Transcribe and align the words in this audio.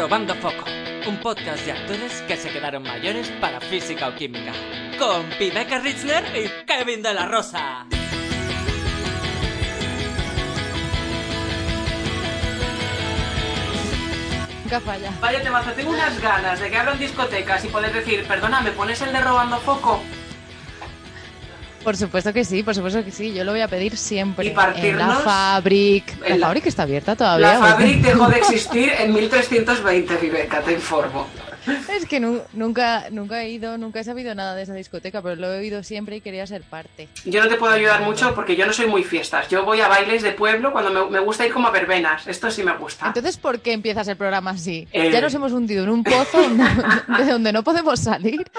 Robando 0.00 0.34
Foco, 0.36 0.64
un 1.06 1.20
podcast 1.20 1.62
de 1.66 1.72
actores 1.72 2.22
que 2.22 2.34
se 2.34 2.48
quedaron 2.48 2.82
mayores 2.82 3.28
para 3.38 3.60
física 3.60 4.08
o 4.08 4.14
química. 4.14 4.50
Con 4.98 5.28
Pibeca 5.38 5.78
Ritzler 5.78 6.24
y 6.34 6.64
Kevin 6.64 7.02
de 7.02 7.12
la 7.12 7.26
Rosa. 7.26 7.84
Nunca 14.64 14.80
falla. 14.80 15.12
Vaya 15.20 15.42
temazo, 15.42 15.72
tengo 15.72 15.90
unas 15.90 16.18
ganas 16.22 16.58
de 16.60 16.70
que 16.70 16.78
abran 16.78 16.98
discotecas 16.98 17.62
y 17.66 17.68
poder 17.68 17.92
decir, 17.92 18.24
perdona, 18.26 18.62
¿me 18.62 18.70
pones 18.70 19.02
el 19.02 19.12
de 19.12 19.20
Robando 19.20 19.58
Foco? 19.58 20.02
Por 21.82 21.96
supuesto 21.96 22.32
que 22.32 22.44
sí, 22.44 22.62
por 22.62 22.74
supuesto 22.74 23.02
que 23.04 23.10
sí. 23.10 23.32
Yo 23.32 23.42
lo 23.44 23.52
voy 23.52 23.62
a 23.62 23.68
pedir 23.68 23.96
siempre. 23.96 24.46
Y 24.46 24.50
partirnos 24.50 25.00
En 25.02 25.08
la 25.08 25.14
Fabric. 25.20 26.12
en 26.24 26.30
La 26.32 26.36
la- 26.36 26.46
Fabric 26.46 26.66
está 26.66 26.82
abierta 26.82 27.16
todavía. 27.16 27.54
La. 27.54 27.58
Fabric 27.58 28.02
dejó 28.02 28.28
de 28.28 28.36
existir 28.38 28.92
en 28.98 29.14
1320, 29.14 30.16
Viveca, 30.16 30.60
te 30.60 30.72
informo. 30.72 31.26
Es 31.94 32.06
que 32.06 32.20
nu- 32.20 32.42
nunca, 32.52 33.10
nunca 33.10 33.42
he 33.42 33.50
ido, 33.50 33.76
nunca 33.78 34.00
he 34.00 34.04
sabido 34.04 34.34
nada 34.34 34.54
de 34.54 34.62
esa 34.62 34.74
discoteca, 34.74 35.20
pero 35.22 35.36
lo 35.36 35.52
he 35.52 35.58
oído 35.58 35.82
siempre 35.82 36.16
y 36.16 36.20
quería 36.20 36.46
ser 36.46 36.62
parte. 36.62 37.08
Yo 37.24 37.42
no 37.42 37.48
te 37.48 37.56
puedo 37.56 37.72
ayudar 37.72 38.02
mucho 38.02 38.34
porque 38.34 38.56
yo 38.56 38.66
no 38.66 38.72
soy 38.72 38.86
muy 38.86 39.04
fiestas. 39.04 39.48
Yo 39.48 39.64
voy 39.64 39.80
a 39.80 39.88
bailes 39.88 40.22
de 40.22 40.32
pueblo 40.32 40.72
cuando 40.72 40.90
me, 40.90 41.10
me 41.10 41.20
gusta 41.20 41.46
ir 41.46 41.52
como 41.52 41.68
a 41.68 41.70
verbenas. 41.70 42.26
Esto 42.26 42.50
sí 42.50 42.62
me 42.62 42.76
gusta. 42.76 43.06
Entonces, 43.08 43.36
¿por 43.36 43.60
qué 43.60 43.72
empiezas 43.72 44.06
el 44.08 44.16
programa 44.16 44.52
así? 44.52 44.88
Eh. 44.92 45.10
Ya 45.12 45.20
nos 45.20 45.34
hemos 45.34 45.52
hundido 45.52 45.84
en 45.84 45.90
un 45.90 46.04
pozo 46.04 46.38
de 47.18 47.24
donde 47.24 47.52
no 47.52 47.62
podemos 47.64 48.00
salir. 48.00 48.50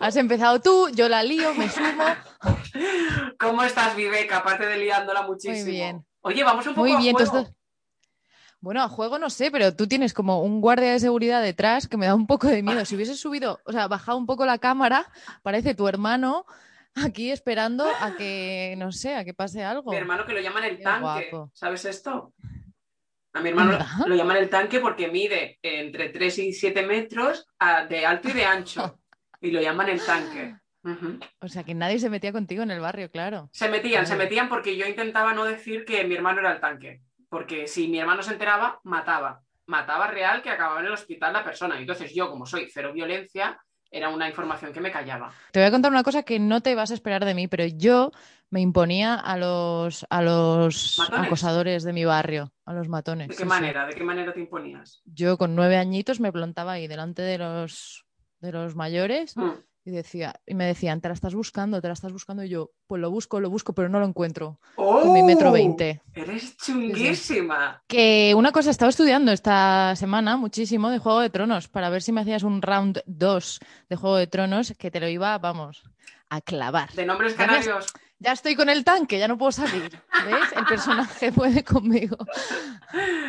Has 0.00 0.16
empezado 0.16 0.60
tú, 0.60 0.88
yo 0.94 1.08
la 1.08 1.22
lío, 1.22 1.54
me 1.54 1.68
sumo. 1.68 2.04
¿Cómo 3.38 3.62
estás, 3.62 3.96
Viveca? 3.96 4.38
Aparte 4.38 4.66
de 4.66 4.76
liándola 4.78 5.22
muchísimo. 5.22 5.62
Muy 5.64 5.70
bien. 5.72 6.04
Oye, 6.20 6.44
vamos 6.44 6.66
un 6.66 6.74
poco 6.74 6.86
Muy 6.86 6.92
a 6.96 6.98
bien, 6.98 7.14
juego. 7.14 7.30
entonces- 7.36 7.54
Bueno, 8.60 8.82
a 8.82 8.88
juego 8.88 9.18
no 9.18 9.30
sé, 9.30 9.50
pero 9.50 9.74
tú 9.74 9.86
tienes 9.86 10.12
como 10.12 10.42
un 10.42 10.60
guardia 10.60 10.92
de 10.92 11.00
seguridad 11.00 11.42
detrás 11.42 11.86
que 11.86 11.96
me 11.96 12.06
da 12.06 12.14
un 12.14 12.26
poco 12.26 12.48
de 12.48 12.62
miedo. 12.62 12.84
Si 12.84 12.96
hubieses 12.96 13.20
subido, 13.20 13.60
o 13.64 13.72
sea, 13.72 13.86
bajado 13.86 14.18
un 14.18 14.26
poco 14.26 14.46
la 14.46 14.58
cámara, 14.58 15.10
parece 15.42 15.74
tu 15.74 15.86
hermano 15.86 16.44
aquí 16.96 17.30
esperando 17.30 17.86
a 18.00 18.16
que, 18.16 18.74
no 18.78 18.90
sé, 18.90 19.14
a 19.14 19.24
que 19.24 19.34
pase 19.34 19.62
algo. 19.62 19.90
Mi 19.90 19.96
hermano 19.96 20.26
que 20.26 20.32
lo 20.32 20.40
llaman 20.40 20.64
el 20.64 20.78
Qué 20.78 20.82
tanque. 20.82 21.28
guapo. 21.30 21.50
¿Sabes 21.54 21.84
esto? 21.84 22.34
A 23.32 23.40
mi 23.40 23.50
hermano 23.50 23.72
¿Verdad? 23.72 23.86
lo 24.06 24.16
llaman 24.16 24.38
el 24.38 24.48
tanque 24.48 24.80
porque 24.80 25.08
mide 25.08 25.58
entre 25.62 26.08
3 26.08 26.38
y 26.38 26.52
7 26.52 26.84
metros 26.86 27.46
ah, 27.60 27.84
de 27.86 28.04
alto 28.06 28.28
y 28.28 28.32
de 28.32 28.44
ancho. 28.44 28.98
Y 29.40 29.52
lo 29.52 29.60
llaman 29.60 29.88
el 29.88 30.04
tanque. 30.04 30.56
O 31.40 31.46
sea, 31.46 31.62
que 31.62 31.74
nadie 31.74 32.00
se 32.00 32.10
metía 32.10 32.32
contigo 32.32 32.64
en 32.64 32.72
el 32.72 32.80
barrio, 32.80 33.08
claro. 33.08 33.48
Se 33.52 33.68
metían, 33.68 34.04
se 34.04 34.16
metían 34.16 34.48
porque 34.48 34.76
yo 34.76 34.84
intentaba 34.84 35.32
no 35.32 35.44
decir 35.44 35.84
que 35.84 36.02
mi 36.02 36.16
hermano 36.16 36.40
era 36.40 36.54
el 36.54 36.60
tanque. 36.60 37.02
Porque 37.28 37.66
si 37.66 37.88
mi 37.88 37.98
hermano 37.98 38.22
se 38.22 38.32
enteraba, 38.32 38.80
mataba. 38.84 39.42
Mataba 39.66 40.06
real 40.06 40.40
que 40.42 40.50
acababa 40.50 40.80
en 40.80 40.86
el 40.86 40.92
hospital 40.92 41.32
la 41.32 41.44
persona. 41.44 41.78
Entonces 41.78 42.14
yo, 42.14 42.30
como 42.30 42.46
soy 42.46 42.68
cero 42.72 42.92
violencia, 42.92 43.58
era 43.90 44.08
una 44.08 44.28
información 44.28 44.72
que 44.72 44.80
me 44.80 44.90
callaba. 44.90 45.32
Te 45.52 45.60
voy 45.60 45.68
a 45.68 45.70
contar 45.70 45.90
una 45.90 46.02
cosa 46.02 46.22
que 46.22 46.38
no 46.38 46.62
te 46.62 46.74
vas 46.74 46.90
a 46.90 46.94
esperar 46.94 47.24
de 47.24 47.34
mí, 47.34 47.48
pero 47.48 47.64
yo 47.66 48.10
me 48.50 48.60
imponía 48.60 49.14
a 49.14 49.36
los, 49.36 50.06
a 50.08 50.22
los 50.22 50.96
¿Matones? 50.98 51.26
acosadores 51.26 51.82
de 51.84 51.92
mi 51.92 52.04
barrio, 52.06 52.52
a 52.64 52.72
los 52.72 52.88
matones. 52.88 53.28
¿De 53.28 53.34
qué 53.34 53.42
sí. 53.42 53.48
manera? 53.48 53.86
¿De 53.86 53.94
qué 53.94 54.04
manera 54.04 54.32
te 54.32 54.40
imponías? 54.40 55.02
Yo 55.04 55.36
con 55.36 55.54
nueve 55.54 55.76
añitos 55.76 56.20
me 56.20 56.32
plantaba 56.32 56.72
ahí 56.72 56.86
delante 56.86 57.20
de 57.22 57.36
los, 57.38 58.06
de 58.40 58.52
los 58.52 58.74
mayores 58.74 59.36
Mm. 59.36 59.50
Y 59.88 59.90
decía, 59.90 60.38
y 60.46 60.54
me 60.54 60.66
decían, 60.66 61.00
te 61.00 61.08
la 61.08 61.14
estás 61.14 61.34
buscando, 61.34 61.80
te 61.80 61.88
la 61.88 61.94
estás 61.94 62.12
buscando, 62.12 62.44
y 62.44 62.50
yo, 62.50 62.72
pues 62.86 63.00
lo 63.00 63.10
busco, 63.10 63.40
lo 63.40 63.48
busco, 63.48 63.72
pero 63.72 63.88
no 63.88 63.98
lo 63.98 64.06
encuentro. 64.06 64.60
Con 64.76 65.14
mi 65.14 65.22
metro 65.22 65.48
¡Oh! 65.48 65.52
veinte. 65.52 66.02
Eres 66.14 66.56
chunguísima. 66.58 67.82
Que 67.86 68.34
una 68.36 68.52
cosa, 68.52 68.70
estaba 68.70 68.90
estudiando 68.90 69.32
esta 69.32 69.96
semana 69.96 70.36
muchísimo 70.36 70.90
de 70.90 70.98
Juego 70.98 71.20
de 71.20 71.30
Tronos 71.30 71.68
para 71.68 71.88
ver 71.88 72.02
si 72.02 72.12
me 72.12 72.20
hacías 72.20 72.42
un 72.42 72.60
round 72.60 73.02
2 73.06 73.60
de 73.88 73.96
Juego 73.96 74.16
de 74.16 74.26
Tronos 74.26 74.74
que 74.78 74.90
te 74.90 75.00
lo 75.00 75.08
iba, 75.08 75.38
vamos, 75.38 75.82
a 76.28 76.42
clavar. 76.42 76.92
De 76.92 77.06
nombres 77.06 77.32
canarios. 77.32 77.86
Ya 78.20 78.32
estoy 78.32 78.56
con 78.56 78.68
el 78.68 78.82
tanque, 78.84 79.18
ya 79.18 79.28
no 79.28 79.38
puedo 79.38 79.52
salir. 79.52 80.02
¿Ves? 80.26 80.52
El 80.56 80.64
personaje 80.64 81.30
puede 81.32 81.62
conmigo. 81.64 82.16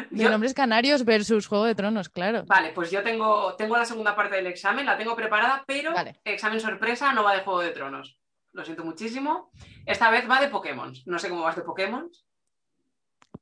De 0.09 0.23
Yo- 0.23 0.29
nombres 0.31 0.53
canarios 0.55 1.05
versus 1.05 1.45
Juego 1.47 1.65
de 1.65 1.75
Tronos, 1.75 2.09
claro. 2.09 2.43
Vale, 2.47 2.71
pues 2.73 2.89
yo 2.89 3.03
tengo, 3.03 3.53
tengo 3.55 3.77
la 3.77 3.85
segunda 3.85 4.15
parte 4.15 4.35
del 4.37 4.47
examen, 4.47 4.85
la 4.87 4.97
tengo 4.97 5.15
preparada, 5.15 5.63
pero 5.67 5.93
Vale. 5.93 6.19
examen 6.23 6.59
sorpresa 6.59 7.13
no 7.13 7.23
va 7.23 7.33
de 7.35 7.41
Juego 7.41 7.59
de 7.61 7.69
Tronos. 7.71 8.17
Lo 8.51 8.65
siento 8.65 8.83
muchísimo. 8.83 9.51
Esta 9.85 10.09
vez 10.09 10.27
va 10.27 10.41
de 10.41 10.47
Pokémon. 10.47 10.91
No 11.05 11.19
sé 11.19 11.29
cómo 11.29 11.43
vas 11.43 11.55
de 11.55 11.61
Pokémon. 11.61 12.09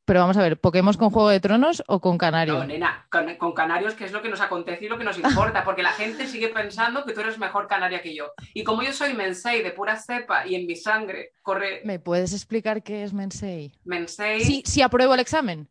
Pero 0.08 0.22
vamos 0.22 0.38
a 0.38 0.42
ver, 0.42 0.58
¿Pokémon 0.58 0.94
con 0.94 1.10
Juego 1.10 1.28
de 1.28 1.42
Tronos 1.42 1.84
o 1.86 2.00
con 2.00 2.18
Canario? 2.18 2.54
No, 2.60 2.64
nena, 2.64 3.06
con, 3.12 3.36
con 3.36 3.52
canarios, 3.52 3.94
que 3.94 4.06
es 4.06 4.14
lo 4.14 4.22
que 4.22 4.30
nos 4.30 4.40
acontece 4.40 4.86
y 4.86 4.88
lo 4.88 4.98
que 4.98 5.04
nos 5.04 5.18
importa, 5.20 5.66
porque 5.66 5.84
la 5.84 5.92
gente 5.92 6.28
sigue 6.28 6.48
pensando 6.48 7.04
que 7.04 7.12
tú 7.12 7.20
eres 7.20 7.38
mejor 7.38 7.68
canaria 7.68 8.02
que 8.02 8.16
yo. 8.16 8.32
Y 8.54 8.64
como 8.64 8.84
yo 8.84 8.94
soy 8.94 9.14
mensei 9.14 9.62
de 9.62 9.72
pura 9.72 9.98
cepa 9.98 10.48
y 10.48 10.56
en 10.56 10.66
mi 10.66 10.78
sangre 10.78 11.34
corre 11.42 11.82
¿Me 11.84 12.00
puedes 12.00 12.32
explicar 12.32 12.84
qué 12.84 13.04
es 13.04 13.12
Mensei? 13.12 13.74
mensei, 13.84 14.40
Sí, 14.40 14.64
sí 14.66 14.82
apruebo 14.82 15.14
el 15.14 15.20
examen. 15.20 15.68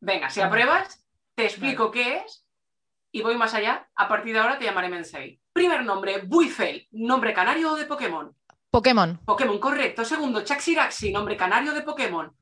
venga, 0.00 0.30
si 0.30 0.40
apruebas, 0.40 1.06
te 1.34 1.44
explico 1.44 1.90
qué 1.90 2.22
es 2.24 2.46
y 3.12 3.20
voy 3.20 3.36
más 3.36 3.52
allá. 3.52 3.90
A 3.94 4.08
partir 4.08 4.32
de 4.32 4.40
ahora 4.40 4.58
te 4.58 4.64
llamaré 4.64 4.88
mensei. 4.88 5.38
Primer 5.52 5.84
nombre, 5.84 6.22
Buifel, 6.24 6.88
nombre 6.92 7.34
canario 7.34 7.74
de 7.74 7.84
Pokémon. 7.84 8.34
Pokémon, 8.70 9.20
Pokémon, 9.26 9.58
correcto. 9.58 10.02
Segundo, 10.02 10.40
Chaxiraxi, 10.40 11.12
nombre 11.12 11.36
canario 11.36 11.74
de 11.74 11.82
Pokémon. 11.82 12.34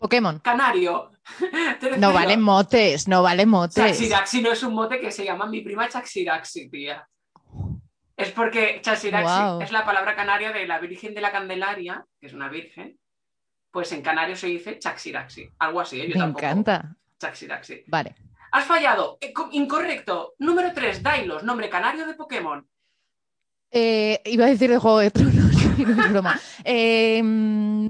Pokémon. 0.00 0.38
Canario. 0.40 1.10
No 1.98 2.12
vale 2.12 2.36
motes, 2.36 3.06
no 3.06 3.22
vale 3.22 3.46
motes. 3.46 3.74
Chaxiraxi 3.84 4.40
no 4.42 4.50
es 4.50 4.62
un 4.64 4.74
mote 4.74 4.98
que 4.98 5.10
se 5.12 5.24
llama 5.24 5.46
mi 5.46 5.60
prima 5.60 5.88
Chaxiraxi, 5.88 6.68
tía. 6.70 7.06
Es 8.16 8.30
porque 8.32 8.80
Chaxiraxi 8.82 9.62
es 9.64 9.70
la 9.70 9.84
palabra 9.84 10.16
canaria 10.16 10.52
de 10.52 10.66
la 10.66 10.78
Virgen 10.80 11.14
de 11.14 11.20
la 11.20 11.30
Candelaria, 11.30 12.04
que 12.18 12.26
es 12.26 12.32
una 12.32 12.48
virgen. 12.48 12.98
Pues 13.70 13.92
en 13.92 14.02
canario 14.02 14.34
se 14.34 14.48
dice 14.48 14.78
Chaxiraxi. 14.78 15.48
Algo 15.58 15.80
así, 15.80 16.00
¿eh? 16.00 16.08
yo 16.08 16.14
Me 16.14 16.20
tampoco. 16.20 16.44
encanta. 16.44 16.96
Chaxiraxi. 17.20 17.84
Vale. 17.86 18.16
Has 18.52 18.64
fallado. 18.64 19.18
Eh, 19.20 19.32
co- 19.32 19.48
Incorrecto. 19.52 20.34
Número 20.38 20.72
3, 20.74 21.02
Dailos, 21.02 21.44
nombre 21.44 21.68
canario 21.70 22.06
de 22.06 22.14
Pokémon. 22.14 22.66
Eh, 23.70 24.20
iba 24.24 24.46
a 24.46 24.48
decir 24.48 24.68
de 24.70 24.78
Juego 24.78 24.98
de 24.98 25.10
Tronos, 25.12 25.54
broma. 26.10 26.40
Eh, 26.64 27.20
mm, 27.22 27.86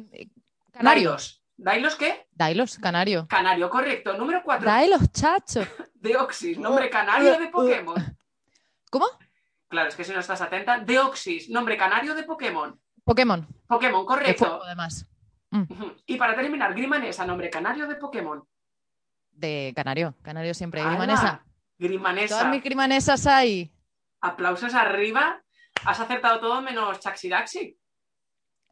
canario. 0.72 1.10
Dailos. 1.10 1.39
¿Dailos 1.62 1.94
qué? 1.96 2.26
Dailos, 2.32 2.78
canario. 2.78 3.26
Canario, 3.28 3.68
correcto. 3.68 4.14
Número 4.14 4.42
4, 4.42 4.66
Dailos, 4.66 5.12
chacho. 5.12 5.60
Deoxys, 5.94 6.58
nombre 6.58 6.88
canario 6.88 7.38
de 7.38 7.48
Pokémon. 7.48 8.16
¿Cómo? 8.90 9.06
Claro, 9.68 9.90
es 9.90 9.94
que 9.94 10.02
si 10.04 10.12
no 10.12 10.20
estás 10.20 10.40
atenta. 10.40 10.78
Deoxys, 10.78 11.50
nombre 11.50 11.76
canario 11.76 12.14
de 12.14 12.22
Pokémon. 12.22 12.80
Pokémon. 13.04 13.46
Pokémon, 13.66 14.00
De 14.00 14.06
correcto. 14.06 14.46
fuego, 14.46 14.64
además. 14.64 15.06
Ujú. 15.52 15.94
Y 16.06 16.16
para 16.16 16.34
terminar, 16.34 16.72
Grimanesa, 16.72 17.26
nombre 17.26 17.50
canario 17.50 17.86
de 17.86 17.96
Pokémon. 17.96 18.42
De 19.30 19.72
canario. 19.76 20.14
Canario 20.22 20.54
siempre. 20.54 20.82
Grimanesa. 20.82 21.44
Grimanesa. 21.78 22.38
Todas 22.38 22.50
mis 22.50 22.62
grimanesas 22.64 23.26
ahí. 23.26 23.70
Aplausos 24.22 24.74
arriba. 24.74 25.42
Has 25.84 26.00
acertado 26.00 26.40
todo 26.40 26.62
menos 26.62 27.00
Chaxiraxi. 27.00 27.76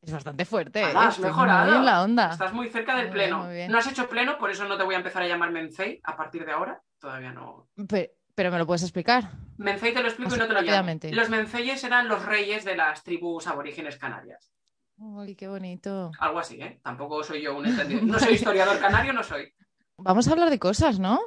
Es 0.02 0.12
bastante 0.12 0.44
fuerte. 0.44 0.82
¡Hala, 0.82 0.92
¿eh? 1.04 1.06
has 1.06 1.14
Estoy 1.16 1.30
mejorado. 1.30 1.66
muy 1.70 1.78
en 1.78 1.84
la 1.84 2.02
onda. 2.02 2.30
Estás 2.32 2.52
muy 2.52 2.68
cerca 2.68 2.96
del 2.96 3.06
Muy 3.06 3.14
pleno. 3.14 3.48
bien. 3.48 3.70
No 3.70 3.78
has 3.78 3.86
hecho 3.88 4.08
pleno, 4.08 4.38
por 4.38 4.50
eso 4.50 4.64
no 4.66 4.76
te 4.76 4.84
voy 4.84 4.94
a 4.94 4.98
empezar 4.98 5.22
a 5.22 5.26
llamar 5.28 5.50
Mencei 5.50 6.00
a 6.04 6.16
partir 6.16 6.44
de 6.46 6.52
ahora. 6.52 6.80
Todavía 6.98 7.32
no. 7.32 7.68
Pe- 7.88 8.14
Pero, 8.34 8.50
me 8.52 8.58
lo 8.58 8.66
puedes 8.66 8.82
explicar. 8.82 9.30
Mencei 9.56 9.92
te 9.92 10.00
lo 10.00 10.06
explico 10.08 10.28
Así 10.28 10.36
y 10.36 10.40
no 10.40 10.46
te 10.46 10.54
lo 10.54 10.62
llamo. 10.62 10.92
Los 11.10 11.28
Menceyes 11.28 11.82
eran 11.82 12.08
los 12.08 12.24
reyes 12.24 12.64
de 12.64 12.76
las 12.76 13.02
tribus 13.02 13.46
aborígenes 13.48 13.96
canarias. 13.98 14.52
Uy, 14.98 15.34
qué 15.34 15.48
bonito. 15.48 16.12
Algo 16.20 16.38
así, 16.38 16.60
¿eh? 16.60 16.80
Tampoco 16.82 17.22
soy 17.24 17.42
yo 17.42 17.56
un 17.56 17.66
entendido. 17.66 18.02
No 18.02 18.18
soy 18.20 18.34
historiador 18.34 18.78
canario, 18.78 19.12
no 19.12 19.22
soy. 19.24 19.52
Vamos 19.96 20.28
a 20.28 20.32
hablar 20.32 20.50
de 20.50 20.58
cosas, 20.60 21.00
¿no? 21.00 21.18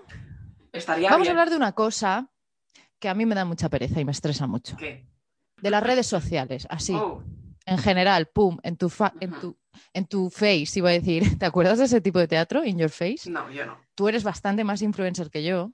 Estaría 0.72 1.10
Vamos 1.10 1.28
a 1.28 1.32
hablar 1.32 1.50
de 1.50 1.58
una 1.58 1.74
cosa 1.74 2.30
que 3.00 3.10
a 3.10 3.14
mí 3.14 3.26
me 3.26 3.36
da 3.36 3.44
mucha 3.44 3.68
pereza 3.68 4.00
y 4.00 4.06
me 4.06 4.14
estresa 4.14 4.48
mucho. 4.48 4.78
¿Qué? 4.78 5.06
De 5.58 5.70
las 5.70 5.84
redes 5.84 6.08
sociales, 6.08 6.66
así. 6.70 6.94
Oh, 6.96 7.22
En 7.72 7.78
general, 7.78 8.28
pum, 8.28 8.58
en 8.64 8.76
tu, 8.78 8.90
fa- 8.90 9.14
en 9.22 9.32
Ujú. 9.32 9.40
tu 9.40 9.58
en 9.94 10.06
tu 10.06 10.30
face, 10.30 10.68
iba 10.76 10.90
a 10.90 10.94
decir. 10.94 11.38
¿Te 11.40 11.46
acuerdas 11.46 11.78
de 11.80 11.86
ese 11.86 12.02
tipo 12.02 12.20
de 12.20 12.28
teatro, 12.28 12.64
In 12.66 12.78
Your 12.78 12.90
Face? 12.90 13.30
No, 13.30 13.50
yo 13.50 13.66
no. 13.66 13.80
Tú 13.96 14.08
eres 14.10 14.24
bastante 14.24 14.64
más 14.64 14.82
influencer 14.82 15.30
que 15.30 15.44
yo. 15.44 15.72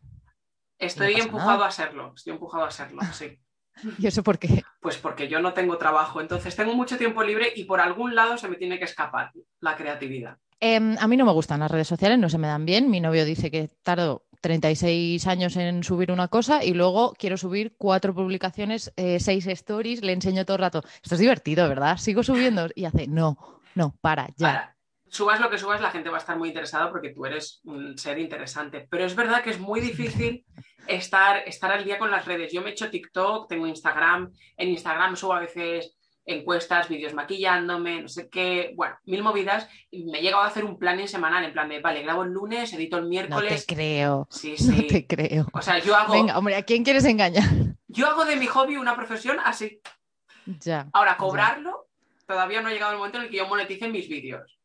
Estoy 0.79 1.13
empujado 1.15 1.51
nada. 1.57 1.67
a 1.67 1.71
serlo, 1.71 2.13
estoy 2.15 2.33
empujado 2.33 2.63
a 2.65 2.71
serlo, 2.71 3.01
sí. 3.13 3.39
¿Y 3.99 4.05
eso 4.07 4.21
por 4.23 4.37
qué? 4.37 4.63
Pues 4.79 4.97
porque 4.97 5.27
yo 5.27 5.39
no 5.39 5.53
tengo 5.53 5.77
trabajo, 5.77 6.21
entonces 6.21 6.55
tengo 6.55 6.73
mucho 6.73 6.97
tiempo 6.97 7.23
libre 7.23 7.51
y 7.55 7.63
por 7.65 7.79
algún 7.81 8.13
lado 8.15 8.37
se 8.37 8.47
me 8.47 8.57
tiene 8.57 8.77
que 8.77 8.85
escapar 8.85 9.31
la 9.59 9.75
creatividad. 9.75 10.37
Em, 10.59 10.95
a 10.99 11.07
mí 11.07 11.17
no 11.17 11.25
me 11.25 11.31
gustan 11.31 11.59
las 11.59 11.69
redes 11.71 11.87
sociales, 11.87 12.17
no 12.19 12.29
se 12.29 12.37
me 12.37 12.47
dan 12.47 12.65
bien. 12.65 12.89
Mi 12.89 12.99
novio 12.99 13.25
dice 13.25 13.49
que 13.51 13.69
tardo 13.83 14.25
36 14.47 15.27
años 15.27 15.57
en 15.57 15.83
subir 15.83 16.09
una 16.09 16.29
cosa 16.29 16.63
y 16.63 16.73
luego 16.73 17.13
quiero 17.19 17.35
subir 17.35 17.75
cuatro 17.77 18.15
publicaciones, 18.15 18.93
eh, 18.95 19.19
seis 19.19 19.45
stories, 19.45 20.01
le 20.01 20.13
enseño 20.13 20.45
todo 20.45 20.55
el 20.55 20.61
rato. 20.61 20.83
Esto 21.03 21.15
es 21.15 21.19
divertido, 21.19 21.67
¿verdad? 21.67 21.97
Sigo 21.97 22.23
subiendo 22.23 22.69
y 22.73 22.85
hace, 22.85 23.07
no, 23.07 23.37
no, 23.75 23.97
para, 23.99 24.29
ya. 24.37 24.73
Subas 25.09 25.41
lo 25.41 25.49
que 25.49 25.57
subas, 25.57 25.81
la 25.81 25.91
gente 25.91 26.09
va 26.09 26.15
a 26.15 26.19
estar 26.19 26.37
muy 26.37 26.47
interesada 26.47 26.89
porque 26.89 27.09
tú 27.09 27.25
eres 27.25 27.59
un 27.65 27.97
ser 27.97 28.19
interesante. 28.19 28.87
Pero 28.89 29.03
es 29.03 29.17
verdad 29.17 29.43
que 29.43 29.49
es 29.49 29.59
muy 29.59 29.81
difícil 29.81 30.45
estar, 30.87 31.43
estar 31.45 31.69
al 31.69 31.83
día 31.83 31.99
con 31.99 32.09
las 32.09 32.23
redes. 32.23 32.53
Yo 32.53 32.61
me 32.61 32.69
he 32.69 32.71
hecho 32.71 32.89
TikTok, 32.89 33.49
tengo 33.49 33.67
Instagram. 33.67 34.31
En 34.55 34.69
Instagram 34.69 35.17
subo 35.17 35.33
a 35.33 35.41
veces 35.41 35.96
encuestas, 36.27 36.89
vídeos 36.89 37.13
maquillándome, 37.13 38.01
no 38.03 38.07
sé 38.07 38.29
qué, 38.29 38.73
bueno, 38.75 38.95
mil 39.05 39.23
movidas. 39.23 39.67
Y 39.89 40.03
me 40.05 40.19
he 40.19 40.21
llegado 40.21 40.43
a 40.43 40.47
hacer 40.47 40.63
un 40.65 40.77
planning 40.77 41.07
semanal 41.07 41.43
en 41.43 41.53
plan 41.53 41.69
de, 41.69 41.79
vale, 41.79 42.03
grabo 42.03 42.23
el 42.23 42.31
lunes, 42.31 42.71
edito 42.73 42.97
el 42.97 43.03
No 43.03 43.07
te 43.07 43.09
miércoles. 43.09 43.65
creo, 43.67 44.27
Sí, 44.29 44.51
no 44.67 44.75
sí. 44.75 44.87
te 44.87 45.07
creo. 45.07 45.47
O 45.53 45.61
sea, 45.61 45.79
yo 45.79 45.95
hago, 45.95 46.13
Venga, 46.13 46.37
hombre, 46.37 46.55
¿a 46.55 46.63
quién 46.63 46.83
quieres 46.83 47.05
engañar? 47.05 47.43
yo 47.87 48.07
hago 48.07 48.25
de 48.25 48.35
mi 48.35 48.45
hobby 48.45 48.75
una 48.77 48.95
profesión 48.95 49.37
así. 49.43 49.81
Ya. 50.45 50.87
Ahora, 50.93 51.11
ya. 51.13 51.17
cobrarlo, 51.17 51.87
todavía 52.25 52.61
no 52.61 52.67
ha 52.67 52.71
llegado 52.71 52.91
el 52.91 52.97
momento 52.99 53.17
en 53.17 53.23
el 53.25 53.29
que 53.29 53.37
yo 53.37 53.47
monetice 53.47 53.87
mis 53.87 54.07
vídeos. 54.09 54.56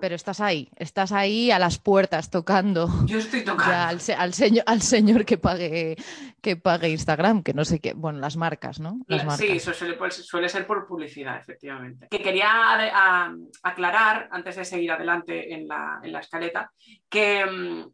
Pero 0.00 0.14
estás 0.14 0.40
ahí, 0.40 0.70
estás 0.76 1.12
ahí 1.12 1.50
a 1.50 1.58
las 1.58 1.78
puertas 1.78 2.30
tocando. 2.30 2.88
Yo 3.06 3.18
estoy 3.18 3.42
tocando. 3.44 3.70
Ya 3.72 3.88
al, 3.88 4.00
se- 4.00 4.14
al 4.14 4.32
señor, 4.32 4.64
al 4.66 4.80
señor 4.82 5.24
que 5.26 5.36
pague, 5.38 5.96
que 6.40 6.56
pague 6.56 6.88
Instagram, 6.88 7.42
que 7.42 7.52
no 7.52 7.64
sé 7.64 7.80
qué, 7.80 7.92
bueno, 7.92 8.18
las 8.18 8.36
marcas, 8.36 8.80
¿no? 8.80 9.00
Las 9.06 9.18
La- 9.20 9.24
marcas. 9.26 9.46
Sí, 9.46 9.52
eso 9.56 9.72
suele, 9.74 9.96
suele 10.10 10.48
ser 10.48 10.66
por 10.66 10.86
publicidad, 10.86 11.38
efectivamente. 11.38 12.08
Que 12.10 12.22
quería 12.22 12.48
a- 12.50 13.34
aclarar, 13.62 14.28
antes 14.32 14.56
de 14.56 14.64
seguir 14.64 14.90
adelante 14.90 15.52
en 15.54 15.68
la, 15.68 16.00
en 16.02 16.12
la 16.12 16.20
escaleta, 16.20 16.72
que, 17.08 17.44
mm, 17.44 17.84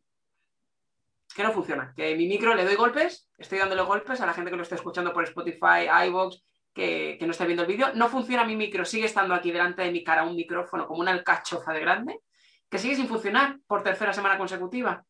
que 1.35 1.43
no 1.43 1.53
funciona. 1.53 1.93
Que 1.97 2.15
mi 2.17 2.27
micro 2.29 2.55
le 2.55 2.65
doy 2.65 2.77
golpes, 2.77 3.29
estoy 3.37 3.59
dándole 3.59 3.83
golpes 3.83 4.21
a 4.21 4.27
la 4.27 4.33
gente 4.35 4.51
que 4.51 4.57
lo 4.57 4.63
está 4.63 4.75
escuchando 4.77 5.13
por 5.13 5.25
Spotify, 5.25 5.87
iVoox, 6.07 6.37
que, 6.75 7.17
que 7.19 7.27
no 7.27 7.33
está 7.33 7.45
viendo 7.45 7.63
el 7.63 7.69
vídeo. 7.69 7.93
No 7.95 8.09
funciona 8.09 8.45
mi 8.45 8.57
micro, 8.57 8.85
sigue 8.85 9.07
estando 9.07 9.35
aquí 9.35 9.51
delante 9.51 9.83
de 9.83 9.93
mi 9.93 10.05
cara 10.05 10.25
un 10.25 10.37
micrófono 10.37 10.87
como 10.87 11.01
una 11.01 11.13
alcachofa 11.13 11.73
de 11.73 11.81
grande, 11.81 12.21
que 12.69 12.79
sigue 12.79 12.97
sin 12.97 13.09
funcionar 13.09 13.59
por 13.67 13.83
tercera 13.83 14.13
semana 14.13 14.39
consecutiva. 14.39 15.05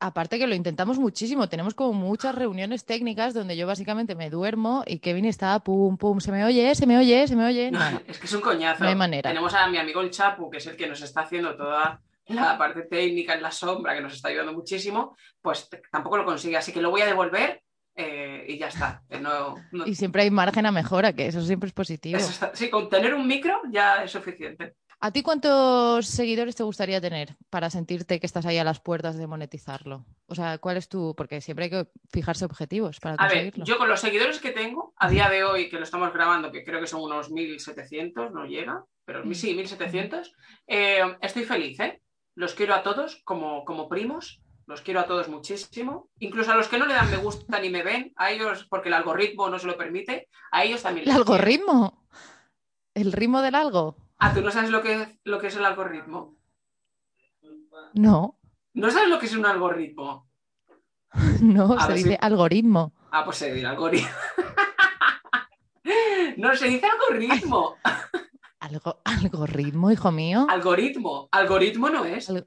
Aparte 0.00 0.38
que 0.38 0.46
lo 0.46 0.54
intentamos 0.54 0.98
muchísimo, 0.98 1.48
tenemos 1.48 1.74
como 1.74 1.94
muchas 1.94 2.34
reuniones 2.34 2.84
técnicas 2.84 3.32
donde 3.32 3.56
yo 3.56 3.66
básicamente 3.66 4.14
me 4.14 4.28
duermo 4.28 4.82
y 4.86 4.98
Kevin 4.98 5.24
está 5.24 5.58
pum, 5.60 5.96
pum, 5.96 6.20
se 6.20 6.30
me 6.30 6.44
oye, 6.44 6.74
se 6.74 6.86
me 6.86 6.98
oye, 6.98 7.26
se 7.26 7.36
me 7.36 7.46
oye. 7.46 7.70
No, 7.70 7.80
es 8.06 8.18
que 8.18 8.26
es 8.26 8.32
un 8.34 8.42
coñazo. 8.42 8.82
No 8.82 8.90
hay 8.90 8.96
manera. 8.96 9.30
Tenemos 9.30 9.54
a 9.54 9.66
mi 9.68 9.78
amigo 9.78 10.02
el 10.02 10.10
Chapu, 10.10 10.50
que 10.50 10.58
es 10.58 10.66
el 10.66 10.76
que 10.76 10.88
nos 10.88 11.00
está 11.00 11.22
haciendo 11.22 11.56
toda 11.56 12.02
la 12.26 12.58
parte 12.58 12.82
técnica 12.82 13.34
en 13.34 13.42
la 13.42 13.50
sombra, 13.50 13.94
que 13.94 14.02
nos 14.02 14.12
está 14.12 14.28
ayudando 14.28 14.52
muchísimo, 14.52 15.16
pues 15.40 15.70
tampoco 15.90 16.18
lo 16.18 16.24
consigue. 16.24 16.56
Así 16.56 16.72
que 16.72 16.82
lo 16.82 16.90
voy 16.90 17.00
a 17.00 17.06
devolver 17.06 17.62
eh, 17.96 18.44
y 18.48 18.58
ya 18.58 18.68
está. 18.68 19.02
No- 19.20 19.54
no- 19.72 19.86
Y 19.86 19.94
siempre 19.94 20.22
hay 20.22 20.30
margen 20.30 20.66
a 20.66 20.72
mejora, 20.72 21.12
que 21.12 21.26
eso 21.26 21.40
siempre 21.42 21.68
es 21.68 21.72
positivo. 21.72 22.18
eso 22.18 22.30
está- 22.30 22.54
sí, 22.54 22.70
con 22.70 22.88
tener 22.88 23.14
un 23.14 23.26
micro 23.26 23.60
ya 23.70 24.02
es 24.04 24.10
suficiente. 24.10 24.74
¿A 25.00 25.10
ti 25.10 25.22
cuántos 25.22 26.06
seguidores 26.06 26.56
te 26.56 26.62
gustaría 26.62 26.98
tener 27.00 27.36
para 27.50 27.68
sentirte 27.68 28.18
que 28.20 28.26
estás 28.26 28.46
ahí 28.46 28.56
a 28.56 28.64
las 28.64 28.80
puertas 28.80 29.18
de 29.18 29.26
monetizarlo? 29.26 30.06
O 30.26 30.34
sea, 30.34 30.56
¿cuál 30.58 30.78
es 30.78 30.88
tu...? 30.88 31.14
Porque 31.14 31.42
siempre 31.42 31.64
hay 31.66 31.70
que 31.70 31.86
fijarse 32.10 32.46
objetivos 32.46 33.00
para 33.00 33.16
A 33.16 33.28
ver, 33.28 33.32
conseguirlo. 33.32 33.64
yo 33.66 33.76
con 33.76 33.88
los 33.88 34.00
seguidores 34.00 34.38
que 34.40 34.52
tengo, 34.52 34.94
a 34.96 35.10
día 35.10 35.28
de 35.28 35.44
hoy, 35.44 35.68
que 35.68 35.76
lo 35.76 35.82
estamos 35.84 36.10
grabando, 36.14 36.50
que 36.50 36.64
creo 36.64 36.80
que 36.80 36.86
son 36.86 37.02
unos 37.02 37.30
1700, 37.30 38.32
no 38.32 38.46
llega, 38.46 38.84
pero 39.04 39.22
Mm. 39.24 39.34
sí, 39.34 39.54
1700, 39.54 40.32
eh, 40.66 41.02
estoy 41.20 41.44
feliz, 41.44 41.78
¿eh? 41.80 42.00
Los 42.34 42.54
quiero 42.54 42.74
a 42.74 42.82
todos 42.82 43.20
como, 43.24 43.64
como 43.66 43.88
primos, 43.90 44.40
los 44.66 44.80
quiero 44.80 45.00
a 45.00 45.06
todos 45.06 45.28
muchísimo, 45.28 46.08
incluso 46.18 46.52
a 46.52 46.56
los 46.56 46.68
que 46.68 46.78
no 46.78 46.86
le 46.86 46.94
dan 46.94 47.10
me 47.10 47.16
gusta 47.18 47.60
ni 47.60 47.70
me 47.70 47.82
ven, 47.82 48.12
a 48.16 48.30
ellos, 48.30 48.66
porque 48.70 48.88
el 48.88 48.94
algoritmo 48.94 49.48
no 49.50 49.58
se 49.58 49.66
lo 49.66 49.76
permite, 49.76 50.28
a 50.52 50.64
ellos 50.64 50.82
también 50.82 51.06
¿El 51.08 51.14
les 51.14 51.24
quiero. 51.24 51.32
algoritmo? 51.34 52.06
¿El 52.94 53.12
ritmo 53.12 53.42
del 53.42 53.54
algo? 53.54 53.96
Ah, 54.18 54.32
¿tú 54.32 54.40
no 54.40 54.50
sabes 54.50 54.70
lo 54.70 54.82
que, 54.82 55.18
lo 55.24 55.38
que 55.38 55.48
es 55.48 55.56
el 55.56 55.64
algoritmo? 55.64 56.36
No, 57.94 58.38
¿No 58.72 58.90
sabes 58.90 59.08
lo 59.08 59.18
que 59.18 59.26
es 59.26 59.36
un 59.36 59.46
algoritmo? 59.46 60.28
no, 61.40 61.74
A 61.74 61.86
se 61.86 61.94
dice 61.94 62.08
si- 62.10 62.18
algoritmo. 62.20 62.92
Ah, 63.12 63.24
pues 63.24 63.36
se 63.36 63.52
dirá 63.52 63.70
algoritmo. 63.70 64.08
no, 66.36 66.56
se 66.56 66.66
dice 66.68 66.86
algoritmo. 66.86 67.76
Algo, 68.60 69.00
algoritmo, 69.04 69.90
hijo 69.92 70.10
mío. 70.10 70.46
Algoritmo. 70.48 71.28
Algoritmo 71.30 71.90
no 71.90 72.04
es. 72.04 72.30
Al- 72.30 72.46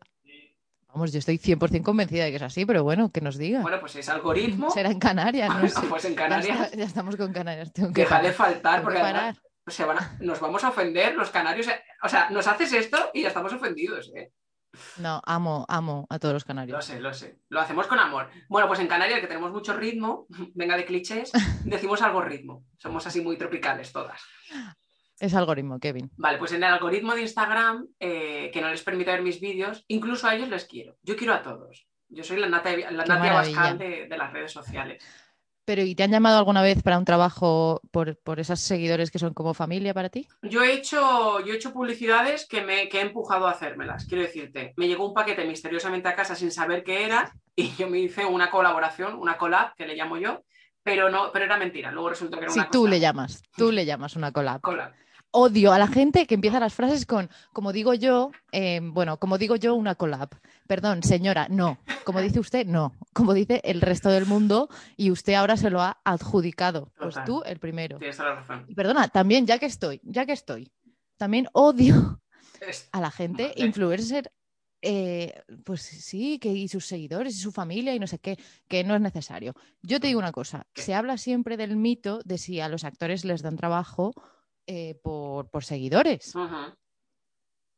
Vamos, 0.98 1.12
yo 1.14 1.20
estoy 1.20 1.38
100% 1.38 1.84
convencida 1.84 2.24
de 2.24 2.32
que 2.32 2.38
es 2.38 2.42
así, 2.42 2.66
pero 2.66 2.84
bueno, 2.84 3.12
que 3.12 3.22
nos 3.22 3.38
diga. 3.38 3.62
Bueno, 3.62 3.80
pues 3.80 3.96
es 3.98 4.10
algoritmo. 4.10 4.72
Será 4.72 4.90
en 4.90 4.98
Canarias, 4.98 5.48
no 5.56 5.68
sé. 5.70 5.80
Pues 5.90 6.06
en 6.06 6.16
Ya, 6.16 6.18
Canarias. 6.24 6.60
está- 6.60 6.76
ya 6.76 6.84
estamos 6.86 7.16
con 7.16 7.32
Canarias. 7.32 7.72
Tengo 7.72 7.94
que 7.94 8.02
Deja 8.02 8.20
de 8.20 8.32
faltar, 8.34 8.82
porque 8.82 8.98
que 8.98 9.04
además 9.04 9.38
van 9.78 9.98
a- 10.00 10.18
nos 10.22 10.40
vamos 10.40 10.64
a 10.64 10.70
ofender 10.70 11.14
los 11.14 11.30
canarios. 11.30 11.68
O 12.02 12.10
sea, 12.10 12.32
nos 12.32 12.48
haces 12.48 12.74
esto 12.74 13.12
y 13.14 13.22
ya 13.22 13.28
estamos 13.28 13.54
ofendidos. 13.54 14.12
¿eh? 14.16 14.32
No, 14.98 15.22
amo, 15.28 15.66
amo 15.70 16.08
a 16.10 16.18
todos 16.18 16.34
los 16.34 16.44
Lo 16.44 16.48
canarios. 16.48 16.84
sé, 16.84 17.00
lo 17.00 17.14
sé. 17.14 17.38
Lo 17.50 17.62
hacemos 17.62 17.86
con 17.86 18.00
amor. 18.00 18.32
Bueno, 18.50 18.68
pues 18.68 18.80
en 18.80 18.88
Canarias, 18.88 19.20
que 19.20 19.28
tenemos 19.28 19.52
mucho 19.52 19.74
ritmo, 19.78 20.26
venga 20.56 20.76
de 20.78 20.86
clichés, 20.86 21.32
decimos 21.64 22.02
algoritmo. 22.02 22.64
Somos 22.80 23.06
así 23.06 23.22
muy 23.22 23.38
tropicales 23.38 23.92
todas. 23.92 24.20
Es 25.20 25.34
algoritmo, 25.34 25.80
Kevin. 25.80 26.12
Vale, 26.18 26.38
pues 26.38 26.52
en 26.52 26.58
el 26.58 26.72
algoritmo 26.72 27.14
de 27.16 27.22
Instagram, 27.22 27.88
eh, 28.00 28.52
que 28.54 28.62
no 28.62 28.70
les 28.70 28.84
permite 28.84 29.12
ver 29.12 29.22
mis 29.24 29.40
vídeos, 29.40 29.84
incluso 29.88 30.28
a 30.28 30.36
ellos 30.36 30.50
les 30.50 30.66
quiero. 30.66 30.96
Yo 31.04 31.16
quiero 31.16 31.34
a 31.34 31.42
todos. 31.42 31.88
Yo 32.10 32.24
soy 32.24 32.38
la 32.40 32.48
Nata, 32.48 32.70
la 32.76 33.74
de, 33.74 34.08
de 34.08 34.18
las 34.18 34.32
redes 34.32 34.52
sociales. 34.52 35.04
Pero 35.66 35.82
¿y 35.82 35.96
te 35.96 36.04
han 36.04 36.12
llamado 36.12 36.38
alguna 36.38 36.62
vez 36.62 36.82
para 36.82 36.98
un 36.98 37.04
trabajo 37.04 37.82
por, 37.92 38.18
por 38.22 38.40
esos 38.40 38.62
seguidores 38.62 39.12
que 39.12 39.20
son 39.20 39.34
como 39.34 39.54
familia 39.54 39.94
para 39.94 40.08
ti? 40.08 40.26
Yo 40.44 40.64
he 40.64 40.72
hecho, 40.72 41.42
yo 41.44 41.52
he 41.52 41.58
hecho 41.58 41.74
publicidades 41.74 42.48
que, 42.48 42.62
me, 42.62 42.88
que 42.88 43.00
he 43.00 43.02
empujado 43.02 43.48
a 43.48 43.52
hacérmelas. 43.52 44.06
Quiero 44.06 44.24
decirte, 44.24 44.74
me 44.78 44.88
llegó 44.88 45.06
un 45.06 45.14
paquete 45.14 45.44
misteriosamente 45.46 46.08
a 46.08 46.16
casa 46.16 46.36
sin 46.36 46.52
saber 46.52 46.84
qué 46.86 47.04
era 47.04 47.34
y 47.54 47.76
yo 47.76 47.90
me 47.90 48.00
hice 48.00 48.24
una 48.26 48.50
colaboración, 48.50 49.16
una 49.16 49.38
collab, 49.38 49.74
que 49.76 49.86
le 49.86 49.96
llamo 49.98 50.16
yo, 50.18 50.44
pero 50.84 51.10
no, 51.10 51.32
pero 51.34 51.44
era 51.44 51.58
mentira. 51.58 51.92
Luego 51.92 52.10
resultó 52.12 52.38
que 52.38 52.46
era 52.46 52.54
Si 52.54 52.60
una 52.60 52.70
tú 52.70 52.82
cosa- 52.84 52.90
le 52.92 53.00
llamas, 53.02 53.44
tú 53.58 53.72
le 53.74 53.86
llamas 53.86 54.16
una 54.16 54.32
collab. 54.32 54.62
collab. 54.62 54.94
Odio 55.32 55.74
a 55.74 55.80
la 55.80 55.88
gente 55.88 56.26
que 56.26 56.36
empieza 56.36 56.60
las 56.60 56.74
frases 56.74 57.06
con, 57.06 57.30
como 57.54 57.74
digo 57.74 57.94
yo, 57.94 58.32
eh, 58.52 58.80
bueno, 58.82 59.18
como 59.18 59.38
digo 59.38 59.56
yo, 59.56 59.76
una 59.76 59.96
collab. 59.96 60.30
Perdón, 60.68 61.04
señora, 61.04 61.48
no. 61.50 61.80
Como 62.06 62.22
dice 62.22 62.40
usted, 62.40 62.66
no. 62.66 62.96
Como 63.14 63.34
dice 63.34 63.62
el 63.64 63.82
resto 63.82 64.10
del 64.10 64.26
mundo 64.26 64.70
y 64.96 65.12
usted 65.12 65.34
ahora 65.34 65.58
se 65.58 65.70
lo 65.70 65.82
ha 65.82 66.00
adjudicado. 66.04 66.92
Pues 66.98 67.16
tú 67.26 67.44
el 67.46 67.60
primero. 67.60 67.98
Tienes 67.98 68.18
la 68.20 68.36
razón. 68.36 68.66
Y 68.68 68.76
perdona, 68.76 69.10
también, 69.10 69.46
ya 69.46 69.60
que 69.60 69.66
estoy, 69.66 70.02
ya 70.04 70.26
que 70.26 70.34
estoy, 70.34 70.72
también 71.18 71.48
odio 71.54 72.22
a 72.92 73.02
la 73.02 73.12
gente 73.12 73.54
influencer, 73.58 74.32
eh, 74.82 75.42
pues 75.64 75.82
sí, 75.82 76.40
que 76.40 76.50
y 76.50 76.68
sus 76.68 76.86
seguidores 76.86 77.36
y 77.36 77.40
su 77.40 77.52
familia 77.52 77.94
y 77.96 78.00
no 78.00 78.08
sé 78.08 78.20
qué, 78.20 78.38
que 78.68 78.84
no 78.84 78.96
es 78.96 79.02
necesario. 79.02 79.54
Yo 79.82 80.00
te 80.00 80.08
digo 80.08 80.20
una 80.20 80.32
cosa, 80.32 80.68
se 80.76 80.94
habla 80.94 81.18
siempre 81.18 81.58
del 81.58 81.76
mito 81.76 82.22
de 82.24 82.38
si 82.38 82.60
a 82.60 82.70
los 82.70 82.84
actores 82.84 83.26
les 83.26 83.42
dan 83.42 83.58
trabajo 83.58 84.14
eh, 84.68 85.00
por, 85.02 85.50
por 85.50 85.64
seguidores. 85.64 86.34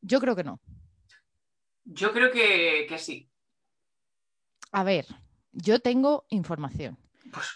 Yo 0.02 0.20
creo 0.20 0.36
que 0.36 0.44
no. 0.44 0.60
Yo 1.86 2.12
creo 2.12 2.32
que, 2.32 2.86
que 2.88 2.98
sí. 3.00 3.30
A 4.72 4.84
ver, 4.84 5.06
yo 5.52 5.80
tengo 5.80 6.26
información. 6.30 6.98
Pues 7.32 7.48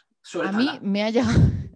A 0.45 0.51
mí 0.51 0.67
me 0.81 1.03
ha 1.03 1.09
llegado... 1.09 1.33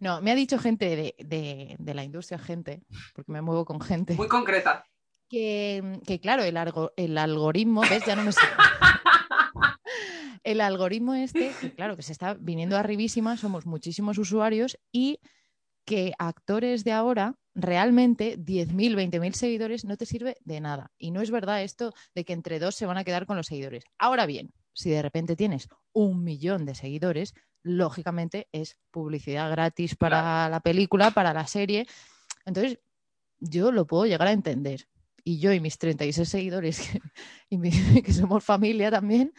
No, 0.00 0.22
me 0.22 0.30
ha 0.30 0.34
dicho 0.34 0.58
gente 0.58 0.96
de, 0.96 1.14
de- 1.18 1.76
de 1.78 1.94
la 1.94 2.02
industria, 2.04 2.38
gente, 2.38 2.82
porque 3.14 3.30
me 3.32 3.42
muevo 3.42 3.66
con 3.66 3.80
gente. 3.82 4.14
Muy 4.14 4.28
concreta. 4.28 4.86
que, 5.28 6.00
que, 6.06 6.18
claro, 6.20 6.42
el, 6.42 6.56
algo- 6.56 6.92
el 6.96 7.18
algoritmo, 7.18 7.82
¿ves? 7.82 8.04
Ya 8.06 8.16
no 8.16 8.22
me 8.24 8.32
sale. 8.32 8.48
El 10.42 10.62
algoritmo 10.62 11.12
este, 11.14 11.52
que 11.60 11.74
claro, 11.74 11.96
que 11.96 12.02
se 12.02 12.12
está 12.12 12.32
viniendo 12.32 12.78
arribísima, 12.78 13.36
somos 13.36 13.66
muchísimos 13.66 14.16
usuarios 14.16 14.78
y 14.90 15.18
que 15.84 16.12
actores 16.18 16.84
de 16.84 16.92
ahora, 16.92 17.34
realmente 17.54 18.36
10.000, 18.38 18.94
20.000 18.94 19.34
seguidores 19.34 19.84
no 19.84 19.96
te 19.96 20.06
sirve 20.06 20.36
de 20.44 20.60
nada. 20.60 20.92
Y 20.98 21.10
no 21.10 21.20
es 21.20 21.30
verdad 21.30 21.62
esto 21.62 21.92
de 22.14 22.24
que 22.24 22.32
entre 22.32 22.58
dos 22.58 22.74
se 22.76 22.86
van 22.86 22.96
a 22.98 23.04
quedar 23.04 23.26
con 23.26 23.36
los 23.36 23.46
seguidores. 23.46 23.84
Ahora 23.98 24.26
bien, 24.26 24.52
si 24.72 24.90
de 24.90 25.02
repente 25.02 25.36
tienes 25.36 25.68
un 25.92 26.22
millón 26.22 26.64
de 26.64 26.74
seguidores, 26.74 27.34
lógicamente 27.62 28.48
es 28.52 28.78
publicidad 28.90 29.50
gratis 29.50 29.96
para 29.96 30.48
la 30.48 30.60
película, 30.60 31.10
para 31.10 31.34
la 31.34 31.46
serie. 31.46 31.86
Entonces, 32.46 32.78
yo 33.40 33.72
lo 33.72 33.86
puedo 33.86 34.06
llegar 34.06 34.28
a 34.28 34.32
entender. 34.32 34.88
Y 35.24 35.38
yo 35.38 35.52
y 35.52 35.60
mis 35.60 35.76
36 35.78 36.28
seguidores, 36.28 36.80
que, 36.88 37.00
y 37.50 37.58
mi- 37.58 37.70
que 38.04 38.12
somos 38.12 38.44
familia 38.44 38.90
también, 38.90 39.32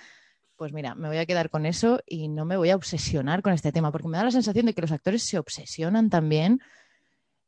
pues 0.62 0.74
mira, 0.74 0.94
me 0.94 1.08
voy 1.08 1.18
a 1.18 1.26
quedar 1.26 1.50
con 1.50 1.66
eso 1.66 2.02
y 2.06 2.28
no 2.28 2.46
me 2.46 2.56
voy 2.56 2.70
a 2.70 2.76
obsesionar 2.76 3.42
con 3.42 3.52
este 3.52 3.72
tema, 3.72 3.92
porque 3.92 4.08
me 4.08 4.20
da 4.20 4.26
la 4.26 4.30
sensación 4.30 4.68
de 4.68 4.76
que 4.76 4.82
los 4.82 4.92
actores 4.92 5.24
se 5.24 5.40
obsesionan 5.40 6.12
también, 6.12 6.62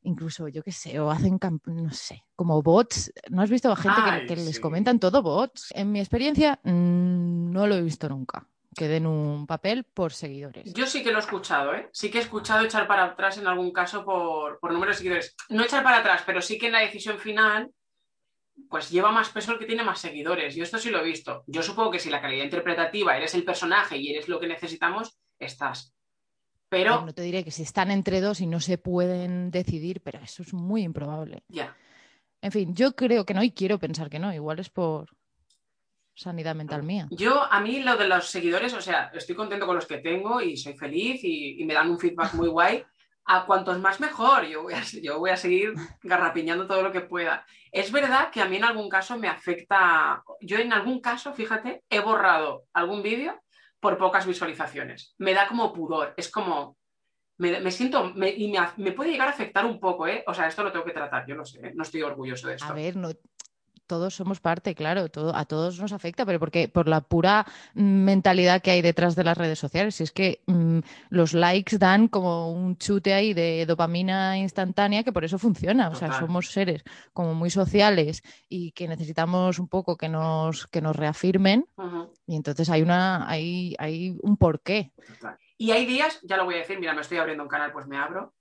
incluso, 0.02 0.48
yo 0.48 0.64
qué 0.64 0.72
sé, 0.72 1.00
o 1.00 1.12
hacen, 1.12 1.38
no 1.66 1.92
sé, 1.92 2.24
como 2.36 2.64
bots. 2.64 3.14
¿No 3.30 3.44
has 3.44 3.52
visto 3.52 3.72
a 3.72 3.76
gente 3.76 4.02
que- 4.04 4.10
Ay, 4.10 4.26
que, 4.26 4.36
les 4.36 4.56
sí. 4.56 4.60
comentan 4.60 4.98
todo 5.00 5.22
bots? 5.22 5.72
En 5.76 5.92
mi 5.92 6.00
experiencia, 6.00 6.60
mm, 6.64 7.52
no 7.52 7.68
lo 7.68 7.76
he 7.76 7.84
visto 7.84 8.10
nunca, 8.10 8.48
que 8.76 8.88
den 8.88 9.06
un 9.06 9.46
papel 9.46 9.84
por 9.84 10.12
seguidores. 10.12 10.74
Yo 10.74 10.88
sí 10.88 11.04
que 11.04 11.12
lo 11.12 11.18
he 11.20 11.22
escuchado, 11.22 11.76
¿eh? 11.76 11.90
Sí 11.94 12.10
que 12.10 12.18
he 12.18 12.22
escuchado 12.22 12.66
echar 12.66 12.88
para 12.88 13.04
atrás 13.04 13.38
en 13.38 13.46
algún 13.46 13.72
caso 13.72 14.04
por, 14.04 14.58
por 14.60 14.74
número 14.74 14.92
de 14.92 14.98
seguidores. 14.98 15.36
No 15.50 15.64
echar 15.64 15.84
para 15.84 16.00
atrás, 16.00 16.24
pero 16.26 16.42
sí 16.42 16.58
que 16.58 16.66
en 16.66 16.72
la 16.72 16.80
decisión 16.80 17.20
final, 17.20 17.70
pues 18.70 18.90
lleva 18.90 19.12
más 19.12 19.30
peso 19.30 19.52
el 19.52 19.60
que 19.60 19.66
tiene 19.66 19.84
más 19.84 20.00
seguidores. 20.00 20.56
Yo 20.56 20.64
esto 20.64 20.78
sí 20.78 20.90
lo 20.90 21.00
he 21.00 21.04
visto. 21.04 21.44
Yo 21.48 21.62
supongo 21.62 21.92
que 21.92 22.00
si 22.00 22.10
la 22.10 22.22
calidad 22.22 22.44
interpretativa 22.44 23.16
eres 23.16 23.34
el 23.36 23.44
personaje 23.44 23.98
y 23.98 24.10
eres 24.10 24.28
lo 24.28 24.40
que 24.40 24.48
necesitamos, 24.48 25.18
estás. 25.40 25.94
Pero, 26.70 27.06
No 27.06 27.14
te 27.14 27.22
diré 27.22 27.44
que 27.44 27.52
si 27.52 27.62
están 27.62 27.92
entre 27.92 28.20
dos 28.20 28.42
y 28.42 28.48
no 28.48 28.60
se 28.60 28.80
pueden 28.80 29.52
decidir, 29.52 30.02
pero 30.02 30.20
eso 30.20 30.42
es 30.42 30.54
muy 30.54 30.84
improbable. 30.84 31.44
ya. 31.48 31.76
En 32.42 32.52
fin, 32.52 32.76
yo 32.76 32.94
creo 32.94 33.26
que 33.26 33.34
no 33.34 33.42
y 33.42 33.52
quiero 33.52 33.80
pensar 33.80 34.10
que 34.10 34.20
no. 34.20 34.34
Igual 34.34 34.60
es 34.60 34.70
por 34.70 35.08
sanidad 36.14 36.56
mental 36.56 36.84
mía. 36.84 37.08
Yo, 37.12 37.42
a 37.42 37.62
mí 37.62 37.82
lo 37.82 37.96
de 37.96 38.08
los 38.08 38.28
seguidores, 38.28 38.74
o 38.74 38.82
sea, 38.82 39.12
estoy 39.14 39.34
contento 39.34 39.66
con 39.66 39.76
los 39.76 39.86
que 39.86 40.00
tengo 40.00 40.42
y 40.42 40.58
soy 40.58 40.74
feliz 40.74 41.24
y, 41.24 41.62
y 41.62 41.66
me 41.66 41.74
dan 41.74 41.90
un 41.90 41.98
feedback 41.98 42.34
muy 42.34 42.50
guay. 42.50 42.84
A 43.26 43.46
cuantos 43.46 43.80
más 43.80 44.00
mejor, 44.02 44.44
yo 44.46 44.64
voy, 44.64 44.74
a, 44.74 44.82
yo 45.02 45.18
voy 45.20 45.30
a 45.30 45.38
seguir 45.38 45.74
garrapiñando 46.02 46.68
todo 46.68 46.82
lo 46.82 46.92
que 46.92 47.02
pueda. 47.02 47.46
Es 47.72 47.92
verdad 47.92 48.30
que 48.32 48.42
a 48.42 48.46
mí 48.46 48.58
en 48.58 48.66
algún 48.66 48.90
caso 48.90 49.18
me 49.18 49.30
afecta, 49.30 50.22
yo 50.42 50.58
en 50.58 50.74
algún 50.74 51.00
caso, 51.00 51.34
fíjate, 51.34 51.84
he 51.90 52.00
borrado 52.02 52.66
algún 52.74 53.02
vídeo 53.02 53.42
por 53.80 53.98
pocas 53.98 54.26
visualizaciones. 54.26 55.16
Me 55.18 55.34
da 55.34 55.48
como 55.48 55.72
pudor, 55.74 56.14
es 56.18 56.30
como, 56.30 56.78
me, 57.38 57.60
me 57.62 57.72
siento, 57.72 58.14
me- 58.14 58.30
y 58.32 58.52
me, 58.52 58.60
me 58.78 58.92
puede 58.92 59.12
llegar 59.12 59.28
a 59.30 59.32
afectar 59.32 59.66
un 59.66 59.80
poco, 59.80 60.06
¿eh? 60.08 60.24
O 60.28 60.34
sea, 60.34 60.48
esto 60.48 60.64
lo 60.64 60.72
tengo 60.72 60.86
que 60.86 60.92
tratar, 60.92 61.26
yo 61.26 61.36
lo 61.36 61.46
sé, 61.46 61.60
¿eh? 61.68 61.72
no 61.76 61.84
estoy 61.84 62.02
orgulloso 62.02 62.48
de 62.50 62.56
esto. 62.56 62.66
A 62.72 62.74
ver, 62.74 62.96
no, 62.98 63.10
todos 63.94 64.16
somos 64.16 64.40
parte, 64.40 64.74
claro, 64.74 65.08
todo, 65.10 65.36
a 65.36 65.46
todos 65.46 65.80
nos 65.80 65.94
afecta, 65.94 66.26
pero 66.26 66.40
porque 66.40 66.68
por 66.68 66.88
la 66.88 67.02
pura 67.02 67.46
mentalidad 67.76 68.60
que 68.60 68.72
hay 68.72 68.82
detrás 68.82 69.16
de 69.16 69.24
las 69.24 69.38
redes 69.38 69.60
sociales. 69.60 69.94
Si 69.94 70.04
es 70.04 70.12
que 70.12 70.42
mm, 70.48 70.80
los 71.10 71.36
likes 71.36 71.78
dan 71.78 72.08
como 72.08 72.52
un 72.52 72.76
chute 72.78 73.14
ahí 73.14 73.36
de 73.36 73.68
dopamina 73.68 74.40
instantánea 74.40 75.04
que 75.04 75.14
por 75.14 75.26
eso 75.26 75.38
funciona. 75.38 75.90
O 75.90 75.96
sea, 75.96 76.08
Total. 76.08 76.22
somos 76.22 76.52
seres 76.52 76.84
como 77.14 77.36
muy 77.36 77.52
sociales 77.52 78.24
y 78.50 78.72
que 78.72 78.88
necesitamos 78.88 79.60
un 79.60 79.68
poco 79.68 79.96
que 79.96 80.10
nos, 80.10 80.66
que 80.66 80.82
nos 80.82 80.96
reafirmen. 80.96 81.68
Y 82.26 82.36
entonces 82.36 82.72
hay 82.72 82.82
una, 82.82 83.30
hay, 83.30 83.76
hay 83.78 84.18
un 84.24 84.38
porqué. 84.38 84.92
Total. 85.06 85.38
Y 85.56 85.70
hay 85.70 85.86
días, 85.86 86.20
ya 86.24 86.36
lo 86.36 86.46
voy 86.46 86.56
a 86.56 86.58
decir, 86.58 86.80
mira, 86.80 86.96
me 86.96 87.02
estoy 87.02 87.20
abriendo 87.20 87.44
un 87.44 87.50
canal, 87.50 87.72
pues 87.72 87.86
me 87.86 87.98
abro. 87.98 88.34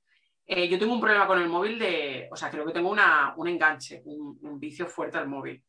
Eh, 0.46 0.68
yo 0.68 0.78
tengo 0.78 0.92
un 0.92 1.00
problema 1.00 1.26
con 1.26 1.40
el 1.40 1.48
móvil 1.48 1.78
de, 1.78 2.28
o 2.30 2.36
sea, 2.36 2.50
creo 2.50 2.66
que 2.66 2.72
tengo 2.72 2.90
una, 2.90 3.34
un 3.36 3.48
enganche, 3.48 4.02
un, 4.04 4.38
un 4.42 4.58
vicio 4.58 4.86
fuerte 4.86 5.18
al 5.18 5.28
móvil. 5.28 5.62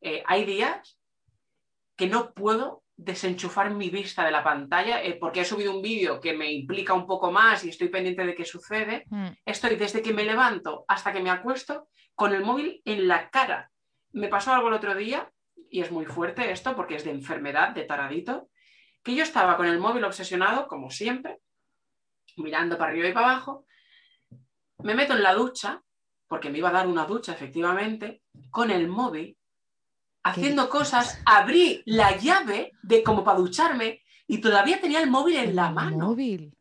Eh, 0.00 0.22
hay 0.26 0.44
días 0.44 0.98
que 1.96 2.06
no 2.06 2.32
puedo 2.32 2.82
desenchufar 2.96 3.70
mi 3.70 3.90
vista 3.90 4.24
de 4.24 4.30
la 4.30 4.44
pantalla 4.44 5.02
eh, 5.02 5.16
porque 5.20 5.40
he 5.40 5.44
subido 5.44 5.74
un 5.74 5.82
vídeo 5.82 6.20
que 6.20 6.32
me 6.32 6.52
implica 6.52 6.94
un 6.94 7.06
poco 7.06 7.32
más 7.32 7.64
y 7.64 7.70
estoy 7.70 7.88
pendiente 7.88 8.24
de 8.24 8.34
qué 8.34 8.44
sucede. 8.44 9.04
Mm. 9.10 9.28
Estoy 9.44 9.76
desde 9.76 10.02
que 10.02 10.12
me 10.12 10.24
levanto 10.24 10.84
hasta 10.88 11.12
que 11.12 11.20
me 11.20 11.30
acuesto 11.30 11.88
con 12.14 12.32
el 12.32 12.42
móvil 12.42 12.80
en 12.84 13.08
la 13.08 13.30
cara. 13.30 13.70
Me 14.12 14.28
pasó 14.28 14.52
algo 14.52 14.68
el 14.68 14.74
otro 14.74 14.94
día, 14.94 15.30
y 15.70 15.80
es 15.80 15.90
muy 15.90 16.06
fuerte 16.06 16.52
esto 16.52 16.76
porque 16.76 16.94
es 16.94 17.04
de 17.04 17.10
enfermedad, 17.10 17.70
de 17.70 17.82
taradito, 17.82 18.48
que 19.02 19.14
yo 19.14 19.24
estaba 19.24 19.56
con 19.56 19.66
el 19.66 19.80
móvil 19.80 20.04
obsesionado, 20.04 20.68
como 20.68 20.90
siempre, 20.90 21.38
mirando 22.36 22.78
para 22.78 22.92
arriba 22.92 23.08
y 23.08 23.12
para 23.12 23.30
abajo. 23.32 23.66
Me 24.82 24.94
meto 24.94 25.14
en 25.14 25.22
la 25.22 25.34
ducha, 25.34 25.82
porque 26.28 26.50
me 26.50 26.58
iba 26.58 26.68
a 26.68 26.72
dar 26.72 26.86
una 26.86 27.06
ducha 27.06 27.32
efectivamente, 27.32 28.22
con 28.50 28.70
el 28.70 28.88
móvil, 28.88 29.36
haciendo 30.24 30.68
cosas, 30.68 31.20
abrí 31.26 31.82
la 31.86 32.16
llave 32.16 32.72
de 32.82 33.02
como 33.02 33.22
para 33.24 33.38
ducharme 33.38 34.02
y 34.26 34.38
todavía 34.38 34.80
tenía 34.80 35.02
el 35.02 35.10
móvil 35.10 35.36
en 35.36 35.54
la 35.54 35.70
mano. 35.70 36.08
móvil. 36.08 36.56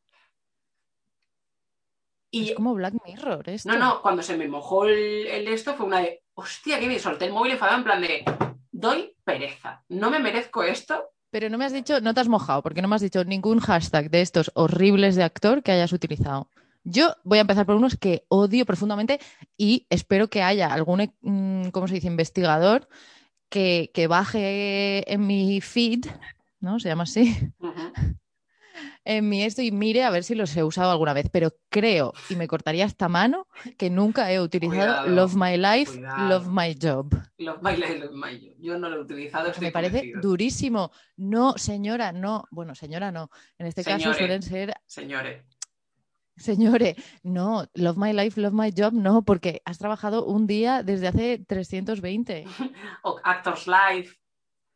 Y 2.29 2.49
Es 2.49 2.55
como 2.55 2.73
Black 2.73 2.95
Mirror 3.05 3.47
esto. 3.49 3.69
No, 3.71 3.77
no, 3.77 4.01
cuando 4.01 4.23
se 4.23 4.35
me 4.35 4.47
mojó 4.47 4.85
el, 4.85 5.27
el 5.27 5.47
esto 5.47 5.75
fue 5.75 5.85
una 5.85 5.99
de, 5.99 6.23
hostia, 6.33 6.79
que 6.79 6.87
bien, 6.87 6.99
solté 6.99 7.25
el 7.25 7.33
móvil 7.33 7.53
enfadado 7.53 7.77
en 7.77 7.83
plan 7.83 8.01
de, 8.01 8.25
doy 8.71 9.15
pereza, 9.23 9.83
no 9.89 10.09
me 10.09 10.19
merezco 10.19 10.63
esto. 10.63 11.11
Pero 11.29 11.49
no 11.49 11.57
me 11.57 11.65
has 11.65 11.73
dicho, 11.73 12.01
no 12.01 12.13
te 12.13 12.21
has 12.21 12.27
mojado, 12.27 12.61
porque 12.61 12.81
no 12.81 12.87
me 12.87 12.95
has 12.95 13.01
dicho 13.01 13.23
ningún 13.23 13.59
hashtag 13.59 14.09
de 14.09 14.21
estos 14.21 14.51
horribles 14.55 15.15
de 15.15 15.23
actor 15.23 15.63
que 15.63 15.71
hayas 15.71 15.93
utilizado. 15.93 16.49
Yo 16.83 17.15
voy 17.23 17.37
a 17.37 17.41
empezar 17.41 17.65
por 17.65 17.75
unos 17.75 17.97
que 17.97 18.25
odio 18.27 18.65
profundamente 18.65 19.19
y 19.57 19.87
espero 19.89 20.29
que 20.29 20.43
haya 20.43 20.73
algún, 20.73 21.13
mm, 21.21 21.69
¿cómo 21.69 21.87
se 21.87 21.95
dice?, 21.95 22.07
investigador 22.07 22.87
que, 23.49 23.91
que 23.93 24.07
baje 24.07 25.11
en 25.11 25.25
mi 25.25 25.61
feed, 25.61 26.05
¿no? 26.59 26.79
Se 26.79 26.89
llama 26.89 27.03
así, 27.03 27.37
en 29.05 29.27
mi 29.29 29.43
esto 29.43 29.61
y 29.61 29.71
mire 29.71 30.03
a 30.03 30.09
ver 30.09 30.23
si 30.23 30.33
los 30.33 30.55
he 30.55 30.63
usado 30.63 30.91
alguna 30.91 31.13
vez. 31.13 31.29
Pero 31.31 31.53
creo, 31.69 32.13
y 32.29 32.35
me 32.35 32.47
cortaría 32.47 32.85
esta 32.85 33.09
mano, 33.09 33.47
que 33.77 33.89
nunca 33.89 34.31
he 34.31 34.39
utilizado 34.39 35.03
Cuidado, 35.03 35.07
Love 35.07 35.35
My 35.35 35.57
Life, 35.57 35.91
cuidado. 35.93 36.29
Love 36.29 36.47
My 36.47 36.77
Job. 36.81 37.13
Los 37.37 37.61
bailes 37.61 37.99
los 37.99 38.11
mayo. 38.13 38.53
Yo 38.59 38.77
no 38.77 38.89
lo 38.89 38.97
he 38.97 39.01
utilizado, 39.01 39.51
Me 39.59 39.71
parece 39.71 39.97
convencido. 39.97 40.21
durísimo. 40.21 40.91
No, 41.17 41.57
señora, 41.57 42.11
no. 42.11 42.45
Bueno, 42.51 42.75
señora, 42.75 43.11
no. 43.11 43.29
En 43.57 43.67
este 43.67 43.83
caso 43.83 44.13
suelen 44.13 44.41
ser, 44.41 44.73
Señores, 44.85 45.43
señores, 46.35 46.95
no, 47.23 47.65
Love 47.75 47.97
My 47.97 48.13
Life, 48.13 48.39
Love 48.41 48.53
My 48.53 48.73
Job, 48.75 48.93
no, 48.93 49.23
porque 49.23 49.61
has 49.65 49.77
trabajado 49.77 50.25
un 50.25 50.47
día 50.47 50.83
desde 50.83 51.07
hace 51.07 51.37
320. 51.47 52.45
o 53.03 53.19
Actors 53.23 53.67
Live. 53.67 54.09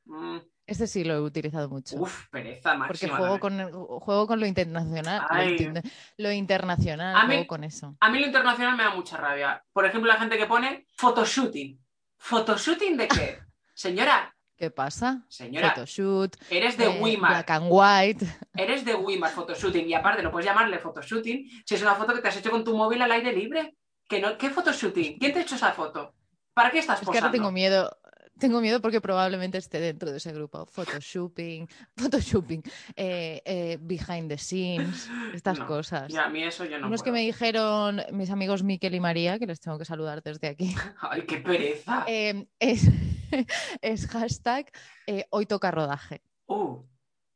Mm, 0.05 0.37
Este 0.65 0.87
sí 0.87 1.03
lo 1.03 1.15
he 1.15 1.21
utilizado 1.21 1.67
mucho. 1.69 1.97
uf, 1.97 2.29
pereza 2.29 2.75
máxima. 2.75 2.87
porque 2.87 3.07
juego 3.09 3.39
con, 3.39 3.99
juego 3.99 4.27
con 4.27 4.39
lo 4.39 4.45
internacional. 4.45 5.25
Ay. 5.29 5.73
lo 6.17 6.31
internacional, 6.31 7.15
A 7.15 7.23
mí- 7.23 7.35
juego 7.35 7.47
con 7.47 7.63
eso. 7.63 7.95
A 7.99 8.09
mí 8.09 8.19
lo 8.19 8.25
internacional 8.27 8.77
me 8.77 8.83
da 8.83 8.91
mucha 8.95 9.17
rabia. 9.17 9.63
Por 9.73 9.85
ejemplo, 9.85 10.11
la 10.11 10.19
gente 10.19 10.37
que 10.37 10.45
pone 10.45 10.85
photoshooting. 10.97 11.79
¿Photoshooting 12.17 12.97
de 12.97 13.07
qué? 13.07 13.39
Señora, 13.73 14.33
¿Qué 14.57 14.71
pasa? 14.71 15.23
señora, 15.29 15.69
Photoshoot, 15.69 16.35
eres 16.49 16.77
de 16.77 16.85
eh, 16.85 16.99
Wimar. 16.99 17.31
Black 17.31 17.49
and 17.51 17.67
White. 17.69 18.25
Eres 18.57 18.83
de 18.85 18.95
Wimar 18.95 19.29
Photoshooting 19.31 19.87
y 19.87 19.93
aparte 19.93 20.23
no 20.23 20.31
puedes 20.31 20.47
llamarle 20.47 20.79
Photoshooting 20.79 21.47
si 21.63 21.75
es 21.75 21.81
una 21.83 21.93
foto 21.93 22.13
que 22.15 22.21
te 22.21 22.27
has 22.29 22.37
hecho 22.37 22.49
con 22.49 22.63
tu 22.63 22.75
móvil 22.75 22.99
al 23.03 23.11
aire 23.11 23.31
libre. 23.33 23.75
¿Que 24.09 24.19
no? 24.19 24.35
¿Qué 24.37 24.49
Photoshooting? 24.49 25.19
¿Quién 25.19 25.31
te 25.33 25.39
ha 25.39 25.41
hecho 25.43 25.55
esa 25.55 25.73
foto? 25.73 26.15
¿Para 26.55 26.71
qué 26.71 26.79
estás 26.79 27.01
Es 27.03 27.07
que 27.07 27.17
ahora 27.19 27.29
tengo 27.31 27.51
miedo. 27.51 27.95
Tengo 28.39 28.61
miedo 28.61 28.81
porque 28.81 29.01
probablemente 29.01 29.57
esté 29.57 29.79
dentro 29.79 30.11
de 30.11 30.17
ese 30.17 30.31
grupo. 30.31 30.65
Photoshopping, 30.67 31.67
Photoshopping, 31.97 32.61
eh, 32.95 33.41
eh, 33.45 33.77
behind 33.81 34.29
the 34.29 34.37
scenes, 34.37 35.09
estas 35.33 35.57
No, 35.59 35.65
cosas. 35.65 36.11
Ya, 36.13 36.25
a 36.25 36.29
mí 36.29 36.43
eso 36.43 36.63
yo 36.65 36.77
no 36.79 36.85
Unos 36.87 37.01
que 37.01 37.09
puedo. 37.11 37.13
me 37.15 37.21
dijeron 37.25 38.01
mis 38.11 38.29
amigos 38.29 38.61
Miquel 38.63 38.93
y 38.93 38.99
María, 38.99 39.39
que 39.39 39.47
les 39.47 39.59
tengo 39.59 39.79
que 39.79 39.85
saludar 39.85 40.21
desde 40.21 40.47
aquí, 40.49 40.75
Ay, 41.01 41.23
qué 41.23 41.37
pereza. 41.37 42.05
eh, 42.07 42.45
es, 42.59 42.87
es 43.81 44.07
hashtag 44.07 44.71
eh, 45.07 45.25
hoy 45.29 45.45
toca 45.45 45.71
rodaje. 45.71 46.21
Uh, 46.47 46.77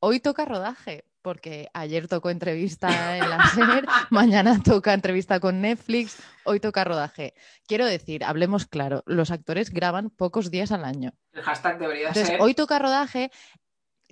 Hoy 0.04 0.20
toca 0.20 0.46
rodaje, 0.46 1.06
porque 1.22 1.68
ayer 1.76 2.08
tocó 2.08 2.32
entrevista 2.32 3.18
en 3.18 3.30
la 3.30 3.46
SER, 3.54 3.86
mañana 4.10 4.60
toca 4.64 4.94
entrevista 4.96 5.40
con 5.40 5.62
Netflix, 5.62 6.18
hoy 6.44 6.60
toca 6.60 6.84
rodaje. 6.84 7.36
Quiero 7.68 7.86
decir, 7.86 8.24
hablemos 8.24 8.66
claro, 8.66 9.04
los 9.06 9.30
actores 9.30 9.70
graban 9.70 10.10
pocos 10.10 10.50
días 10.50 10.72
al 10.72 10.86
año. 10.86 11.12
el 11.34 11.44
hashtag 11.44 11.78
debería 11.78 12.08
Entonces, 12.08 12.30
ser 12.30 12.42
hoy 12.42 12.56
toca 12.56 12.80
rodaje, 12.80 13.30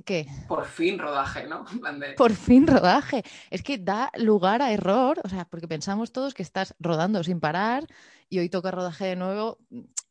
¿qué? 0.05 0.27
por 0.47 0.65
fin 0.65 0.99
rodaje, 0.99 1.47
¿no? 1.47 1.65
De- 1.99 2.13
Por 2.13 2.33
fin 2.33 2.67
rodaje. 2.67 3.23
Es 3.49 3.63
que 3.63 3.79
da 3.79 4.11
lugar 4.15 4.61
a 4.61 4.71
error, 4.71 5.19
o 5.23 5.27
sea, 5.29 5.45
porque 5.45 5.67
pensamos 5.67 6.11
todos 6.11 6.35
que 6.35 6.43
estás 6.43 6.75
rodando 6.77 7.23
sin 7.23 7.39
parar 7.39 7.87
y 8.29 8.37
hoy 8.37 8.49
toca 8.49 8.69
rodaje 8.69 9.05
de 9.05 9.15
nuevo. 9.15 9.57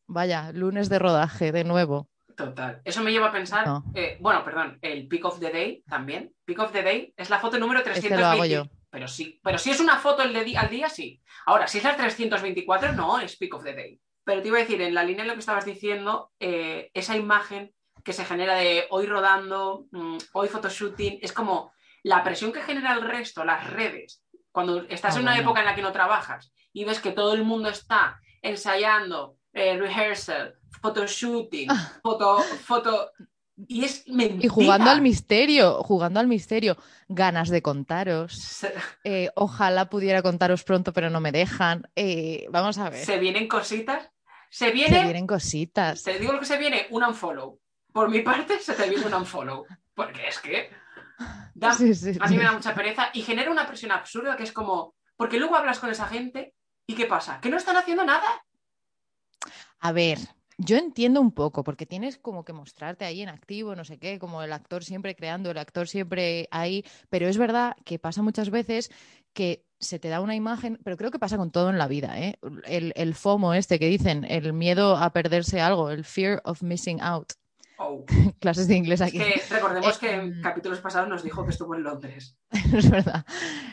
Vaya, 0.08 0.50
lunes 0.52 0.88
de 0.88 0.98
rodaje 0.98 1.52
de 1.52 1.64
nuevo. 1.64 2.08
Total. 2.36 2.80
Eso 2.84 3.02
me 3.02 3.10
lleva 3.12 3.28
a 3.28 3.32
pensar, 3.32 3.66
No. 3.66 3.84
eh, 3.94 4.16
bueno, 4.20 4.44
perdón, 4.44 4.78
el 4.80 5.06
Pick 5.08 5.24
of 5.24 5.38
the 5.40 5.50
Day 5.50 5.82
también. 5.88 6.32
Pick 6.44 6.58
of 6.60 6.72
the 6.72 6.82
Day 6.82 7.12
es 7.16 7.30
la 7.30 7.38
foto 7.40 7.58
número 7.58 7.80
Este 7.80 7.90
320. 7.92 8.20
lo 8.22 8.26
hago 8.26 8.44
yo. 8.44 8.70
Pero 8.90 9.06
sí, 9.06 9.38
pero 9.42 9.58
si 9.58 9.70
es 9.70 9.80
una 9.80 9.96
foto 9.98 10.22
el 10.22 10.32
de 10.32 10.56
al 10.56 10.70
día, 10.70 10.88
sí. 10.88 11.20
Ahora, 11.46 11.66
si 11.66 11.78
es 11.78 11.84
la 11.84 11.94
324, 11.96 12.92
no 12.92 13.20
es 13.20 13.36
Pick 13.36 13.54
of 13.54 13.64
the 13.64 13.74
Day. 13.74 14.00
Pero 14.24 14.40
te 14.40 14.48
iba 14.48 14.56
a 14.58 14.60
decir, 14.60 14.80
en 14.80 14.94
la 14.94 15.02
línea 15.04 15.24
de 15.24 15.28
lo 15.28 15.34
que 15.34 15.40
estabas 15.40 15.64
diciendo, 15.64 16.30
eh, 16.40 16.90
esa 16.94 17.16
imagen 17.16 17.72
que 18.04 18.12
se 18.12 18.24
genera 18.24 18.54
de 18.54 18.86
hoy 18.90 19.06
rodando, 19.06 19.86
mm, 19.90 20.16
hoy 20.32 20.48
photoshooting, 20.48 21.18
es 21.20 21.32
como 21.32 21.72
la 22.02 22.22
presión 22.22 22.52
que 22.52 22.62
genera 22.62 22.94
el 22.94 23.02
resto, 23.02 23.44
las 23.44 23.68
redes, 23.70 24.22
cuando 24.52 24.82
estás 24.88 25.16
Ah, 25.16 25.18
en 25.18 25.22
una 25.24 25.32
bueno. 25.32 25.42
época 25.42 25.60
en 25.60 25.66
la 25.66 25.74
que 25.74 25.82
no 25.82 25.92
trabajas 25.92 26.52
y 26.72 26.84
ves 26.84 27.00
que 27.00 27.10
todo 27.10 27.34
el 27.34 27.44
mundo 27.44 27.68
está 27.68 28.20
ensayando, 28.40 29.36
eh, 29.58 29.76
rehearsal, 29.76 30.54
photoshooting, 30.82 31.68
foto, 32.02 32.38
foto. 32.64 33.10
Y 33.66 33.84
es 33.84 34.06
mentira. 34.06 34.44
Y 34.46 34.48
jugando 34.48 34.88
al 34.90 35.00
misterio, 35.02 35.82
jugando 35.82 36.20
al 36.20 36.28
misterio, 36.28 36.76
ganas 37.08 37.48
de 37.48 37.60
contaros. 37.60 38.34
Se, 38.34 38.72
eh, 39.02 39.30
ojalá 39.34 39.90
pudiera 39.90 40.22
contaros 40.22 40.62
pronto, 40.62 40.92
pero 40.92 41.10
no 41.10 41.18
me 41.20 41.32
dejan. 41.32 41.88
Eh, 41.96 42.46
vamos 42.50 42.78
a 42.78 42.88
ver. 42.90 43.04
se 43.04 43.18
vienen 43.18 43.48
cositas. 43.48 44.08
Se 44.50 44.66
Se 44.66 44.70
viene, 44.70 45.02
vienen 45.02 45.26
cositas. 45.26 46.02
te 46.04 46.18
digo 46.18 46.32
lo 46.32 46.38
que 46.40 46.46
se 46.46 46.56
viene, 46.56 46.86
un 46.90 47.02
unfollow. 47.02 47.58
Por 47.92 48.08
mi 48.10 48.20
parte, 48.20 48.60
se 48.60 48.74
te 48.74 48.88
viene 48.88 49.04
un 49.06 49.14
unfollow. 49.14 49.66
Porque 49.92 50.28
es 50.28 50.38
que 50.38 50.70
da- 51.54 51.72
Sí, 51.74 51.92
sí, 51.94 52.16
a 52.20 52.28
mí 52.28 52.36
me 52.36 52.44
da 52.44 52.52
mucha 52.52 52.72
pereza 52.74 53.10
y 53.12 53.22
genera 53.22 53.50
una 53.50 53.66
presión 53.66 53.90
absurda 53.90 54.36
que 54.36 54.44
es 54.44 54.52
como, 54.52 54.94
porque 55.16 55.38
luego 55.38 55.56
hablas 55.56 55.80
con 55.80 55.90
esa 55.90 56.06
gente 56.06 56.54
y 56.86 56.94
¿qué 56.94 57.06
pasa? 57.06 57.40
Que 57.40 57.50
no 57.50 57.56
están 57.56 57.76
haciendo 57.76 58.04
nada. 58.04 58.24
A 59.80 59.92
ver, 59.92 60.18
yo 60.58 60.76
entiendo 60.76 61.20
un 61.20 61.32
poco, 61.32 61.62
porque 61.64 61.86
tienes 61.86 62.18
como 62.18 62.44
que 62.44 62.52
mostrarte 62.52 63.04
ahí 63.04 63.22
en 63.22 63.28
activo, 63.28 63.76
no 63.76 63.84
sé 63.84 63.98
qué, 63.98 64.18
como 64.18 64.42
el 64.42 64.52
actor 64.52 64.84
siempre 64.84 65.14
creando, 65.14 65.50
el 65.50 65.58
actor 65.58 65.86
siempre 65.88 66.48
ahí, 66.50 66.84
pero 67.10 67.28
es 67.28 67.38
verdad 67.38 67.76
que 67.84 67.98
pasa 67.98 68.22
muchas 68.22 68.50
veces 68.50 68.90
que 69.32 69.64
se 69.78 70.00
te 70.00 70.08
da 70.08 70.20
una 70.20 70.34
imagen, 70.34 70.80
pero 70.82 70.96
creo 70.96 71.12
que 71.12 71.20
pasa 71.20 71.36
con 71.36 71.52
todo 71.52 71.70
en 71.70 71.78
la 71.78 71.86
vida, 71.86 72.18
¿eh? 72.20 72.38
El, 72.64 72.92
el 72.96 73.14
FOMO 73.14 73.54
este 73.54 73.78
que 73.78 73.86
dicen, 73.86 74.24
el 74.28 74.52
miedo 74.52 74.96
a 74.96 75.12
perderse 75.12 75.60
algo, 75.60 75.90
el 75.90 76.04
fear 76.04 76.40
of 76.44 76.62
missing 76.62 77.00
out. 77.00 77.32
Oh. 77.78 78.04
Clases 78.40 78.66
de 78.66 78.74
inglés 78.74 79.00
Es 79.00 79.06
aquí. 79.06 79.18
que 79.18 79.40
recordemos 79.50 79.94
Eh, 79.94 79.98
que 80.00 80.12
en 80.12 80.40
mm. 80.40 80.42
capítulos 80.42 80.80
pasados 80.80 81.08
nos 81.08 81.22
dijo 81.22 81.44
que 81.44 81.52
estuvo 81.52 81.76
en 81.76 81.84
Londres. 81.84 82.36
es 82.74 82.90
verdad. 82.90 83.24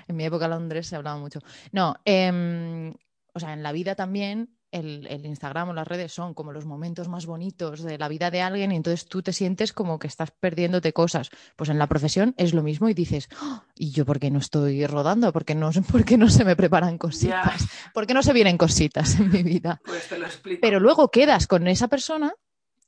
En 0.07 0.15
mi 0.15 0.25
época 0.25 0.47
Londres 0.47 0.85
se 0.85 0.95
hablaba 0.95 1.17
mucho. 1.17 1.39
No, 1.71 1.95
em, 2.05 2.93
o 3.33 3.39
sea, 3.39 3.53
en 3.53 3.63
la 3.63 3.71
vida 3.71 3.95
también 3.95 4.54
el, 4.75 5.07
el 5.07 5.25
Instagram 5.25 5.69
o 5.69 5.73
las 5.73 5.87
redes 5.87 6.11
son 6.11 6.33
como 6.33 6.51
los 6.51 6.65
momentos 6.65 7.07
más 7.07 7.25
bonitos 7.25 7.81
de 7.81 7.97
la 7.97 8.07
vida 8.07 8.29
de 8.29 8.41
alguien 8.41 8.71
y 8.71 8.75
entonces 8.75 9.05
tú 9.05 9.21
te 9.21 9.33
sientes 9.33 9.73
como 9.73 9.97
que 9.97 10.07
estás 10.07 10.31
perdiéndote 10.31 10.93
cosas. 10.93 11.29
Pues 11.55 11.69
en 11.69 11.79
la 11.79 11.87
profesión 11.87 12.35
es 12.37 12.53
lo 12.53 12.61
mismo 12.61 12.89
y 12.89 12.93
dices, 12.93 13.29
"Ah, 13.39 13.63
¿y 13.75 13.91
yo 13.91 14.05
por 14.05 14.19
qué 14.19 14.29
no 14.31 14.39
estoy 14.39 14.85
rodando? 14.85 15.31
¿Por 15.31 15.45
qué 15.45 15.55
no, 15.55 15.71
por 15.91 16.03
qué 16.03 16.17
no 16.17 16.29
se 16.29 16.43
me 16.43 16.55
preparan 16.55 16.97
cositas? 16.97 17.67
¿Por 17.93 18.05
qué 18.05 18.13
no 18.13 18.21
se 18.21 18.33
vienen 18.33 18.57
cositas 18.57 19.19
en 19.19 19.31
mi 19.31 19.43
vida? 19.43 19.81
pues 19.85 20.07
te 20.09 20.17
lo 20.17 20.25
explico. 20.25 20.59
Pero 20.61 20.79
luego 20.79 21.09
quedas 21.09 21.47
con 21.47 21.67
esa 21.67 21.87
persona 21.87 22.33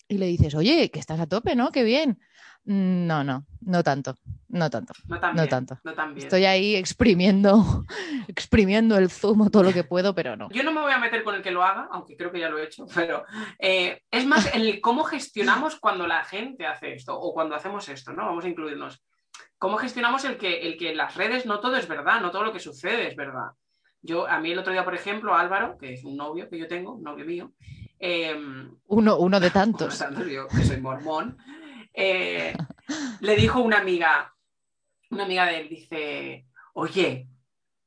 y 0.08 0.18
le 0.18 0.26
dices, 0.28 0.56
oye, 0.56 0.90
que 0.92 1.00
estás 1.00 1.20
a 1.20 1.28
tope, 1.28 1.56
¿no? 1.56 1.72
Qué 1.72 1.84
bien. 1.84 2.20
No, 2.70 3.24
no, 3.24 3.46
no 3.62 3.82
tanto, 3.82 4.18
no 4.50 4.70
tanto. 4.70 4.94
no 5.08 5.22
tan 5.22 5.36
no 5.38 5.44
bien, 5.44 5.50
tanto. 5.50 5.80
No 5.86 5.94
tan 5.94 6.14
bien. 6.14 6.28
Estoy 6.28 6.44
ahí 6.44 6.76
exprimiendo, 6.76 7.86
exprimiendo 8.28 8.98
el 8.98 9.10
zumo 9.10 9.50
todo 9.50 9.64
lo 9.64 9.72
que 9.72 9.86
puedo, 9.86 10.14
pero 10.14 10.36
no. 10.36 10.50
Yo 10.52 10.64
no 10.64 10.74
me 10.74 10.82
voy 10.82 10.92
a 10.92 10.98
meter 10.98 11.24
con 11.24 11.36
el 11.36 11.42
que 11.42 11.52
lo 11.52 11.64
haga, 11.64 11.88
aunque 11.94 12.18
creo 12.18 12.30
que 12.30 12.42
ya 12.42 12.50
lo 12.50 12.58
he 12.58 12.66
hecho, 12.66 12.86
pero 12.94 13.24
eh, 13.58 14.02
es 14.12 14.26
más 14.26 14.54
el 14.54 14.82
cómo 14.82 15.06
gestionamos 15.06 15.80
cuando 15.80 16.08
la 16.08 16.26
gente 16.26 16.68
hace 16.68 16.94
esto 16.94 17.18
o 17.18 17.34
cuando 17.34 17.56
hacemos 17.56 17.88
esto, 17.88 18.12
¿no? 18.12 18.26
Vamos 18.26 18.44
a 18.44 18.50
incluirnos. 18.50 19.02
¿Cómo 19.58 19.78
gestionamos 19.78 20.26
el 20.26 20.38
que, 20.38 20.68
el 20.68 20.78
que 20.78 20.92
en 20.92 20.98
las 20.98 21.16
redes 21.16 21.46
no 21.46 21.62
todo 21.62 21.78
es 21.78 21.88
verdad, 21.88 22.20
no 22.20 22.32
todo 22.32 22.44
lo 22.44 22.52
que 22.52 22.60
sucede 22.60 23.08
es 23.08 23.16
verdad? 23.16 23.52
Yo, 24.02 24.28
a 24.28 24.42
mí 24.42 24.52
el 24.52 24.60
otro 24.60 24.74
día, 24.74 24.84
por 24.84 24.94
ejemplo, 24.94 25.36
Álvaro, 25.36 25.78
que 25.78 25.94
es 25.94 26.04
un 26.04 26.18
novio 26.18 26.50
que 26.50 26.60
yo 26.60 26.68
tengo, 26.68 26.96
un 26.96 27.04
novio 27.04 27.26
mío, 27.26 27.54
eh, 27.98 28.36
Uno, 28.88 29.18
uno 29.20 29.40
de 29.40 29.50
por 29.52 29.56
lo 29.56 29.62
tantos. 29.62 29.98
tanto, 29.98 30.26
yo 30.26 30.48
que 30.50 30.66
soy 30.66 30.82
mormón, 30.82 31.38
eh, 32.00 32.56
le 33.22 33.36
dijo 33.36 33.60
una 33.60 33.80
amiga, 33.80 34.36
una 35.10 35.24
amiga 35.26 35.48
de 35.48 35.62
él, 35.62 35.70
dice, 35.70 36.46
oye, 36.74 37.28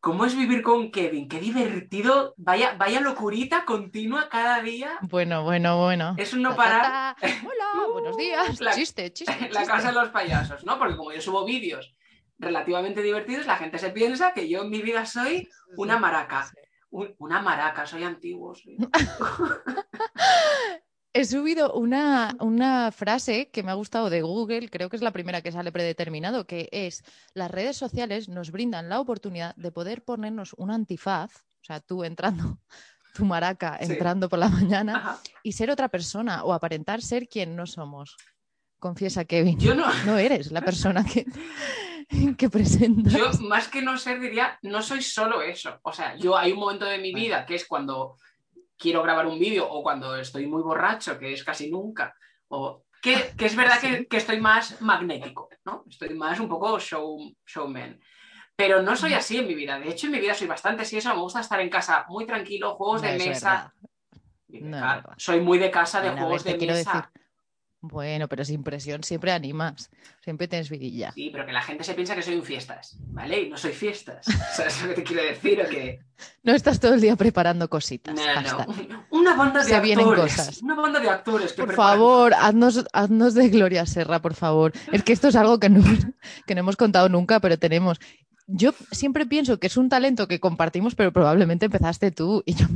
¿cómo 0.00 0.24
es 0.24 0.34
vivir 0.36 0.62
con 0.62 0.90
Kevin? 0.90 1.28
Qué 1.28 1.38
divertido, 1.38 2.34
vaya, 2.36 2.74
vaya 2.76 3.00
locurita 3.00 3.64
continua 3.64 4.28
cada 4.28 4.60
día. 4.62 4.98
Bueno, 5.02 5.44
bueno, 5.44 5.78
bueno. 5.78 6.14
Es 6.18 6.32
un 6.32 6.42
no 6.42 6.56
parar. 6.56 6.82
ta, 6.82 7.16
ta. 7.20 7.28
Hola, 7.46 7.88
buenos 7.92 8.16
días. 8.16 8.60
La- 8.60 8.72
chiste, 8.72 9.12
chiste. 9.12 9.48
La 9.52 9.64
casa 9.64 9.88
de 9.88 9.94
los 9.94 10.08
payasos, 10.08 10.64
¿no? 10.64 10.76
Porque 10.78 10.96
como 10.96 11.12
yo 11.12 11.20
subo 11.20 11.44
vídeos 11.44 11.94
relativamente 12.38 13.02
divertidos, 13.02 13.46
la 13.46 13.56
gente 13.58 13.78
se 13.78 13.90
piensa 13.90 14.32
que 14.32 14.48
yo 14.48 14.62
en 14.62 14.70
mi 14.70 14.82
vida 14.82 15.06
soy 15.06 15.48
una 15.76 15.98
maraca. 15.98 16.50
Un- 16.90 17.14
una 17.18 17.40
maraca, 17.40 17.86
soy 17.86 18.02
antiguo. 18.02 18.54
soy- 18.56 18.76
He 21.12 21.24
subido 21.24 21.72
una, 21.72 22.36
una 22.38 22.92
frase 22.92 23.50
que 23.50 23.64
me 23.64 23.72
ha 23.72 23.74
gustado 23.74 24.10
de 24.10 24.22
Google, 24.22 24.68
creo 24.70 24.88
que 24.88 24.94
es 24.96 25.02
la 25.02 25.10
primera 25.10 25.42
que 25.42 25.50
sale 25.50 25.72
predeterminado, 25.72 26.46
que 26.46 26.68
es, 26.70 27.02
las 27.34 27.50
redes 27.50 27.76
sociales 27.76 28.28
nos 28.28 28.52
brindan 28.52 28.88
la 28.88 29.00
oportunidad 29.00 29.56
de 29.56 29.72
poder 29.72 30.04
ponernos 30.04 30.54
un 30.56 30.70
antifaz, 30.70 31.34
o 31.34 31.64
sea, 31.64 31.80
tú 31.80 32.04
entrando, 32.04 32.58
tu 33.14 33.24
maraca 33.24 33.76
Sí. 33.82 33.90
entrando 33.92 34.28
por 34.28 34.38
la 34.38 34.48
mañana, 34.48 34.96
Ajá. 34.98 35.20
y 35.42 35.50
ser 35.52 35.70
otra 35.72 35.88
persona 35.88 36.44
o 36.44 36.52
aparentar 36.52 37.02
ser 37.02 37.26
quien 37.28 37.56
no 37.56 37.66
somos. 37.66 38.16
Confiesa, 38.78 39.24
Kevin. 39.24 39.58
Yo 39.58 39.74
no, 39.74 39.92
No 40.06 40.16
eres 40.16 40.52
la 40.52 40.60
persona 40.62 41.04
que, 41.04 41.26
que 42.38 42.48
presentas. 42.48 43.12
Yo, 43.12 43.30
más 43.48 43.66
que 43.66 43.82
no 43.82 43.98
ser, 43.98 44.20
diría, 44.20 44.58
no 44.62 44.80
soy 44.80 45.02
solo 45.02 45.42
eso. 45.42 45.80
O 45.82 45.92
sea, 45.92 46.16
yo 46.16 46.38
hay 46.38 46.52
un 46.52 46.60
momento 46.60 46.84
de 46.86 46.98
mi 46.98 47.12
vida 47.12 47.44
que 47.44 47.56
es 47.56 47.66
cuando 47.66 48.16
quiero 48.80 49.02
grabar 49.02 49.26
un 49.26 49.38
vídeo 49.38 49.68
o 49.70 49.82
cuando 49.82 50.16
estoy 50.16 50.46
muy 50.46 50.62
borracho, 50.62 51.18
que 51.18 51.32
es 51.34 51.44
casi 51.44 51.70
nunca. 51.70 52.14
O 52.48 52.84
que, 53.02 53.32
que 53.36 53.46
es 53.46 53.54
verdad 53.54 53.78
Sí. 53.80 53.86
que, 53.88 54.06
que 54.08 54.16
estoy 54.16 54.40
más 54.40 54.80
magnético, 54.80 55.48
¿no? 55.66 55.84
Estoy 55.88 56.14
más 56.14 56.40
un 56.40 56.48
poco 56.48 56.78
show, 56.80 57.18
showman. 57.46 58.00
Pero 58.56 58.82
no 58.82 58.96
soy 58.96 59.12
así 59.14 59.38
en 59.38 59.46
mi 59.46 59.54
vida. 59.54 59.78
De 59.78 59.88
hecho, 59.90 60.06
en 60.06 60.12
mi 60.12 60.18
vida 60.20 60.34
soy 60.34 60.46
bastante 60.46 60.82
así. 60.82 60.96
Eso 60.98 61.14
me 61.14 61.20
gusta 61.20 61.40
estar 61.40 61.60
en 61.60 61.70
casa 61.70 62.04
muy 62.08 62.26
tranquilo, 62.26 62.74
juegos 62.74 63.02
No 63.02 63.08
de 63.08 63.16
es 63.16 63.26
mesa. 63.26 63.72
No 64.48 65.02
soy 65.16 65.40
muy 65.40 65.58
de 65.58 65.70
casa 65.70 66.00
de 66.00 66.10
juegos 66.10 66.42
de 66.44 66.56
mesa. 66.58 66.92
decir, 66.92 67.04
Bueno, 67.82 68.28
pero 68.28 68.44
sin 68.44 68.62
presión 68.62 69.02
siempre 69.02 69.32
animas. 69.32 69.90
Siempre 70.22 70.46
tienes 70.48 70.68
vidilla. 70.68 71.12
Sí, 71.12 71.30
pero 71.32 71.46
que 71.46 71.52
la 71.52 71.62
gente 71.62 71.82
se 71.82 71.94
piensa 71.94 72.14
que 72.14 72.20
soy 72.22 72.34
un 72.34 72.42
fiestas, 72.42 72.98
¿vale? 73.06 73.40
Y 73.40 73.48
no 73.48 73.56
soy 73.56 73.72
fiestas. 73.72 74.26
¿Sabes 74.54 74.82
lo 74.82 74.88
que 74.88 74.94
te 74.96 75.02
quiero 75.02 75.22
decir? 75.22 75.60
O. 75.62 76.24
No 76.42 76.52
estás 76.54 76.78
todo 76.78 76.92
el 76.92 77.00
día 77.00 77.16
preparando 77.16 77.70
cositas. 77.70 78.14
No, 78.14 78.22
hashtag. 78.22 78.68
no. 78.88 79.06
Una 79.10 79.34
banda 79.34 79.64
de 79.64 79.74
actores. 79.74 80.36
cosas. 80.36 80.62
Una 80.62 80.74
banda 80.74 81.00
de 81.00 81.08
actores 81.08 81.52
que 81.54 81.62
Por 81.62 81.68
preparan- 81.68 81.76
favor, 81.98 82.34
haznos, 82.34 82.84
haznos 82.92 83.32
de 83.32 83.48
Gloria 83.48 83.86
Serra, 83.86 84.20
por 84.20 84.34
favor. 84.34 84.72
Es 84.92 85.02
que 85.02 85.14
esto 85.14 85.28
es 85.28 85.36
algo 85.36 85.58
que 85.58 85.70
no, 85.70 85.80
que 86.46 86.54
no 86.54 86.60
hemos 86.60 86.76
contado 86.76 87.08
nunca, 87.08 87.40
pero 87.40 87.58
tenemos. 87.58 87.98
Yo 88.52 88.72
siempre 88.90 89.26
pienso 89.26 89.58
que 89.58 89.68
es 89.68 89.76
un 89.76 89.88
talento 89.88 90.26
que 90.26 90.40
compartimos, 90.40 90.94
pero 90.94 91.12
probablemente 91.12 91.66
empezaste 91.66 92.10
tú 92.10 92.42
y 92.46 92.54
yo 92.54 92.66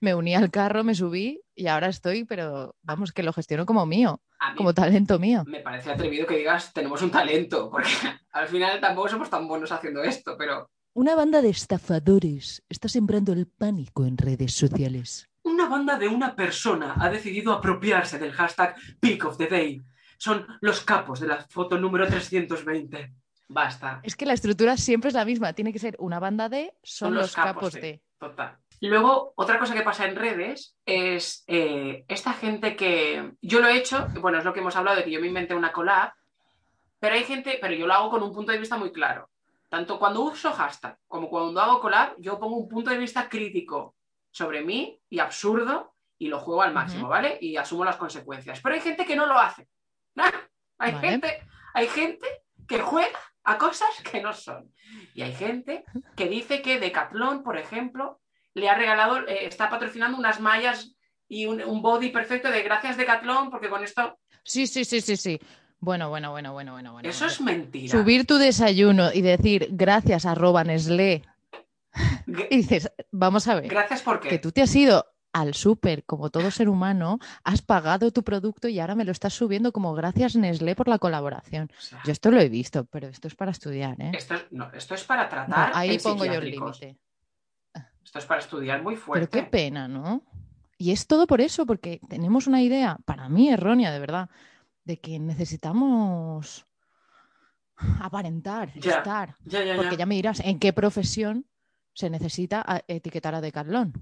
me, 0.00 0.14
uní 0.14 0.34
al 0.34 0.50
carro, 0.50 0.82
me 0.82 0.94
subí 0.94 1.40
y 1.54 1.66
ahora 1.68 1.88
estoy, 1.88 2.24
pero 2.24 2.74
vamos, 2.82 3.12
que 3.12 3.22
lo 3.22 3.32
gestiono 3.32 3.64
como 3.64 3.86
mío, 3.86 4.20
como 4.56 4.74
talento 4.74 5.18
mío. 5.18 5.44
me 5.46 5.60
parece 5.60 5.90
atrevido 5.92 6.26
que 6.26 6.38
digas 6.38 6.72
tenemos 6.72 7.00
un 7.02 7.10
talento, 7.10 7.70
porque 7.70 7.90
al 8.32 8.48
final 8.48 8.80
tampoco 8.80 9.08
somos 9.08 9.30
tan 9.30 9.46
buenos 9.46 9.70
haciendo 9.70 10.02
esto, 10.02 10.36
pero 10.36 10.68
Una 10.94 11.14
banda 11.14 11.42
de 11.42 11.50
estafadores 11.50 12.64
está 12.68 12.88
sembrando 12.88 13.32
el 13.32 13.46
pánico 13.46 14.04
en 14.04 14.18
redes 14.18 14.52
sociales. 14.54 15.28
una 15.44 15.68
banda 15.68 15.96
de 15.96 16.08
una 16.08 16.34
persona 16.34 16.94
ha 16.98 17.08
decidido 17.08 17.52
apropiarse 17.52 18.18
del 18.18 18.32
hashtag 18.32 18.74
Peak 19.00 19.24
of 19.24 19.38
the 19.38 19.46
Day. 19.46 19.82
Son 20.18 20.44
los 20.60 20.80
capos 20.80 21.20
de 21.20 21.28
la 21.28 21.46
foto 21.48 21.78
número 21.78 22.06
320. 22.06 23.14
Basta. 23.48 24.00
Es 24.02 24.14
que 24.14 24.26
la 24.26 24.34
estructura 24.34 24.76
siempre 24.76 25.08
es 25.08 25.14
la 25.14 25.24
misma. 25.24 25.54
Tiene 25.54 25.72
que 25.72 25.78
ser 25.78 25.96
una 25.98 26.20
banda 26.20 26.48
de, 26.48 26.74
son, 26.82 27.14
los, 27.14 27.34
capos, 27.34 27.72
de. 27.72 28.02
Total. 28.18 28.58
Luego, 28.80 29.32
otra 29.36 29.58
cosa 29.58 29.74
que 29.74 29.82
pasa 29.82 30.06
en 30.06 30.14
redes 30.14 30.76
es 30.86 31.44
eh, 31.48 32.04
esta 32.06 32.34
gente 32.34 32.76
que 32.76 33.32
yo 33.42 33.60
lo 33.60 33.68
he 33.68 33.76
hecho, 33.76 34.06
bueno, 34.20 34.38
es 34.38 34.44
lo 34.44 34.52
que 34.52 34.60
hemos 34.60 34.76
hablado 34.76 34.98
de 34.98 35.04
que 35.04 35.10
yo 35.10 35.20
me 35.20 35.26
inventé 35.26 35.54
una 35.54 35.72
collab, 35.72 36.12
pero 37.00 37.14
hay 37.14 37.24
gente, 37.24 37.58
pero 37.60 37.74
yo 37.74 37.86
lo 37.86 37.94
hago 37.94 38.10
con 38.10 38.22
un 38.22 38.32
punto 38.32 38.52
de 38.52 38.58
vista 38.58 38.76
muy 38.76 38.92
claro. 38.92 39.30
Tanto 39.68 39.98
cuando 39.98 40.22
uso 40.22 40.52
hashtag 40.52 40.96
como 41.08 41.28
cuando 41.28 41.60
hago 41.60 41.80
collab, 41.80 42.14
yo 42.18 42.38
pongo 42.38 42.56
un 42.56 42.68
punto 42.68 42.90
de 42.90 42.98
vista 42.98 43.28
crítico 43.28 43.96
sobre 44.30 44.62
mí 44.62 45.00
y 45.10 45.18
absurdo 45.18 45.94
y 46.18 46.28
lo 46.28 46.38
juego 46.38 46.62
al 46.62 46.72
máximo. 46.72 47.08
¿vale? 47.08 47.38
Y 47.40 47.56
asumo 47.56 47.84
las 47.84 47.96
consecuencias. 47.96 48.60
Pero 48.60 48.74
hay 48.74 48.80
gente 48.80 49.04
que 49.04 49.16
no 49.16 49.26
lo 49.26 49.38
hace. 49.38 49.68
Hay 50.80 50.92
Vale. 50.92 51.08
gente, 51.08 51.42
hay 51.74 51.88
gente 51.88 52.28
que 52.68 52.78
juega 52.78 53.18
a 53.48 53.56
cosas 53.56 53.88
que 54.10 54.20
no 54.20 54.34
son. 54.34 54.70
Y 55.14 55.22
hay 55.22 55.32
gente 55.32 55.84
que 56.16 56.28
dice 56.28 56.60
que 56.60 56.78
Decathlon, 56.78 57.42
por 57.42 57.56
ejemplo, 57.56 58.20
le 58.54 58.68
ha 58.68 58.74
regalado, 58.74 59.26
eh, 59.26 59.46
está 59.46 59.70
patrocinando 59.70 60.18
unas 60.18 60.38
mallas 60.40 60.94
y 61.28 61.46
un, 61.46 61.62
un 61.62 61.80
body 61.80 62.10
perfecto 62.10 62.50
de 62.50 62.62
gracias 62.62 62.98
Decathlon, 62.98 63.50
porque 63.50 63.70
con 63.70 63.82
esto. 63.82 64.18
Sí, 64.44 64.66
sí, 64.66 64.84
sí, 64.84 65.00
sí, 65.00 65.16
sí. 65.16 65.40
Bueno, 65.80 66.10
bueno, 66.10 66.30
bueno, 66.30 66.52
bueno, 66.52 66.72
bueno. 66.72 66.92
bueno 66.92 67.08
eso 67.08 67.24
es 67.24 67.40
mentira. 67.40 67.90
Subir 67.90 68.26
tu 68.26 68.36
desayuno 68.36 69.12
y 69.12 69.22
decir 69.22 69.68
gracias 69.70 70.26
arroba 70.26 70.64
Nestlé. 70.64 71.22
Y 72.50 72.58
dices, 72.58 72.92
vamos 73.10 73.48
a 73.48 73.54
ver, 73.54 73.68
Gracias 73.68 74.02
porque. 74.02 74.28
que 74.28 74.38
tú 74.38 74.52
te 74.52 74.60
has 74.60 74.74
ido 74.76 75.06
al 75.32 75.54
súper 75.54 76.04
como 76.04 76.30
todo 76.30 76.50
ser 76.50 76.68
humano, 76.68 77.18
has 77.44 77.62
pagado 77.62 78.10
tu 78.10 78.22
producto 78.24 78.68
y 78.68 78.80
ahora 78.80 78.94
me 78.94 79.04
lo 79.04 79.12
estás 79.12 79.34
subiendo 79.34 79.72
como 79.72 79.94
gracias 79.94 80.36
Nestlé 80.36 80.74
por 80.74 80.88
la 80.88 80.98
colaboración. 80.98 81.70
O 81.76 81.80
sea, 81.80 82.00
Yo 82.04 82.12
esto 82.12 82.30
lo 82.30 82.40
he 82.40 82.48
visto, 82.48 82.84
pero 82.86 83.08
esto 83.08 83.28
es 83.28 83.34
para 83.34 83.50
estudiar, 83.50 84.00
¿eh? 84.00 84.12
esto, 84.14 84.34
es, 84.34 84.46
no, 84.50 84.70
esto 84.72 84.94
es 84.94 85.04
para 85.04 85.24
No, 85.24 85.28
tratar. 85.30 85.72
ahí 85.74 85.98
pongo 85.98 86.24
yo 86.24 86.32
el 86.34 86.50
límite. 86.50 86.98
Esto 88.02 88.18
es 88.20 88.24
para 88.26 88.40
estudiar 88.40 88.82
muy 88.82 88.94
Pero 88.94 89.04
fuerte. 89.04 89.28
qué 89.28 89.42
pena, 89.44 89.86
¿no? 89.86 90.22
Y 90.78 90.92
es 90.92 91.06
todo 91.06 91.26
por 91.26 91.40
eso, 91.40 91.66
porque 91.66 92.00
tenemos 92.08 92.46
una 92.46 92.62
idea, 92.62 92.98
para 93.04 93.28
mí 93.28 93.50
errónea, 93.50 93.92
de 93.92 93.98
verdad, 93.98 94.30
de 94.84 94.98
que 94.98 95.18
necesitamos 95.18 96.64
aparentar, 98.00 98.72
Ya, 98.74 98.98
estar. 98.98 99.36
Ya, 99.44 99.62
ya, 99.62 99.76
Porque 99.76 99.96
ya. 99.96 100.06
me 100.06 100.14
dirás, 100.14 100.40
¿en 100.40 100.58
qué 100.58 100.72
profesión 100.72 101.46
se 101.94 102.10
necesita 102.10 102.64
etiquetar 102.88 103.34
a 103.34 103.40
Decathlon? 103.40 103.92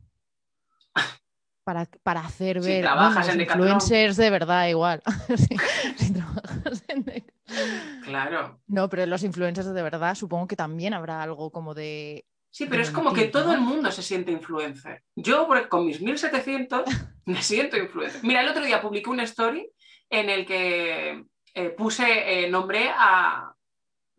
Para, 1.65 1.85
para 2.05 2.21
hacer 2.21 2.63
Si 2.63 2.69
ver 2.69 2.83
trabajas 2.83 3.27
Decathlon. 3.27 3.69
influencers 3.69 4.17
de 4.17 4.31
verdad 4.31 4.69
igual. 4.69 5.03
Si 5.97 6.13
trabajas 6.13 6.85
en 6.89 7.05
Decathlon. 7.05 8.03
Claro. 8.05 8.61
No, 8.67 8.89
pero 8.89 9.07
los 9.07 9.23
influencers 9.23 9.73
de 9.73 9.83
verdad 9.83 10.15
supongo 10.15 10.47
que 10.47 10.57
también 10.57 10.95
habrá 10.95 11.23
algo 11.23 11.51
como 11.51 11.75
de... 11.75 12.25
Sí, 12.51 12.67
pero 12.67 12.79
de 12.79 12.83
es 12.85 12.91
como 12.91 13.13
que 13.13 13.25
todo 13.25 13.53
el 13.53 13.61
mundo 13.61 13.91
se 13.91 14.03
siente 14.03 14.33
influencer. 14.33 15.03
Yo, 15.15 15.49
con 15.69 15.87
mis 15.87 16.01
1700, 16.01 16.85
me 17.27 17.43
siento 17.43 17.77
influencer. 17.77 18.23
Mira, 18.23 18.41
el 18.41 18.49
otro 18.49 18.65
día 18.65 18.81
publiqué 18.81 19.11
una 19.11 19.25
story 19.25 19.69
en 20.09 20.31
el 20.31 20.47
que 20.47 21.25
eh, 21.55 21.71
puse, 21.71 22.45
eh, 22.45 22.51
nombré 22.51 22.91
a. 22.97 23.53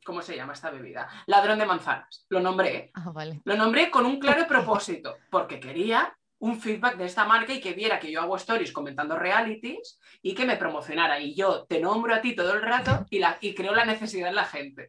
¿Cómo 0.05 0.21
se 0.21 0.35
llama 0.35 0.53
esta 0.53 0.69
bebida? 0.69 1.09
Ladrón 1.25 1.59
de 1.59 1.65
manzanas. 1.65 2.25
Lo 2.29 2.39
nombré. 2.39 2.91
Ah, 2.93 3.09
vale. 3.11 3.41
Lo 3.43 3.57
nombré 3.57 3.89
con 3.89 4.05
un 4.05 4.19
claro 4.19 4.47
propósito, 4.47 5.17
porque 5.29 5.59
quería 5.59 6.15
un 6.39 6.60
feedback 6.60 6.97
de 6.97 7.06
esta 7.06 7.26
marca 7.26 7.54
y 7.54 7.60
que 7.60 7.73
viera 7.73 8.00
que 8.00 8.12
yo 8.12 8.21
hago 8.21 8.36
stories 8.38 8.71
comentando 8.71 9.17
realities 9.17 10.00
y 10.21 10.34
que 10.36 10.45
me 10.45 10.56
promocionara. 10.58 11.19
Y 11.19 11.34
yo 11.36 11.65
te 11.65 11.80
nombro 11.80 12.13
a 12.13 12.21
ti 12.21 12.36
todo 12.36 12.54
el 12.54 12.62
rato 12.62 13.06
y, 13.10 13.19
la, 13.19 13.38
y 13.41 13.56
creo 13.56 13.73
la 13.73 13.86
necesidad 13.86 14.30
en 14.30 14.36
la 14.36 14.45
gente. 14.45 14.88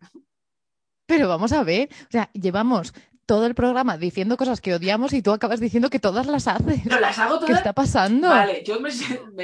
Pero 1.06 1.28
vamos 1.28 1.52
a 1.52 1.64
ver, 1.64 1.88
o 1.92 2.10
sea, 2.10 2.30
llevamos 2.34 2.92
todo 3.24 3.46
el 3.46 3.54
programa 3.54 3.96
diciendo 3.96 4.36
cosas 4.36 4.60
que 4.60 4.74
odiamos 4.74 5.12
y 5.14 5.22
tú 5.22 5.32
acabas 5.32 5.58
diciendo 5.60 5.88
que 5.90 5.98
todas 5.98 6.26
las 6.26 6.46
haces. 6.48 6.80
Pero 6.84 7.00
las 7.00 7.18
hago 7.18 7.38
¿Qué 7.40 7.46
todas. 7.46 7.58
está 7.60 7.72
pasando? 7.72 8.28
Vale, 8.28 8.62
yo 8.62 8.78
me, 8.80 8.90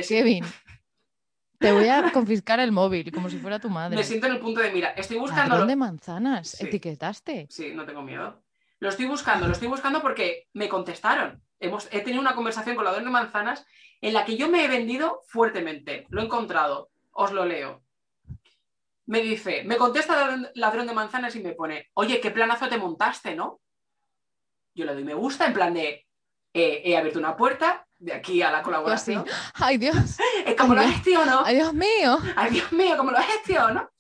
Kevin, 0.07 0.45
te 1.59 1.73
voy 1.73 1.89
a 1.89 2.13
confiscar 2.13 2.61
el 2.61 2.71
móvil 2.73 3.11
como 3.13 3.31
si 3.31 3.39
fuera 3.39 3.59
tu 3.59 3.71
madre. 3.71 3.97
Me 3.97 4.05
siento 4.05 4.27
en 4.27 4.35
el 4.35 4.41
punto 4.41 4.61
de 4.61 4.73
mira. 4.73 4.91
Estoy 4.91 5.17
buscando. 5.19 5.51
Ladrón 5.51 5.69
de 5.69 5.77
manzanas, 5.77 6.49
Sí. 6.51 6.67
etiquetaste. 6.67 7.47
Sí, 7.49 7.73
no 7.75 7.87
tengo 7.87 8.03
miedo. 8.03 8.44
Lo 8.85 8.91
estoy 8.91 9.07
buscando, 9.07 9.47
lo 9.47 9.55
estoy 9.55 9.69
buscando 9.69 10.03
porque 10.03 10.47
me 10.53 10.69
contestaron. 10.69 11.43
Hemos, 11.59 11.89
he 11.91 12.01
tenido 12.03 12.21
una 12.21 12.35
conversación 12.35 12.77
con 12.77 12.85
Ladrón 12.85 13.05
de 13.05 13.11
Manzanas 13.11 13.65
en 14.03 14.13
la 14.13 14.27
que 14.27 14.37
yo 14.37 14.51
me 14.51 14.63
he 14.63 14.69
vendido 14.69 15.23
fuertemente. 15.27 16.05
Lo 16.11 16.21
he 16.21 16.25
encontrado. 16.27 16.91
Os 17.13 17.33
lo 17.33 17.47
leo. 17.47 17.83
Me 19.07 19.23
dice, 19.23 19.65
me 19.65 19.79
contesta 19.79 20.15
Ladrón- 20.15 20.51
Ladrón 20.55 20.87
de 20.87 20.93
Manzanas 20.93 21.35
y 21.35 21.41
me 21.41 21.53
pone, 21.55 21.89
oye, 21.95 22.21
qué 22.21 22.31
planazo 22.31 22.69
te 22.69 22.77
montaste, 22.77 23.35
¿no? 23.35 23.59
Yo 24.75 24.85
le 24.85 24.93
doy 24.93 25.05
me 25.05 25.15
gusta 25.15 25.47
en 25.47 25.55
plan 25.55 25.73
de, 25.73 26.07
eh, 26.53 26.83
he 26.85 26.95
abierto 26.99 27.19
una 27.21 27.39
puerta 27.39 27.87
de 27.99 28.13
aquí 28.13 28.43
a 28.43 28.51
la 28.51 28.59
Tú 28.63 28.69
así, 28.91 29.15
colaboración. 29.15 29.25
ay 29.55 29.79
Dios, 29.79 29.97
Es 30.45 30.57
como 30.57 30.75
lo 30.75 30.83
Ay, 30.83 30.93
gestiono. 30.93 31.41
ay 31.43 31.55
Dios 31.57 31.73
mío. 31.73 32.19
Ay, 32.37 32.51
Dios 32.51 32.71
mío, 32.71 32.99
¿cómo 32.99 33.13
lo 33.13 33.19
gestiono? 33.23 33.91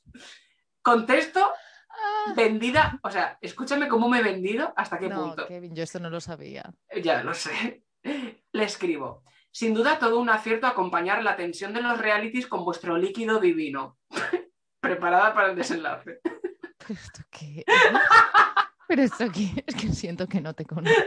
Contesto, 0.83 1.51
vendida, 2.35 2.99
o 3.03 3.11
sea, 3.11 3.38
escúchame 3.40 3.88
cómo 3.88 4.09
me 4.09 4.21
he 4.21 4.23
vendido, 4.23 4.73
hasta 4.77 4.99
qué 4.99 5.09
No, 5.09 5.23
punto. 5.23 5.47
Kevin, 5.47 5.75
yo 5.75 5.83
esto 5.83 6.01
no 6.01 6.11
lo 6.11 6.21
sabía. 6.21 6.73
Ya 7.03 7.23
lo 7.23 7.35
sé. 7.35 7.85
Le 8.53 8.64
escribo. 8.64 9.25
Sin 9.51 9.73
duda, 9.73 9.99
todo 9.99 10.19
un 10.19 10.31
acierto 10.31 10.67
acompañar 10.67 11.23
la 11.23 11.37
tensión 11.37 11.73
de 11.73 11.81
los 11.81 11.99
realities 11.99 12.47
con 12.47 12.64
vuestro 12.64 12.97
líquido 12.97 13.38
divino. 13.38 13.99
Preparada 14.81 15.33
para 15.33 15.51
el 15.51 15.57
desenlace. 15.57 16.21
¿Pero 16.87 17.01
esto 17.01 17.23
qué? 17.31 17.64
¿Pero 18.88 19.03
esto 19.03 19.31
qué? 19.33 19.64
Es 19.67 19.75
que 19.75 19.88
siento 19.88 20.27
que 20.27 20.40
no 20.40 20.55
te 20.55 20.64
conozco. 20.67 21.03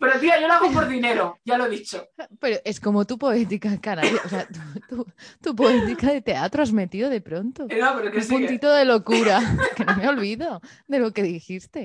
Pero 0.00 0.18
tía, 0.18 0.40
yo 0.40 0.48
lo 0.48 0.54
hago 0.54 0.72
por 0.72 0.88
dinero, 0.88 1.38
ya 1.44 1.58
lo 1.58 1.66
he 1.66 1.70
dicho. 1.70 2.08
Pero 2.40 2.58
es 2.64 2.80
como 2.80 3.04
tu 3.06 3.18
poética 3.18 3.78
canaria, 3.80 4.18
o 4.24 4.28
sea, 4.28 4.46
tu, 4.48 4.60
tu- 4.96 5.06
tu 5.42 5.54
poética 5.56 6.06
de 6.10 6.22
teatro 6.22 6.62
has 6.62 6.72
metido 6.72 7.10
de 7.10 7.20
pronto. 7.20 7.66
Eh, 7.68 7.78
No, 7.78 7.94
pero 7.96 8.10
que 8.10 8.18
Un 8.18 8.22
sigue. 8.24 8.38
puntito 8.46 8.72
de 8.72 8.84
locura, 8.86 9.40
que 9.76 9.84
no 9.84 9.96
me 9.96 10.08
olvido 10.08 10.60
de 10.88 10.98
lo 10.98 11.12
que 11.12 11.22
dijiste. 11.22 11.84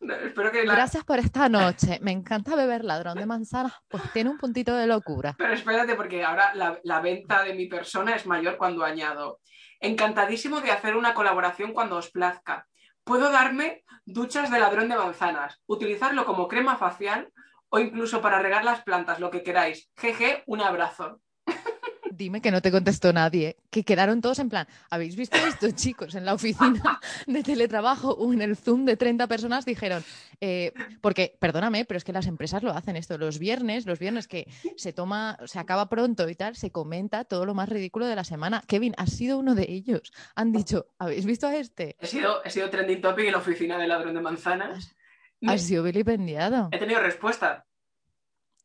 No, 0.00 0.14
espero 0.14 0.52
que 0.52 0.64
la- 0.64 0.74
Gracias 0.74 1.04
por 1.04 1.18
esta 1.18 1.48
noche. 1.48 1.98
Me 2.00 2.12
encanta 2.12 2.54
beber 2.54 2.84
ladrón 2.84 3.18
de 3.18 3.26
manzanas, 3.26 3.72
pues 3.88 4.04
tiene 4.12 4.30
un 4.30 4.38
puntito 4.38 4.76
de 4.76 4.86
locura. 4.86 5.34
Pero 5.36 5.52
espérate, 5.52 5.96
porque 5.96 6.22
ahora 6.24 6.54
la, 6.54 6.78
la 6.84 7.00
venta 7.00 7.42
de 7.42 7.54
mi 7.54 7.66
persona 7.66 8.14
es 8.14 8.24
mayor 8.26 8.56
cuando 8.56 8.84
añado. 8.84 9.40
Encantadísimo 9.80 10.60
de 10.60 10.70
hacer 10.70 10.96
una 10.96 11.12
colaboración 11.14 11.72
cuando 11.72 11.96
os 11.96 12.10
plazca. 12.10 12.66
Puedo 13.06 13.30
darme 13.30 13.84
duchas 14.04 14.50
de 14.50 14.58
ladrón 14.58 14.88
de 14.88 14.96
manzanas, 14.96 15.62
utilizarlo 15.66 16.26
como 16.26 16.48
crema 16.48 16.76
facial 16.76 17.32
o 17.68 17.78
incluso 17.78 18.20
para 18.20 18.40
regar 18.40 18.64
las 18.64 18.82
plantas, 18.82 19.20
lo 19.20 19.30
que 19.30 19.44
queráis. 19.44 19.88
Jeje, 19.96 20.42
un 20.46 20.60
abrazo. 20.60 21.20
Dime 22.16 22.40
que 22.40 22.50
no 22.50 22.62
te 22.62 22.70
contestó 22.70 23.12
nadie, 23.12 23.56
que 23.70 23.84
quedaron 23.84 24.22
todos 24.22 24.38
en 24.38 24.48
plan, 24.48 24.66
¿habéis 24.90 25.16
visto 25.16 25.36
esto, 25.36 25.70
chicos? 25.72 26.14
En 26.14 26.24
la 26.24 26.32
oficina 26.34 26.98
de 27.26 27.42
teletrabajo 27.42 28.10
o 28.12 28.32
en 28.32 28.40
el 28.40 28.56
Zoom 28.56 28.86
de 28.86 28.96
30 28.96 29.26
personas 29.26 29.66
dijeron, 29.66 30.02
eh, 30.40 30.72
porque, 31.02 31.36
perdóname, 31.38 31.84
pero 31.84 31.98
es 31.98 32.04
que 32.04 32.12
las 32.14 32.26
empresas 32.26 32.62
lo 32.62 32.72
hacen 32.72 32.96
esto, 32.96 33.18
los 33.18 33.38
viernes, 33.38 33.84
los 33.84 33.98
viernes 33.98 34.28
que 34.28 34.48
se 34.76 34.94
toma, 34.94 35.36
se 35.44 35.58
acaba 35.58 35.90
pronto 35.90 36.26
y 36.28 36.34
tal, 36.34 36.56
se 36.56 36.70
comenta 36.70 37.24
todo 37.24 37.44
lo 37.44 37.52
más 37.54 37.68
ridículo 37.68 38.06
de 38.06 38.16
la 38.16 38.24
semana. 38.24 38.62
Kevin, 38.66 38.94
has 38.96 39.10
sido 39.10 39.38
uno 39.38 39.54
de 39.54 39.66
ellos. 39.68 40.10
Han 40.34 40.52
dicho, 40.52 40.86
¿habéis 40.98 41.26
visto 41.26 41.46
a 41.46 41.56
este? 41.56 41.96
He 42.00 42.06
sido, 42.06 42.42
he 42.44 42.50
sido 42.50 42.70
trending 42.70 43.02
topic 43.02 43.26
en 43.26 43.32
la 43.32 43.38
oficina 43.38 43.76
de 43.78 43.88
ladrón 43.88 44.14
de 44.14 44.20
manzanas. 44.22 44.96
Me- 45.40 45.52
Has 45.52 45.62
sido 45.62 45.82
vilipendiado. 45.82 46.70
He 46.72 46.78
tenido 46.78 47.00
respuesta. 47.00 47.66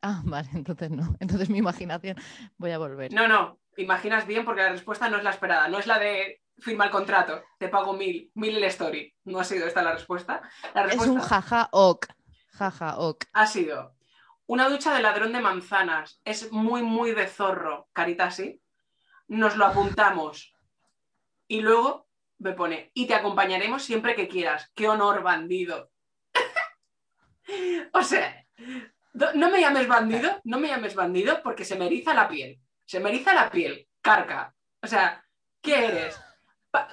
Ah, 0.01 0.21
vale, 0.25 0.49
entonces 0.53 0.91
no. 0.91 1.15
Entonces 1.19 1.49
mi 1.49 1.59
imaginación, 1.59 2.17
voy 2.57 2.71
a 2.71 2.77
volver. 2.77 3.13
No, 3.13 3.27
no, 3.27 3.59
imaginas 3.77 4.25
bien 4.27 4.45
porque 4.45 4.61
la 4.61 4.69
respuesta 4.71 5.09
no 5.09 5.17
es 5.17 5.23
la 5.23 5.31
esperada, 5.31 5.67
no 5.67 5.79
es 5.79 5.87
la 5.87 5.99
de 5.99 6.41
firma 6.57 6.85
el 6.85 6.91
contrato, 6.91 7.41
te 7.57 7.69
pago 7.69 7.93
mil, 7.93 8.31
mil 8.35 8.57
el 8.57 8.63
story. 8.65 9.13
No 9.25 9.39
ha 9.39 9.43
sido 9.43 9.67
esta 9.67 9.81
la 9.81 9.93
respuesta. 9.93 10.41
La 10.73 10.81
Es 10.81 10.87
respuesta 10.87 11.13
un 11.13 11.19
jaja 11.19 11.69
ok. 11.71 12.07
Jaja 12.53 12.99
ok. 12.99 13.25
ha 13.33 13.47
sido 13.47 13.95
una 14.45 14.67
ducha 14.67 14.93
de 14.93 15.01
ladrón 15.01 15.31
de 15.31 15.39
manzanas. 15.39 16.19
Es 16.25 16.51
muy, 16.51 16.83
muy 16.83 17.13
de 17.13 17.27
zorro, 17.27 17.87
carita 17.93 18.25
así. 18.25 18.61
Nos 19.27 19.55
lo 19.55 19.65
apuntamos. 19.65 20.53
Y 21.47 21.61
luego 21.61 22.09
me 22.37 22.53
pone, 22.53 22.91
y 22.93 23.07
te 23.07 23.13
acompañaremos 23.15 23.83
siempre 23.83 24.15
que 24.15 24.27
quieras. 24.27 24.69
¡Qué 24.75 24.89
honor, 24.89 25.23
bandido! 25.23 25.91
o 27.93 28.03
sea, 28.03 28.45
no 29.13 29.50
me 29.50 29.60
llames 29.60 29.88
bandido, 29.88 30.39
no 30.43 30.60
me 30.60 30.67
llames 30.67 30.95
bandido 30.95 31.41
porque 31.43 31.65
se 31.65 31.76
me 31.76 31.86
eriza 31.86 32.13
la 32.13 32.28
piel. 32.28 32.60
Se 32.86 33.00
me 33.00 33.10
eriza 33.10 33.34
la 33.34 33.50
piel, 33.50 33.88
carca. 34.02 34.54
O 34.82 34.88
sea, 34.88 35.24
¿qué 35.62 35.86
eres? 35.86 36.19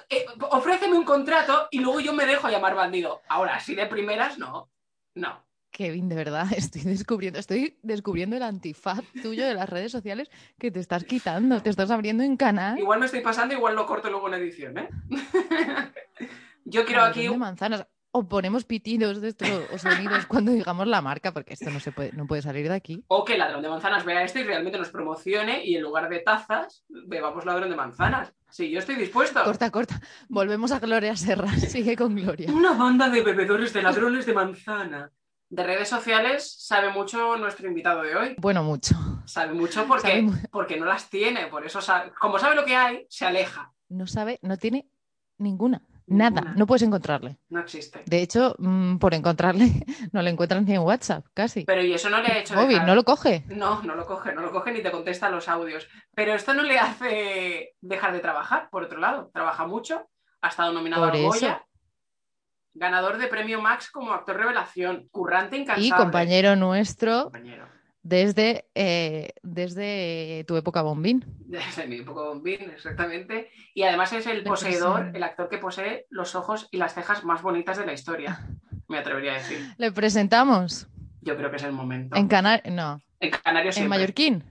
Eh, 0.09 0.25
ofréceme 0.51 0.97
un 0.97 1.05
contrato 1.05 1.67
y 1.71 1.79
luego 1.79 1.99
yo 1.99 2.13
me 2.13 2.25
dejo 2.25 2.49
llamar 2.49 2.75
bandido. 2.75 3.21
Ahora, 3.27 3.55
así 3.55 3.75
de 3.75 3.85
primeras, 3.85 4.37
no. 4.37 4.69
No. 5.15 5.45
Kevin, 5.71 6.09
de 6.09 6.15
verdad, 6.15 6.47
estoy 6.55 6.81
descubriendo, 6.81 7.39
estoy 7.39 7.77
descubriendo 7.83 8.35
el 8.35 8.43
antifaz 8.43 9.03
tuyo 9.21 9.45
de 9.45 9.53
las 9.53 9.69
redes 9.69 9.91
sociales 9.91 10.29
que 10.57 10.71
te 10.71 10.79
estás 10.79 11.03
quitando, 11.03 11.61
te 11.61 11.69
estás 11.69 11.91
abriendo 11.91 12.23
en 12.23 12.37
canal. 12.37 12.77
Igual 12.77 12.99
me 12.99 13.05
estoy 13.05 13.21
pasando, 13.21 13.53
igual 13.53 13.75
lo 13.75 13.85
corto 13.85 14.09
luego 14.09 14.27
en 14.27 14.33
edición, 14.35 14.77
¿eh? 14.77 14.89
Yo 16.65 16.85
quiero 16.85 17.03
aquí. 17.03 17.27
manzanas. 17.29 17.87
O 18.11 18.27
ponemos 18.27 18.65
pitidos 18.65 19.21
de 19.21 19.27
estos 19.29 19.47
o 19.71 19.77
sonidos 19.77 20.25
cuando 20.25 20.51
digamos 20.51 20.87
la 20.87 20.99
marca, 21.01 21.31
porque 21.31 21.53
esto 21.53 21.69
no 21.69 21.79
se 21.79 21.91
puede, 21.91 22.11
no 22.13 22.25
puede 22.25 22.41
salir 22.41 22.67
de 22.67 22.73
aquí. 22.73 23.03
O 23.07 23.23
que 23.23 23.37
Ladrón 23.37 23.61
de 23.61 23.69
Manzanas 23.69 24.03
vea 24.03 24.23
esto 24.23 24.39
y 24.39 24.43
realmente 24.43 24.79
nos 24.79 24.89
promocione 24.89 25.63
y 25.63 25.75
en 25.75 25.83
lugar 25.83 26.09
de 26.09 26.19
tazas, 26.19 26.83
bebamos 26.89 27.45
Ladrón 27.45 27.69
de 27.69 27.75
Manzanas. 27.75 28.33
Sí, 28.49 28.71
yo 28.71 28.79
estoy 28.79 28.95
dispuesto. 28.95 29.43
Corta, 29.43 29.69
corta. 29.69 30.01
Volvemos 30.27 30.71
a 30.71 30.79
Gloria 30.79 31.15
Serra. 31.15 31.51
Sigue 31.51 31.95
con 31.95 32.15
Gloria. 32.15 32.51
Una 32.51 32.73
banda 32.73 33.09
de 33.09 33.21
bebedores 33.21 33.73
de 33.73 33.83
ladrones 33.83 34.25
de 34.25 34.33
manzana. 34.33 35.11
De 35.51 35.63
redes 35.63 35.89
sociales 35.89 36.51
sabe 36.59 36.91
mucho 36.91 37.37
nuestro 37.37 37.67
invitado 37.67 38.01
de 38.01 38.15
hoy. 38.15 38.35
Bueno, 38.39 38.63
mucho. 38.63 38.95
Sabe 39.25 39.53
mucho 39.53 39.85
porque, 39.85 40.07
Sabe 40.07 40.21
mu- 40.23 40.33
porque 40.51 40.79
no 40.79 40.85
las 40.85 41.09
tiene. 41.11 41.45
Por 41.47 41.63
eso, 41.63 41.79
como 42.19 42.39
sabe 42.39 42.55
lo 42.55 42.65
que 42.65 42.75
hay, 42.75 43.05
se 43.09 43.25
aleja. 43.25 43.71
No 43.87 44.07
sabe, 44.07 44.39
no 44.41 44.57
tiene 44.57 44.87
ninguna. 45.37 45.83
Nada. 46.09 46.53
No 46.55 46.65
puedes 46.67 46.81
encontrarle. 46.81 47.37
No 47.49 47.59
existe. 47.59 48.01
De 48.05 48.21
hecho, 48.21 48.55
mm, 48.57 48.97
por 48.97 49.13
encontrarle, 49.13 49.67
no 50.11 50.21
le 50.21 50.29
encuentras 50.29 50.63
ni 50.63 50.73
en 50.75 50.81
WhatsApp, 50.81 51.25
casi. 51.33 51.65
Pero 51.65 51.81
y 51.83 51.93
eso 51.93 52.09
no 52.09 52.21
le 52.21 52.27
ha 52.27 52.37
hecho 52.39 52.55
Móvil, 52.55 52.69
dejar- 52.79 52.87
no 52.87 52.95
lo 52.95 53.03
coge. 53.03 53.43
No, 53.47 53.81
no 53.83 53.95
lo 53.95 54.05
coge, 54.05 54.33
no 54.33 54.41
lo 54.41 54.51
coge 54.51 54.71
ni 54.71 54.81
te 54.81 54.91
contesta 54.91 55.29
los 55.29 55.47
audios. 55.47 55.87
Pero 56.15 56.33
esto 56.33 56.53
no 56.53 56.63
le 56.63 56.77
hace 56.79 57.75
dejar 57.81 58.13
de 58.13 58.19
trabajar, 58.19 58.69
por 58.69 58.83
otro 58.83 58.99
lado. 58.99 59.29
Trabaja 59.33 59.65
mucho, 59.67 60.07
ha 60.41 60.47
estado 60.49 60.73
nominado 60.73 61.05
Por 61.05 61.15
eso. 61.15 61.27
Goya, 61.27 61.65
ganador 62.73 63.17
de 63.17 63.27
premio 63.27 63.61
Max 63.61 63.89
como 63.91 64.13
actor 64.13 64.37
revelación, 64.37 65.07
currante 65.11 65.57
incansable. 65.57 65.87
Y 65.87 65.91
compañero 65.91 66.55
nuestro 66.55 67.23
Compañero. 67.23 67.67
Desde, 68.01 68.69
eh, 68.75 69.33
desde 69.43 70.43
tu 70.47 70.55
época 70.57 70.81
bombín. 70.81 71.25
Desde 71.45 71.87
mi 71.87 71.97
época 71.97 72.21
bombín, 72.21 72.61
exactamente. 72.71 73.49
Y 73.73 73.83
además 73.83 74.13
es 74.13 74.25
el 74.27 74.43
poseedor, 74.43 75.11
el 75.13 75.23
actor 75.23 75.49
que 75.49 75.57
posee 75.57 76.05
los 76.09 76.35
ojos 76.35 76.67
y 76.71 76.77
las 76.77 76.93
cejas 76.93 77.23
más 77.23 77.41
bonitas 77.41 77.77
de 77.77 77.85
la 77.85 77.93
historia. 77.93 78.39
Me 78.87 78.97
atrevería 78.97 79.33
a 79.33 79.35
decir. 79.35 79.59
Le 79.77 79.91
presentamos 79.91 80.87
Yo 81.21 81.35
creo 81.37 81.49
que 81.49 81.57
es 81.57 81.63
el 81.63 81.73
momento. 81.73 82.15
en 82.15 82.27
Canal. 82.27 82.61
No, 82.71 83.01
En 83.19 83.31
canario 83.31 83.71
¿En 83.75 83.87
mallorquín? 83.87 84.43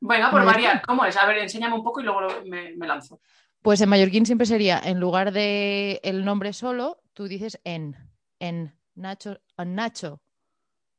Venga, 0.00 0.30
por 0.30 0.40
Mallorquín. 0.40 0.64
variar. 0.64 0.82
¿Cómo 0.86 1.04
es? 1.04 1.16
A 1.16 1.26
ver, 1.26 1.38
enséñame 1.38 1.74
un 1.74 1.84
poco 1.84 2.00
y 2.00 2.04
luego 2.04 2.20
me 2.46 2.86
lanzo. 2.86 3.20
Pues 3.62 3.80
en 3.80 3.88
mallorquín 3.88 4.26
siempre 4.26 4.46
sería, 4.46 4.80
en 4.84 4.98
lugar 4.98 5.30
de 5.32 6.00
el 6.02 6.24
nombre 6.24 6.52
solo, 6.52 7.00
tú 7.14 7.28
dices 7.28 7.60
en. 7.64 7.96
En 8.40 8.74
Nacho. 8.96 9.40
En 9.56 9.76
Nacho. 9.76 10.20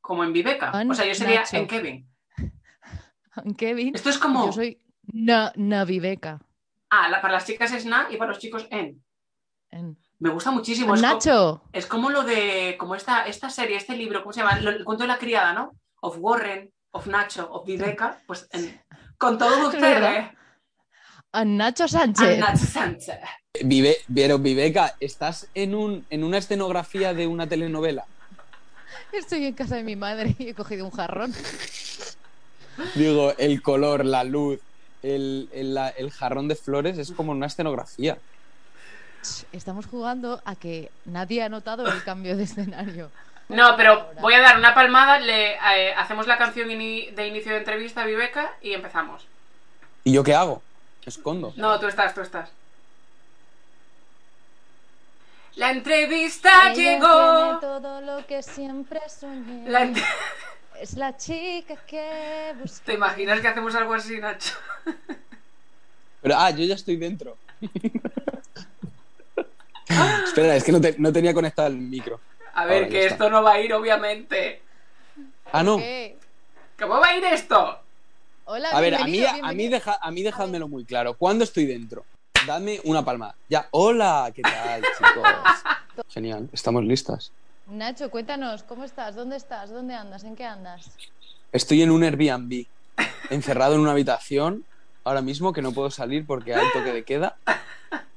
Como 0.06 0.22
en 0.22 0.34
Viveca. 0.34 0.70
O 0.90 0.92
sea, 0.94 1.06
yo 1.06 1.14
sería 1.14 1.40
Nacho. 1.40 1.56
en 1.56 1.66
Kevin. 1.66 2.08
En 3.42 3.54
Kevin. 3.54 3.94
Esto 3.94 4.10
es 4.10 4.18
como. 4.18 4.44
Yo 4.46 4.52
soy 4.52 4.80
Na, 5.12 5.50
Naviveca. 5.56 6.40
Ah, 6.90 7.08
la- 7.08 7.20
para 7.22 7.32
las 7.34 7.46
chicas 7.46 7.72
es 7.72 7.86
na 7.86 8.06
y 8.10 8.16
para 8.18 8.30
los 8.32 8.38
chicos 8.38 8.68
en. 8.70 9.02
En. 9.70 9.96
Me 10.20 10.28
gusta 10.30 10.50
muchísimo. 10.50 10.94
Es, 10.94 11.00
Nacho. 11.00 11.62
es 11.72 11.86
como 11.86 12.10
lo 12.10 12.22
de. 12.22 12.76
Como 12.78 12.94
esta, 12.94 13.26
esta 13.26 13.48
serie, 13.48 13.76
este 13.78 13.96
libro, 13.96 14.20
¿cómo 14.22 14.32
se 14.34 14.40
llama? 14.40 14.60
Lo- 14.60 14.70
el 14.70 14.84
cuento 14.84 15.04
de 15.04 15.08
la 15.08 15.18
criada, 15.18 15.52
¿no? 15.54 15.72
Of 16.02 16.18
Warren, 16.20 16.70
of 16.92 17.06
Nacho, 17.06 17.50
of 17.50 17.66
Viveca. 17.66 18.18
Pues 18.26 18.46
en- 18.52 18.78
con 19.18 19.38
todo 19.38 19.68
ustedes. 19.68 20.28
En 21.32 21.56
Nacho 21.56 21.84
a 21.84 21.88
Sánchez. 21.88 22.38
Nacho 22.38 22.66
Sánchez. 22.66 23.18
Vive, 23.64 23.96
pero 24.14 24.38
Viveca, 24.38 24.94
¿estás 25.00 25.48
en, 25.54 25.74
un, 25.74 26.04
en 26.10 26.22
una 26.24 26.38
escenografía 26.38 27.14
de 27.14 27.26
una 27.26 27.48
telenovela? 27.48 28.04
Estoy 29.16 29.46
en 29.46 29.54
casa 29.54 29.76
de 29.76 29.82
mi 29.82 29.96
madre 29.96 30.34
y 30.38 30.48
he 30.48 30.54
cogido 30.54 30.84
un 30.84 30.90
jarrón. 30.90 31.32
Digo, 32.94 33.32
el 33.38 33.62
color, 33.62 34.04
la 34.04 34.24
luz, 34.24 34.58
el, 35.02 35.48
el- 35.52 35.74
la- 35.74 35.90
el 35.90 36.10
jarrón 36.10 36.48
de 36.48 36.56
flores 36.56 36.98
es 36.98 37.12
como 37.12 37.32
una 37.32 37.46
escenografía. 37.46 38.18
Estamos 39.52 39.86
jugando 39.86 40.42
a 40.44 40.54
que 40.56 40.90
nadie 41.06 41.42
ha 41.42 41.48
notado 41.48 41.86
el 41.90 42.02
cambio 42.04 42.36
de 42.36 42.44
escenario. 42.44 43.10
No, 43.48 43.76
pero 43.76 44.08
voy 44.20 44.34
a 44.34 44.40
dar 44.40 44.58
una 44.58 44.74
palmada, 44.74 45.18
le 45.18 45.52
eh, 45.54 45.94
hacemos 45.96 46.26
la 46.26 46.36
canción 46.38 46.68
ini- 46.70 47.10
de 47.14 47.28
inicio 47.28 47.52
de 47.52 47.58
entrevista 47.58 48.02
a 48.02 48.06
Viveca 48.06 48.52
y 48.62 48.72
empezamos. 48.72 49.26
¿Y 50.02 50.12
yo 50.12 50.24
qué 50.24 50.34
hago? 50.34 50.62
Escondo. 51.06 51.52
No, 51.56 51.78
tú 51.78 51.86
estás, 51.86 52.14
tú 52.14 52.22
estás. 52.22 52.50
La 55.56 55.70
entrevista 55.70 56.50
Ella 56.66 56.74
tiene 56.74 56.90
llegó. 56.96 57.58
todo 57.60 58.00
lo 58.00 58.26
que 58.26 58.42
siempre 58.42 59.00
soñé. 59.08 59.68
La 59.68 59.84
ent- 59.84 60.02
Es 60.80 60.94
la 60.94 61.16
chica 61.16 61.76
que 61.86 62.52
busqué. 62.60 62.84
¿Te 62.86 62.94
imaginas 62.94 63.40
que 63.40 63.46
hacemos 63.48 63.74
algo 63.76 63.94
así, 63.94 64.18
Nacho? 64.18 64.54
Pero, 66.20 66.34
ah, 66.36 66.50
yo 66.50 66.64
ya 66.64 66.74
estoy 66.74 66.96
dentro. 66.96 67.36
Espera, 70.24 70.56
es 70.56 70.64
que 70.64 70.72
no, 70.72 70.80
te- 70.80 70.96
no 70.98 71.12
tenía 71.12 71.32
conectado 71.32 71.68
el 71.68 71.76
micro. 71.76 72.18
A 72.54 72.64
ver, 72.64 72.78
Ahora 72.84 72.88
que 72.88 73.06
esto 73.06 73.30
no 73.30 73.42
va 73.42 73.52
a 73.52 73.60
ir, 73.60 73.72
obviamente. 73.72 74.62
Ah, 75.52 75.62
no. 75.62 75.80
¿Cómo 76.78 76.98
va 76.98 77.06
a 77.08 77.16
ir 77.16 77.24
esto? 77.24 77.78
Hola, 78.46 78.70
A 78.70 78.80
ver, 78.80 78.94
a 78.96 79.04
mí, 79.04 79.12
bienvenido, 79.12 79.46
a 79.46 79.52
mí, 79.52 79.68
deja, 79.68 79.98
a 80.02 80.10
mí 80.10 80.22
dejádmelo 80.22 80.66
muy 80.68 80.84
claro. 80.84 81.14
¿Cuándo 81.14 81.44
estoy 81.44 81.66
dentro? 81.66 82.04
Dame 82.46 82.80
una 82.84 83.04
palmada. 83.04 83.34
Ya, 83.48 83.68
hola, 83.70 84.30
¿qué 84.34 84.42
tal, 84.42 84.82
chicos? 84.98 86.04
Genial, 86.08 86.48
estamos 86.52 86.84
listas. 86.84 87.32
Nacho, 87.66 88.10
cuéntanos, 88.10 88.62
¿cómo 88.64 88.84
estás? 88.84 89.14
¿Dónde 89.14 89.36
estás? 89.36 89.70
¿Dónde 89.70 89.94
andas? 89.94 90.24
¿En 90.24 90.36
qué 90.36 90.44
andas? 90.44 90.90
Estoy 91.52 91.82
en 91.82 91.90
un 91.90 92.02
Airbnb, 92.04 92.66
encerrado 93.30 93.74
en 93.74 93.80
una 93.80 93.92
habitación, 93.92 94.64
ahora 95.04 95.22
mismo 95.22 95.52
que 95.52 95.62
no 95.62 95.72
puedo 95.72 95.90
salir 95.90 96.26
porque 96.26 96.54
hay 96.54 96.66
toque 96.72 96.92
de 96.92 97.04
queda. 97.04 97.36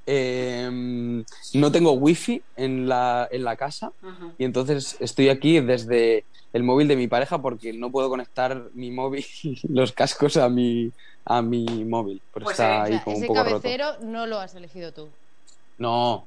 Eh, 0.06 1.24
no 1.54 1.72
tengo 1.72 1.92
wifi 1.94 2.42
en 2.56 2.88
la, 2.90 3.28
en 3.32 3.44
la 3.44 3.56
casa 3.56 3.92
y 4.38 4.46
entonces 4.46 4.98
estoy 5.00 5.30
aquí 5.30 5.60
desde 5.60 6.24
el 6.54 6.64
móvil 6.64 6.88
de 6.88 6.96
mi 6.96 7.08
pareja 7.08 7.40
porque 7.42 7.74
no 7.74 7.92
puedo 7.92 8.10
conectar 8.10 8.70
mi 8.74 8.92
móvil, 8.92 9.26
los 9.70 9.92
cascos 9.92 10.38
a 10.38 10.50
mi, 10.50 10.92
a 11.26 11.42
mi 11.42 11.66
móvil. 11.86 12.22
Pero 12.34 12.44
Pues, 12.46 12.60
está 12.60 12.76
eh, 12.76 12.80
O 12.80 12.84
ahí 12.84 12.92
sea, 12.94 13.04
como 13.04 13.16
un 13.18 13.24
ese 13.24 13.28
poco 13.28 13.44
roto. 13.44 13.62
cabecero 13.62 13.92
no 14.02 14.26
lo 14.26 14.40
has 14.40 14.56
elegido 14.56 14.92
tú. 14.92 15.10
No, 15.78 16.26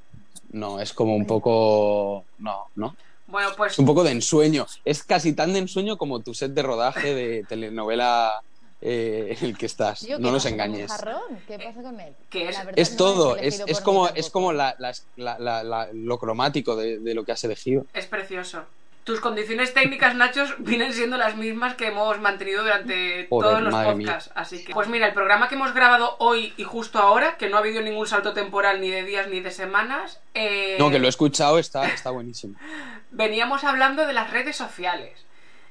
no, 0.51 0.79
es 0.79 0.93
como 0.93 1.15
un 1.15 1.25
poco. 1.25 2.23
No, 2.39 2.67
no. 2.75 2.95
Bueno, 3.27 3.49
pues 3.55 3.73
Es 3.73 3.79
un 3.79 3.85
poco 3.85 4.03
de 4.03 4.11
ensueño. 4.11 4.65
Es 4.85 5.03
casi 5.03 5.33
tan 5.33 5.53
de 5.53 5.59
ensueño 5.59 5.97
como 5.97 6.19
tu 6.19 6.33
set 6.33 6.51
de 6.53 6.61
rodaje 6.63 7.13
de 7.15 7.43
telenovela 7.49 8.41
eh, 8.81 9.37
en 9.39 9.45
el 9.45 9.57
que 9.57 9.65
estás. 9.67 9.99
Tío, 10.01 10.17
¿qué 10.17 10.23
no 10.23 10.31
nos 10.31 10.45
engañes. 10.45 10.91
¿Qué 11.47 11.59
pasa 11.59 11.81
con 11.81 11.99
él? 11.99 12.13
¿Qué 12.29 12.49
es? 12.49 12.91
No 12.91 12.97
todo, 12.97 13.35
es, 13.37 13.61
es 13.67 13.79
como, 13.81 14.07
es 14.09 14.29
como 14.29 14.51
la, 14.53 14.75
la- 14.79 14.93
la- 15.17 15.39
la- 15.39 15.63
la- 15.63 15.89
lo 15.93 16.17
cromático 16.17 16.75
de, 16.75 16.99
de 16.99 17.13
lo 17.13 17.23
que 17.23 17.31
has 17.31 17.43
elegido. 17.43 17.85
es 17.93 18.05
precioso. 18.07 18.63
Tus 19.03 19.19
condiciones 19.19 19.73
técnicas, 19.73 20.15
Nachos, 20.15 20.55
vienen 20.59 20.93
siendo 20.93 21.17
las 21.17 21.35
mismas 21.35 21.73
que 21.75 21.87
hemos 21.87 22.19
mantenido 22.19 22.61
durante 22.63 23.27
Joder, 23.29 23.49
todos 23.49 23.61
los 23.61 23.73
podcasts. 23.73 24.31
Así 24.35 24.63
que, 24.63 24.73
pues 24.73 24.87
mira, 24.87 25.07
el 25.07 25.13
programa 25.13 25.49
que 25.49 25.55
hemos 25.55 25.73
grabado 25.73 26.15
hoy 26.19 26.53
y 26.57 26.63
justo 26.63 26.99
ahora, 26.99 27.37
que 27.37 27.49
no 27.49 27.57
ha 27.57 27.59
habido 27.61 27.81
ningún 27.81 28.05
salto 28.07 28.33
temporal 28.33 28.79
ni 28.79 28.89
de 28.89 29.03
días 29.03 29.27
ni 29.27 29.39
de 29.39 29.51
semanas, 29.51 30.21
eh, 30.33 30.75
No, 30.79 30.91
que 30.91 30.99
lo 30.99 31.07
he 31.07 31.09
escuchado, 31.09 31.57
está, 31.57 31.87
está 31.87 32.11
buenísimo. 32.11 32.55
veníamos 33.09 33.63
hablando 33.63 34.05
de 34.05 34.13
las 34.13 34.29
redes 34.31 34.55
sociales, 34.55 35.25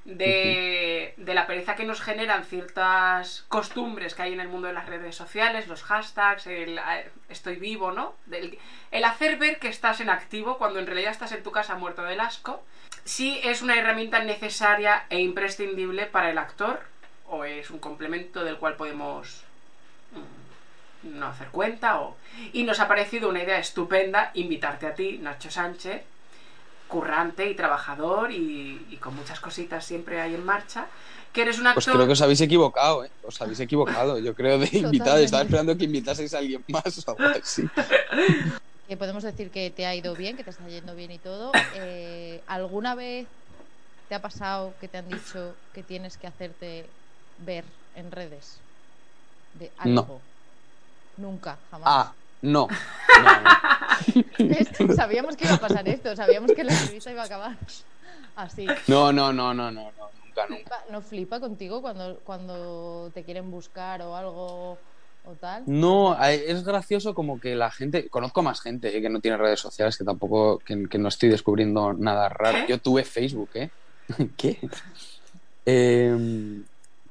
de, 0.04 1.14
de 1.16 1.34
la 1.34 1.46
pereza 1.46 1.76
que 1.76 1.84
nos 1.84 2.00
generan 2.00 2.44
ciertas 2.44 3.44
costumbres 3.48 4.14
que 4.14 4.22
hay 4.22 4.32
en 4.32 4.40
el 4.40 4.48
mundo 4.48 4.68
de 4.68 4.74
las 4.74 4.86
redes 4.86 5.14
sociales, 5.14 5.68
los 5.68 5.82
hashtags, 5.82 6.46
el 6.46 6.80
estoy 7.28 7.56
vivo, 7.56 7.92
¿no? 7.92 8.14
El 8.90 9.04
hacer 9.04 9.36
ver 9.38 9.58
que 9.58 9.68
estás 9.68 10.00
en 10.00 10.10
activo 10.10 10.58
cuando 10.58 10.78
en 10.78 10.86
realidad 10.86 11.12
estás 11.12 11.32
en 11.32 11.42
tu 11.42 11.52
casa 11.52 11.74
muerto 11.74 12.02
del 12.02 12.20
asco, 12.20 12.62
sí 13.04 13.40
es 13.44 13.62
una 13.62 13.76
herramienta 13.76 14.22
necesaria 14.22 15.04
e 15.10 15.20
imprescindible 15.20 16.06
para 16.06 16.30
el 16.30 16.38
actor 16.38 16.80
o 17.26 17.44
es 17.44 17.70
un 17.70 17.78
complemento 17.78 18.44
del 18.44 18.56
cual 18.56 18.76
podemos 18.76 19.44
mm, 20.12 21.18
no 21.18 21.28
hacer 21.28 21.48
cuenta 21.48 22.00
o... 22.00 22.16
y 22.52 22.64
nos 22.64 22.80
ha 22.80 22.88
parecido 22.88 23.28
una 23.28 23.42
idea 23.42 23.58
estupenda 23.58 24.30
invitarte 24.34 24.86
a 24.86 24.94
ti, 24.94 25.18
Nacho 25.18 25.50
Sánchez, 25.50 26.02
currante 26.90 27.48
y 27.48 27.54
trabajador 27.54 28.32
y, 28.32 28.86
y 28.90 28.96
con 28.98 29.14
muchas 29.14 29.40
cositas 29.40 29.84
siempre 29.84 30.20
ahí 30.20 30.34
en 30.34 30.44
marcha, 30.44 30.88
que 31.32 31.42
eres 31.42 31.58
un 31.58 31.68
actor... 31.68 31.82
Pues 31.84 31.94
creo 31.94 32.06
que 32.06 32.12
os 32.12 32.22
habéis 32.22 32.40
equivocado, 32.40 33.04
¿eh? 33.04 33.10
Os 33.22 33.40
habéis 33.40 33.60
equivocado. 33.60 34.18
Yo 34.18 34.34
creo 34.34 34.58
de 34.58 34.68
invitado. 34.76 35.18
Estaba 35.18 35.42
esperando 35.44 35.76
que 35.76 35.84
invitaseis 35.84 36.34
a 36.34 36.38
alguien 36.38 36.64
más 36.68 36.98
o 37.06 37.10
algo 37.10 37.38
así. 37.42 37.62
Que 38.88 38.96
podemos 38.96 39.22
decir 39.22 39.52
que 39.52 39.70
te 39.70 39.86
ha 39.86 39.94
ido 39.94 40.16
bien, 40.16 40.36
que 40.36 40.42
te 40.42 40.50
está 40.50 40.66
yendo 40.68 40.96
bien 40.96 41.12
y 41.12 41.18
todo. 41.20 41.52
Eh, 41.76 42.42
¿Alguna 42.48 42.96
vez 42.96 43.28
te 44.08 44.16
ha 44.16 44.20
pasado 44.20 44.74
que 44.80 44.88
te 44.88 44.98
han 44.98 45.08
dicho 45.08 45.54
que 45.72 45.84
tienes 45.84 46.18
que 46.18 46.26
hacerte 46.26 46.90
ver 47.38 47.64
en 47.94 48.10
redes? 48.10 48.60
De 49.52 49.72
No. 49.84 50.02
algo. 50.02 50.22
Nunca, 51.16 51.60
jamás. 51.70 51.88
Ah, 51.88 52.14
no. 52.42 52.68
No, 53.22 53.40
no. 53.40 54.48
¿Ves? 54.48 54.68
Sabíamos 54.96 55.36
que 55.36 55.44
iba 55.44 55.54
a 55.54 55.60
pasar 55.60 55.88
esto, 55.88 56.14
sabíamos 56.16 56.52
que 56.52 56.64
la 56.64 56.72
entrevista 56.72 57.10
iba 57.10 57.22
a 57.22 57.26
acabar 57.26 57.56
así. 58.36 58.66
No, 58.86 59.12
no, 59.12 59.32
no, 59.32 59.54
no, 59.54 59.70
no, 59.70 59.82
no, 59.82 60.10
nunca, 60.24 60.46
nunca. 60.48 60.84
¿No 60.90 61.02
flipa 61.02 61.40
contigo 61.40 61.82
cuando, 61.82 62.20
cuando 62.24 63.10
te 63.12 63.24
quieren 63.24 63.50
buscar 63.50 64.02
o 64.02 64.16
algo 64.16 64.78
o 65.24 65.32
tal? 65.40 65.64
No, 65.66 66.22
es 66.24 66.64
gracioso 66.64 67.14
como 67.14 67.40
que 67.40 67.54
la 67.54 67.70
gente, 67.70 68.08
conozco 68.08 68.42
más 68.42 68.60
gente 68.60 68.96
eh, 68.96 69.02
que 69.02 69.10
no 69.10 69.20
tiene 69.20 69.36
redes 69.36 69.60
sociales, 69.60 69.96
que 69.96 70.04
tampoco, 70.04 70.58
que, 70.58 70.88
que 70.88 70.98
no 70.98 71.08
estoy 71.08 71.28
descubriendo 71.28 71.92
nada 71.92 72.28
raro. 72.28 72.66
Yo 72.68 72.78
tuve 72.78 73.04
Facebook, 73.04 73.50
¿eh? 73.54 73.70
¿Qué? 74.36 74.58
Em, 75.66 76.64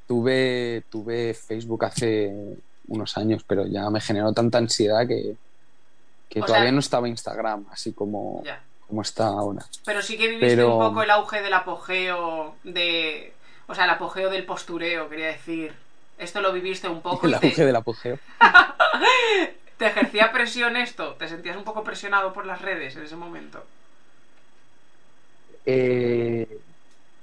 tuve, 0.08 0.84
tuve 0.90 1.34
Facebook 1.34 1.86
hace 1.86 2.58
unos 2.90 3.18
años, 3.18 3.44
pero 3.48 3.66
ya 3.66 3.90
me 3.90 4.02
generó 4.02 4.34
tanta 4.34 4.58
ansiedad 4.58 5.08
que, 5.08 5.36
que 6.30 6.42
O 6.42 6.46
todavía 6.46 6.66
sea- 6.68 6.72
no 6.74 6.80
estaba 6.80 7.08
Instagram, 7.10 7.66
así 7.72 7.94
como, 7.94 8.44
Ya. 8.44 8.62
como 8.88 9.02
está 9.02 9.28
ahora. 9.28 9.66
Pero 9.86 10.02
sí 10.02 10.18
que 10.18 10.28
viviste 10.28 10.56
Pero- 10.56 10.76
un 10.78 10.88
poco 10.90 11.04
el 11.04 11.10
auge 11.12 11.42
del 11.42 11.54
apogeo 11.54 12.56
de... 12.64 13.34
O 13.68 13.76
sea, 13.76 13.84
el 13.86 13.92
apogeo 13.92 14.30
del 14.30 14.46
postureo, 14.46 15.08
quería 15.10 15.28
decir. 15.28 15.74
Esto 16.18 16.42
lo 16.42 16.52
viviste 16.52 16.88
un 16.90 17.02
poco. 17.02 17.26
El 17.28 17.40
te- 17.40 17.48
auge 17.48 17.66
del 17.66 17.76
apogeo. 17.76 18.20
¿Te 19.78 19.86
ejercía 19.88 20.32
presión 20.34 20.76
esto? 20.76 21.14
¿Te 21.14 21.30
sentías 21.30 21.56
un 21.56 21.64
poco 21.64 21.84
presionado 21.84 22.34
por 22.34 22.46
las 22.46 22.62
redes 22.62 22.96
en 22.98 23.04
ese 23.04 23.16
momento? 23.16 23.64
Eh, 25.66 26.48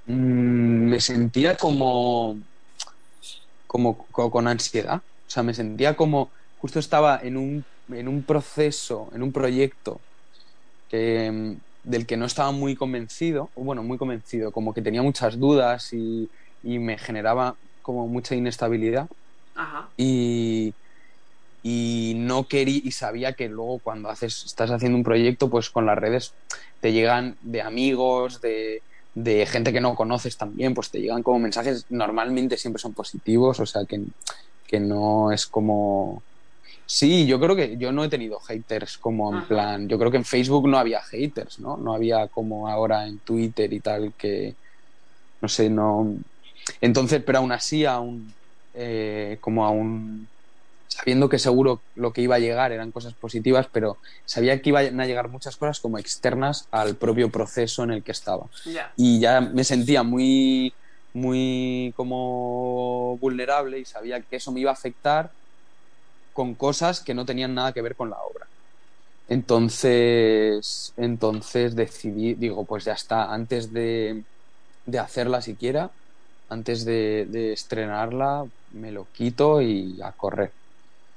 mm, 0.07 0.11
me 0.89 0.99
sentía 1.01 1.55
como, 1.57 2.37
como 3.67 3.97
co- 4.11 4.31
con 4.31 4.47
ansiedad. 4.47 5.01
O 5.27 5.29
sea, 5.29 5.43
me 5.43 5.53
sentía 5.53 5.95
como 5.95 6.31
justo 6.57 6.79
estaba 6.79 7.19
en 7.21 7.37
un, 7.37 7.65
en 7.89 8.07
un 8.07 8.23
proceso, 8.23 9.09
en 9.13 9.23
un 9.23 9.31
proyecto 9.31 9.99
que, 10.89 11.31
mm, 11.31 11.55
del 11.83 12.05
que 12.05 12.17
no 12.17 12.25
estaba 12.25 12.51
muy 12.51 12.75
convencido, 12.75 13.51
bueno, 13.55 13.83
muy 13.83 13.97
convencido, 13.97 14.51
como 14.51 14.73
que 14.73 14.81
tenía 14.81 15.01
muchas 15.01 15.39
dudas 15.39 15.91
y, 15.93 16.29
y 16.63 16.79
me 16.79 16.97
generaba 16.97 17.55
como 17.81 18.07
mucha 18.07 18.35
inestabilidad 18.35 19.07
Ajá. 19.55 19.89
y, 19.97 20.73
y 21.63 22.13
no 22.17 22.47
quería 22.47 22.81
y 22.83 22.91
sabía 22.91 23.33
que 23.33 23.47
luego 23.49 23.79
cuando 23.79 24.09
haces 24.09 24.43
estás 24.45 24.71
haciendo 24.71 24.97
un 24.97 25.03
proyecto 25.03 25.49
pues 25.49 25.69
con 25.69 25.85
las 25.85 25.97
redes 25.97 26.33
te 26.81 26.91
llegan 26.91 27.37
de 27.41 27.61
amigos 27.61 28.41
de, 28.41 28.83
de 29.13 29.45
gente 29.47 29.73
que 29.73 29.81
no 29.81 29.95
conoces 29.95 30.37
también, 30.37 30.75
pues 30.75 30.91
te 30.91 30.99
llegan 30.99 31.23
como 31.23 31.39
mensajes, 31.39 31.85
normalmente 31.89 32.55
siempre 32.55 32.79
son 32.79 32.93
positivos, 32.93 33.59
o 33.59 33.65
sea 33.65 33.81
que, 33.87 33.99
que 34.67 34.79
no 34.79 35.31
es 35.31 35.47
como... 35.47 36.21
Sí, 36.85 37.25
yo 37.25 37.39
creo 37.39 37.55
que 37.55 37.77
yo 37.77 37.91
no 37.91 38.03
he 38.03 38.09
tenido 38.09 38.39
haters 38.39 38.97
como 38.97 39.29
en 39.31 39.37
Ajá. 39.39 39.47
plan, 39.47 39.89
yo 39.89 39.97
creo 39.99 40.09
que 40.11 40.17
en 40.17 40.25
Facebook 40.25 40.69
no 40.69 40.77
había 40.77 41.01
haters, 41.01 41.59
¿no? 41.59 41.75
No 41.77 41.93
había 41.93 42.27
como 42.27 42.69
ahora 42.69 43.07
en 43.07 43.19
Twitter 43.19 43.71
y 43.73 43.79
tal 43.79 44.13
que, 44.17 44.55
no 45.41 45.47
sé, 45.47 45.69
no... 45.69 46.15
Entonces, 46.79 47.21
pero 47.25 47.39
aún 47.39 47.51
así, 47.51 47.85
aún, 47.85 48.33
eh, 48.73 49.37
como 49.41 49.65
aún 49.65 50.27
sabiendo 50.87 51.29
que 51.29 51.39
seguro 51.39 51.81
lo 51.95 52.11
que 52.11 52.21
iba 52.21 52.35
a 52.35 52.39
llegar 52.39 52.71
eran 52.71 52.91
cosas 52.91 53.13
positivas, 53.13 53.67
pero 53.71 53.97
sabía 54.25 54.61
que 54.61 54.69
iban 54.69 54.99
a 54.99 55.05
llegar 55.05 55.29
muchas 55.29 55.55
cosas 55.55 55.79
como 55.79 55.99
externas 55.99 56.67
al 56.71 56.95
propio 56.95 57.29
proceso 57.29 57.83
en 57.83 57.91
el 57.91 58.03
que 58.03 58.11
estaba. 58.11 58.47
Y 58.95 59.19
ya 59.19 59.41
me 59.41 59.63
sentía 59.63 60.03
muy, 60.03 60.73
muy 61.13 61.93
como 61.95 63.17
vulnerable 63.19 63.79
y 63.79 63.85
sabía 63.85 64.21
que 64.23 64.37
eso 64.37 64.51
me 64.51 64.61
iba 64.61 64.71
a 64.71 64.73
afectar 64.73 65.33
con 66.31 66.55
cosas 66.55 67.03
que 67.03 67.13
no 67.13 67.25
tenían 67.25 67.53
nada 67.55 67.73
que 67.73 67.81
ver 67.81 67.95
con 67.95 68.09
la 68.09 68.17
obra. 68.21 68.47
Entonces, 69.27 70.93
entonces 70.97 71.75
decidí, 71.75 72.35
digo, 72.35 72.65
pues 72.67 72.85
ya 72.85 72.93
está, 72.93 73.33
antes 73.33 73.71
de, 73.73 74.25
de 74.85 74.99
hacerla 74.99 75.41
siquiera, 75.41 75.95
antes 76.49 76.85
de, 76.85 77.27
de 77.29 77.53
estrenarla, 77.53 78.45
me 78.69 78.91
lo 78.91 79.09
quito 79.11 79.61
y 79.61 79.99
a 80.03 80.13
correr. 80.13 80.55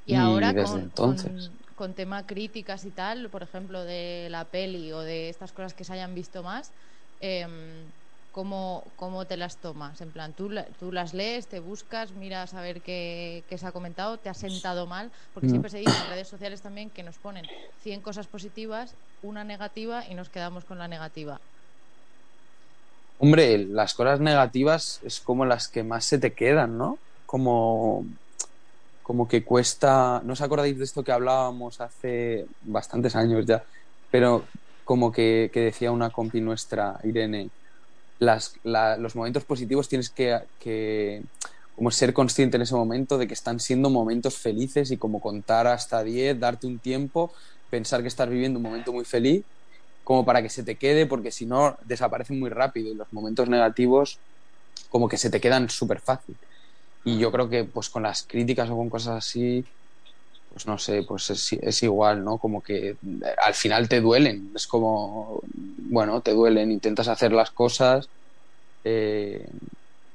Y 0.04 0.14
Y 0.14 0.14
ahora 0.14 0.54
desde 0.54 0.80
con, 0.80 0.80
entonces. 0.80 1.32
con, 1.32 1.58
con 1.74 1.94
tema 1.94 2.26
críticas 2.26 2.84
y 2.84 2.92
tal, 2.92 3.30
por 3.30 3.42
ejemplo, 3.42 3.84
de 3.84 4.28
la 4.30 4.50
peli 4.50 4.92
o 4.92 5.00
de 5.00 5.28
estas 5.28 5.52
cosas 5.52 5.74
que 5.74 5.84
se 5.84 5.92
hayan 5.92 6.14
visto 6.14 6.42
más, 6.42 6.72
em, 7.20 7.92
¿cómo, 8.30 8.92
cómo 8.96 9.26
te 9.26 9.36
las 9.36 9.60
tomas? 9.60 10.00
En 10.00 10.12
plan, 10.12 10.34
¿tú, 10.34 10.50
tú 10.78 10.92
las 10.92 11.14
lees, 11.14 11.48
te 11.48 11.60
buscas, 11.60 12.14
miras 12.14 12.54
a 12.54 12.60
ver 12.62 12.82
qué, 12.82 13.44
qué 13.48 13.58
se 13.58 13.66
ha 13.66 13.72
comentado, 13.72 14.18
te 14.20 14.28
ha 14.28 14.34
sentado 14.34 14.86
mal, 14.86 15.12
porque 15.32 15.48
Mm. 15.48 15.50
siempre 15.50 15.70
se 15.70 15.78
dice 15.78 15.98
en 15.98 16.06
redes 16.06 16.28
sociales 16.28 16.62
también 16.62 16.90
que 16.90 17.02
nos 17.02 17.18
ponen 17.18 17.50
100 17.76 18.02
cosas 18.02 18.28
positivas, 18.28 18.96
una 19.20 19.44
negativa 19.44 20.06
y 20.08 20.14
nos 20.14 20.30
quedamos 20.30 20.64
con 20.64 20.78
la 20.78 20.88
negativa. 20.88 21.42
Hombre, 23.16 23.58
las 23.68 23.94
cosas 23.94 24.20
negativas 24.20 24.98
es 25.02 25.20
como 25.20 25.44
las 25.44 25.68
que 25.68 25.84
más 25.84 26.06
se 26.06 26.18
te 26.18 26.34
quedan, 26.34 26.78
¿no? 26.78 27.02
Como, 27.26 28.06
como 29.02 29.28
que 29.28 29.44
cuesta. 29.44 30.22
¿No 30.24 30.34
os 30.34 30.42
acordáis 30.42 30.78
de 30.78 30.84
esto 30.84 31.04
que 31.04 31.12
hablábamos 31.12 31.80
hace 31.80 32.46
bastantes 32.60 33.16
años 33.16 33.46
ya? 33.46 33.64
Pero 34.10 34.52
como 34.84 35.12
que, 35.12 35.50
que 35.52 35.60
decía 35.60 35.92
una 35.92 36.10
compi 36.12 36.40
nuestra, 36.40 36.98
Irene, 37.04 37.52
las, 38.20 38.54
la- 38.64 38.98
los 38.98 39.16
momentos 39.16 39.46
positivos 39.46 39.88
tienes 39.90 40.12
que, 40.12 40.40
que 40.60 41.24
como 41.74 41.90
ser 41.92 42.14
consciente 42.14 42.58
en 42.58 42.64
ese 42.64 42.76
momento 42.76 43.18
de 43.18 43.28
que 43.28 43.34
están 43.34 43.60
siendo 43.60 43.90
momentos 43.90 44.38
felices 44.38 44.92
y 44.92 44.98
como 44.98 45.20
contar 45.20 45.68
hasta 45.68 46.04
10, 46.04 46.40
darte 46.40 46.68
un 46.68 46.80
tiempo, 46.80 47.34
pensar 47.70 48.02
que 48.02 48.08
estás 48.08 48.30
viviendo 48.30 48.58
un 48.60 48.64
momento 48.64 48.92
muy 48.94 49.06
feliz 49.06 49.46
como 50.04 50.24
para 50.26 50.42
que 50.42 50.50
se 50.50 50.64
te 50.64 50.78
quede, 50.78 51.06
porque 51.06 51.32
si 51.32 51.46
no 51.46 51.76
desaparecen 51.84 52.40
muy 52.40 52.50
rápido 52.50 52.90
y 52.92 52.96
los 52.96 53.08
momentos 53.12 53.48
negativos 53.48 54.22
como 54.88 55.08
que 55.08 55.16
se 55.18 55.30
te 55.30 55.40
quedan 55.40 55.68
súper 55.70 56.00
fácil. 56.00 56.38
Y 57.04 57.18
yo 57.18 57.32
creo 57.32 57.48
que 57.48 57.64
pues 57.64 57.90
con 57.90 58.02
las 58.04 58.26
críticas 58.26 58.70
o 58.70 58.76
con 58.76 58.90
cosas 58.90 59.16
así, 59.18 59.68
pues 60.52 60.66
no 60.66 60.78
sé, 60.78 61.02
pues 61.04 61.30
es, 61.30 61.82
igual, 61.82 62.24
¿no? 62.24 62.38
Como 62.38 62.62
que 62.62 62.90
eh, 62.90 62.96
al 63.42 63.54
final 63.54 63.88
te 63.88 64.00
duelen, 64.00 64.52
es 64.54 64.66
como, 64.66 65.40
bueno, 65.52 66.20
te 66.20 66.32
duelen, 66.32 66.72
intentas 66.72 67.08
hacer 67.08 67.32
las 67.32 67.50
cosas 67.50 68.08
eh, 68.84 69.46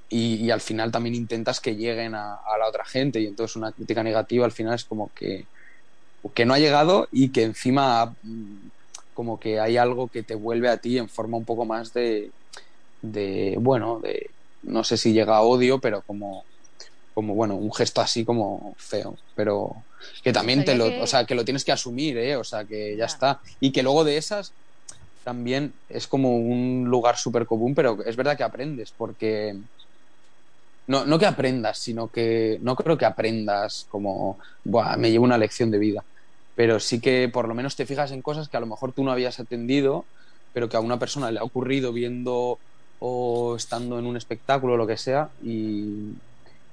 y, 0.10 0.36
y 0.36 0.52
al 0.52 0.62
final 0.62 0.92
también 0.92 1.16
intentas 1.16 1.60
que 1.60 1.76
lleguen 1.76 2.16
a, 2.16 2.36
a 2.36 2.58
la 2.58 2.68
otra 2.68 2.86
gente 2.86 3.20
y 3.20 3.28
entonces 3.28 3.56
una 3.56 3.72
crítica 3.72 4.04
negativa 4.04 4.46
al 4.46 4.52
final 4.52 4.76
es 4.76 4.84
como 4.84 5.10
que, 5.16 5.46
que 6.34 6.46
no 6.46 6.54
ha 6.54 6.60
llegado 6.60 7.08
y 7.12 7.30
que 7.30 7.44
encima 7.44 8.14
mm, 8.22 8.70
como 9.14 9.40
que 9.40 9.60
hay 9.60 9.78
algo 9.78 10.10
que 10.10 10.24
te 10.24 10.36
vuelve 10.36 10.70
a 10.70 10.78
ti 10.78 10.98
en 10.98 11.10
forma 11.10 11.38
un 11.38 11.46
poco 11.46 11.66
más 11.66 11.94
de, 11.94 12.32
de 13.02 13.56
bueno, 13.60 14.00
de 14.00 14.30
no 14.64 14.84
sé 14.84 14.98
si 14.98 15.14
llega 15.14 15.38
a 15.38 15.42
odio, 15.42 15.80
pero 15.80 16.02
como, 16.02 16.44
como 17.14 17.36
bueno, 17.36 17.56
un 17.56 17.74
gesto 17.74 18.02
así 18.02 18.26
como 18.26 18.76
feo, 18.78 19.16
pero 19.36 19.76
que 20.24 20.34
también 20.34 20.64
te 20.66 20.76
lo, 20.76 20.92
que- 20.94 21.02
o 21.02 21.08
sea, 21.08 21.26
que 21.26 21.36
lo 21.36 21.46
tienes 21.46 21.64
que 21.66 21.72
asumir, 21.72 22.18
¿eh? 22.18 22.36
O 22.38 22.44
sea, 22.44 22.66
que 22.66 22.92
ya 22.98 23.02
Ya. 23.02 23.06
está. 23.06 23.42
Y 23.60 23.72
que 23.72 23.84
luego 23.84 24.04
de 24.04 24.18
esas 24.18 24.56
también 25.24 25.80
es 25.90 26.08
como 26.08 26.38
un 26.38 26.86
lugar 26.88 27.18
súper 27.18 27.46
común, 27.48 27.76
pero 27.76 28.04
es 28.06 28.16
verdad 28.18 28.38
que 28.38 28.44
aprendes, 28.44 28.94
porque 28.98 29.54
no, 30.88 31.06
no 31.06 31.18
que 31.20 31.26
aprendas, 31.26 31.80
sino 31.80 32.10
que 32.10 32.60
no 32.62 32.76
creo 32.76 32.98
que 32.98 33.06
aprendas 33.06 33.86
como, 33.90 34.38
Buah, 34.64 34.98
me 34.98 35.12
llevo 35.12 35.26
una 35.26 35.38
lección 35.38 35.72
de 35.72 35.80
vida, 35.80 36.06
pero 36.54 36.80
sí 36.80 37.02
que 37.02 37.30
por 37.30 37.48
lo 37.48 37.56
menos 37.56 37.76
te 37.76 37.86
fijas 37.86 38.12
en 38.12 38.22
cosas 38.22 38.50
que 38.50 38.58
a 38.58 38.60
lo 38.60 38.68
mejor 38.68 38.94
tú 38.94 39.04
no 39.04 39.12
habías 39.12 39.40
atendido, 39.40 40.10
pero 40.52 40.70
que 40.70 40.78
a 40.78 40.80
una 40.82 41.00
persona 41.00 41.32
le 41.32 41.40
ha 41.40 41.44
ocurrido 41.44 41.92
viendo 41.94 42.62
o 43.00 43.56
estando 43.56 44.00
en 44.00 44.06
un 44.06 44.16
espectáculo 44.18 44.74
o 44.76 44.78
lo 44.78 44.88
que 44.88 44.98
sea 44.98 45.32
y, 45.42 46.22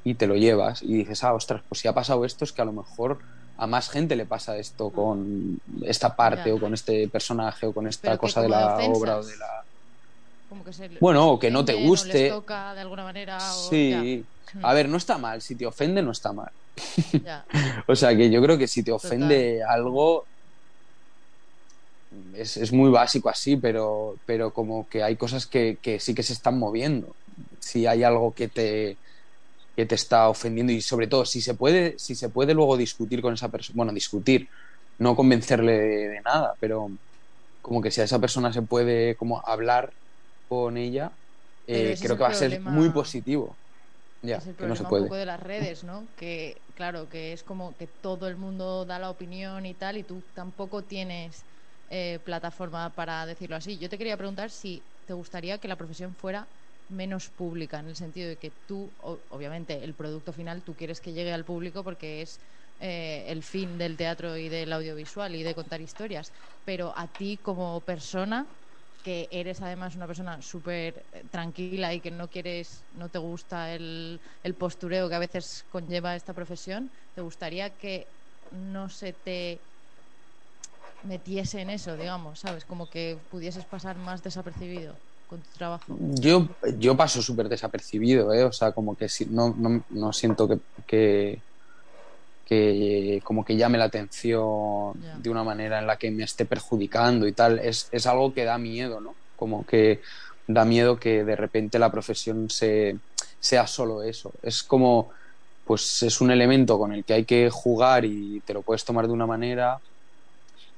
y 0.05 0.15
te 0.17 0.27
lo 0.27 0.35
llevas 0.37 0.83
y 0.83 0.95
dices, 0.95 1.23
ah, 1.25 1.35
ostras, 1.35 1.63
pues 1.69 1.81
si 1.81 1.89
ha 1.89 1.93
pasado 1.95 2.25
esto 2.25 2.45
es 2.45 2.53
que 2.53 2.63
a 2.63 2.65
lo 2.65 2.73
mejor 2.73 3.21
a 3.57 3.67
más 3.67 3.89
gente 3.91 4.17
le 4.17 4.27
pasa 4.27 4.57
esto 4.59 4.91
con 4.91 5.59
esta 5.83 6.17
parte 6.17 6.53
o 6.53 6.59
con 6.59 6.75
este 6.75 7.09
personaje 7.09 7.67
o 7.67 7.75
con 7.75 7.87
esta 7.87 8.09
Pero 8.11 8.19
cosa 8.19 8.43
de 8.43 8.49
la 8.49 8.75
ofensas. 8.75 8.97
obra 8.99 9.19
o 9.19 9.25
de 9.25 9.37
la... 9.37 9.47
Como 10.49 10.65
que 10.65 10.73
se 10.73 10.89
Bueno, 11.01 11.31
o 11.33 11.39
que 11.39 11.51
no 11.51 11.65
te 11.65 11.75
guste. 11.87 12.29
toca 12.29 12.75
de 12.75 12.81
alguna 12.81 13.05
manera. 13.05 13.39
o- 13.39 13.71
Sí. 13.71 14.27
ya. 14.55 14.69
A 14.69 14.75
ver, 14.75 14.89
no 14.89 14.97
está 14.97 15.19
mal, 15.19 15.41
si 15.41 15.57
te 15.57 15.67
ofende 15.67 16.03
no 16.03 16.11
está 16.11 16.33
mal. 16.33 16.51
Ya. 17.25 17.45
O 17.89 17.95
sea 17.95 18.17
que 18.17 18.31
yo 18.31 18.43
creo 18.43 18.59
que 18.59 18.67
si 18.69 18.83
te 18.83 18.93
ofende 18.93 19.63
algo 19.63 20.27
es, 22.35 22.57
es 22.57 22.73
muy 22.73 22.91
básico 22.91 23.29
así, 23.29 23.57
pero, 23.57 24.19
pero 24.25 24.53
como 24.53 24.87
que 24.89 25.03
hay 25.03 25.17
cosas 25.17 25.47
que, 25.47 25.79
que 25.83 26.01
sí 26.01 26.15
que 26.15 26.23
se 26.23 26.33
están 26.33 26.59
moviendo. 26.59 27.17
Si 27.61 27.87
hay 27.87 28.03
algo 28.03 28.35
que 28.35 28.49
te, 28.49 28.99
que 29.77 29.87
te 29.87 29.95
está 29.95 30.29
ofendiendo 30.29 30.73
y 30.73 30.81
sobre 30.83 31.07
todo 31.09 31.25
si 31.25 31.41
se 31.41 31.55
puede, 31.55 31.99
si 31.99 32.15
se 32.15 32.31
puede 32.31 32.55
luego 32.55 32.77
discutir 32.77 33.23
con 33.23 33.35
esa 33.35 33.51
persona, 33.51 33.77
bueno, 33.77 33.93
discutir, 33.93 34.49
no 34.99 35.17
convencerle 35.17 35.73
de, 35.79 36.09
de 36.11 36.21
nada, 36.23 36.55
pero 36.61 36.91
como 37.61 37.83
que 37.83 37.91
si 37.91 38.01
a 38.01 38.05
esa 38.05 38.21
persona 38.21 38.53
se 38.53 38.63
puede 38.63 39.17
como 39.17 39.43
hablar 39.47 39.95
con 40.49 40.77
ella, 40.77 41.17
eh, 41.67 41.99
creo 42.01 42.17
que 42.17 42.23
va 42.25 42.31
a 42.31 42.35
ser 42.35 42.61
muy 42.65 42.91
positivo. 42.91 43.61
Ya, 44.23 44.39
es 44.39 44.47
el 44.47 44.57
que 44.57 44.67
no 44.67 44.77
se 44.77 44.85
un 44.85 44.87
puede. 44.87 45.11
poco 45.11 45.15
de 45.15 45.27
las 45.27 45.41
redes, 45.41 45.85
¿no? 45.85 46.15
Que 46.17 46.65
claro, 46.75 47.09
que 47.09 47.33
es 47.33 47.45
como 47.45 47.77
que 47.77 47.87
todo 47.87 48.29
el 48.29 48.37
mundo 48.37 48.85
da 48.87 48.99
la 48.99 49.11
opinión 49.11 49.67
y 49.67 49.75
tal, 49.75 49.97
y 49.99 50.05
tú 50.05 50.23
tampoco 50.35 50.85
tienes 50.85 51.47
eh, 51.89 52.19
plataforma 52.25 52.95
para 52.95 53.27
decirlo 53.27 53.57
así. 53.57 53.79
Yo 53.79 53.89
te 53.89 53.99
quería 53.99 54.17
preguntar 54.17 54.51
si 54.51 54.87
te 55.05 55.13
gustaría 55.13 55.59
que 55.59 55.69
la 55.69 55.77
profesión 55.77 56.15
fuera 56.17 56.49
menos 56.89 57.31
pública, 57.31 57.79
en 57.81 57.89
el 57.89 57.97
sentido 57.97 58.29
de 58.29 58.39
que 58.39 58.51
tú, 58.51 58.95
obviamente, 58.99 59.85
el 59.85 59.95
producto 59.95 60.33
final 60.33 60.65
tú 60.65 60.77
quieres 60.77 61.01
que 61.01 61.13
llegue 61.13 61.33
al 61.33 61.45
público 61.45 61.85
porque 61.85 62.23
es 62.23 62.41
eh, 62.79 63.25
el 63.29 63.43
fin 63.43 63.79
del 63.79 63.97
teatro 63.97 64.37
y 64.37 64.49
del 64.49 64.73
audiovisual 64.73 65.35
y 65.35 65.43
de 65.43 65.55
contar 65.55 65.81
historias, 65.81 66.33
pero 66.65 66.93
a 66.97 67.17
ti 67.17 67.39
como 67.39 67.85
persona 67.85 68.59
que 69.03 69.29
eres 69.33 69.61
además 69.61 69.97
una 69.97 70.07
persona 70.07 70.41
súper 70.43 71.09
eh, 71.13 71.25
tranquila 71.29 71.93
y 71.95 72.01
que 72.01 72.11
no 72.11 72.31
quieres, 72.31 72.87
no 72.91 73.11
te 73.11 73.19
gusta 73.19 73.75
el, 73.75 74.21
el 74.43 74.57
postureo 74.57 75.09
que 75.09 75.15
a 75.17 75.19
veces 75.19 75.65
conlleva 75.69 76.15
esta 76.17 76.35
profesión, 76.35 76.93
¿te 77.13 77.21
gustaría 77.21 77.77
que 77.77 78.17
no 78.51 78.89
se 78.89 79.13
te 79.13 79.69
metiese 81.01 81.61
en 81.61 81.71
eso, 81.71 81.97
digamos, 81.97 82.41
¿sabes? 82.41 82.65
Como 82.65 82.89
que 82.89 83.27
pudieses 83.31 83.67
pasar 83.67 83.99
más 83.99 84.23
desapercibido 84.23 85.03
con 85.33 85.43
tu 85.43 85.51
trabajo. 85.53 85.97
Yo, 86.21 86.47
yo 86.79 86.95
paso 86.95 87.23
súper 87.23 87.49
desapercibido, 87.49 88.35
¿eh? 88.35 88.45
O 88.45 88.53
sea, 88.53 88.73
como 88.73 88.95
que 88.95 89.09
si- 89.09 89.31
no, 89.31 89.55
no, 89.59 89.83
no 89.89 90.13
siento 90.13 90.47
que, 90.47 90.59
que, 90.87 91.43
que 92.45 93.21
como 93.25 93.45
que 93.45 93.57
llame 93.57 93.79
la 93.79 93.85
atención 93.85 94.93
de 95.23 95.31
una 95.31 95.43
manera 95.43 95.79
en 95.79 95.87
la 95.87 95.97
que 95.97 96.11
me 96.11 96.25
esté 96.25 96.45
perjudicando 96.45 97.27
y 97.27 97.33
tal. 97.33 97.59
Es, 97.61 97.89
es 97.93 98.07
algo 98.07 98.35
que 98.35 98.45
da 98.45 98.59
miedo, 98.59 99.01
¿no? 99.01 99.17
Como 99.35 99.65
que 99.65 100.03
da 100.47 100.67
miedo 100.67 100.99
que 100.99 101.25
de 101.25 101.37
repente 101.37 101.79
la 101.79 101.91
profesión 101.91 102.51
se, 102.51 103.01
sea 103.41 103.67
solo 103.67 104.03
eso. 104.03 104.35
Es 104.43 104.63
como, 104.63 105.13
pues 105.65 106.03
es 106.03 106.21
un 106.21 106.31
elemento 106.31 106.79
con 106.79 106.93
el 106.93 107.05
que 107.07 107.15
hay 107.15 107.25
que 107.25 107.49
jugar 107.51 108.05
y 108.05 108.43
te 108.43 108.53
lo 108.55 108.63
puedes 108.63 108.85
tomar 108.85 109.07
de 109.07 109.13
una 109.15 109.27
manera, 109.27 109.81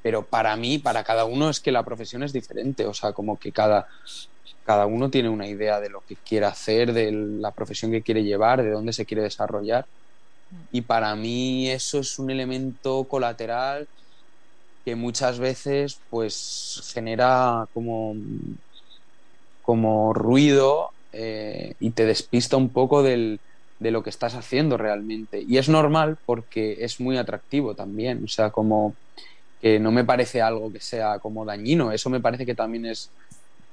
pero 0.02 0.28
para 0.28 0.54
mí, 0.56 0.78
para 0.78 1.02
cada 1.02 1.24
uno 1.24 1.48
es 1.50 1.60
que 1.60 1.72
la 1.72 1.84
profesión 1.84 2.22
es 2.22 2.32
diferente, 2.32 2.86
o 2.86 2.92
sea, 2.94 3.12
como 3.12 3.38
que 3.38 3.52
cada, 3.52 3.86
cada 4.64 4.86
uno 4.86 5.10
tiene 5.10 5.28
una 5.28 5.48
idea 5.48 5.80
de 5.80 5.90
lo 5.90 6.02
que 6.02 6.16
quiere 6.16 6.46
hacer, 6.46 6.92
de 6.92 7.12
la 7.12 7.52
profesión 7.52 7.92
que 7.92 8.02
quiere 8.02 8.24
llevar, 8.24 8.62
de 8.62 8.70
dónde 8.70 8.92
se 8.92 9.06
quiere 9.06 9.22
desarrollar. 9.22 9.86
Y 10.72 10.82
para 10.82 11.14
mí 11.16 11.70
eso 11.70 12.00
es 12.00 12.18
un 12.18 12.30
elemento 12.30 13.06
colateral 13.08 13.88
que 14.84 14.96
muchas 14.96 15.38
veces 15.38 16.02
pues 16.10 16.90
genera 16.94 17.66
como 17.72 18.14
como 19.62 20.12
ruido 20.12 20.90
eh, 21.12 21.74
y 21.78 21.92
te 21.92 22.06
despista 22.06 22.56
un 22.56 22.72
poco 22.72 23.02
del, 23.02 23.40
de 23.78 23.90
lo 23.90 24.02
que 24.02 24.10
estás 24.10 24.34
haciendo 24.34 24.76
realmente. 24.76 25.42
Y 25.46 25.58
es 25.58 25.68
normal 25.68 26.18
porque 26.26 26.84
es 26.84 27.00
muy 27.00 27.16
atractivo 27.18 27.74
también, 27.74 28.22
o 28.24 28.28
sea, 28.28 28.50
como 28.50 28.98
que 29.60 29.80
no 29.80 29.90
me 29.92 30.04
parece 30.04 30.42
algo 30.42 30.72
que 30.72 30.80
sea 30.80 31.18
como 31.20 31.44
dañino, 31.46 31.92
eso 31.92 32.10
me 32.10 32.20
parece 32.20 32.46
que 32.46 32.54
también 32.54 32.86
es 32.86 33.14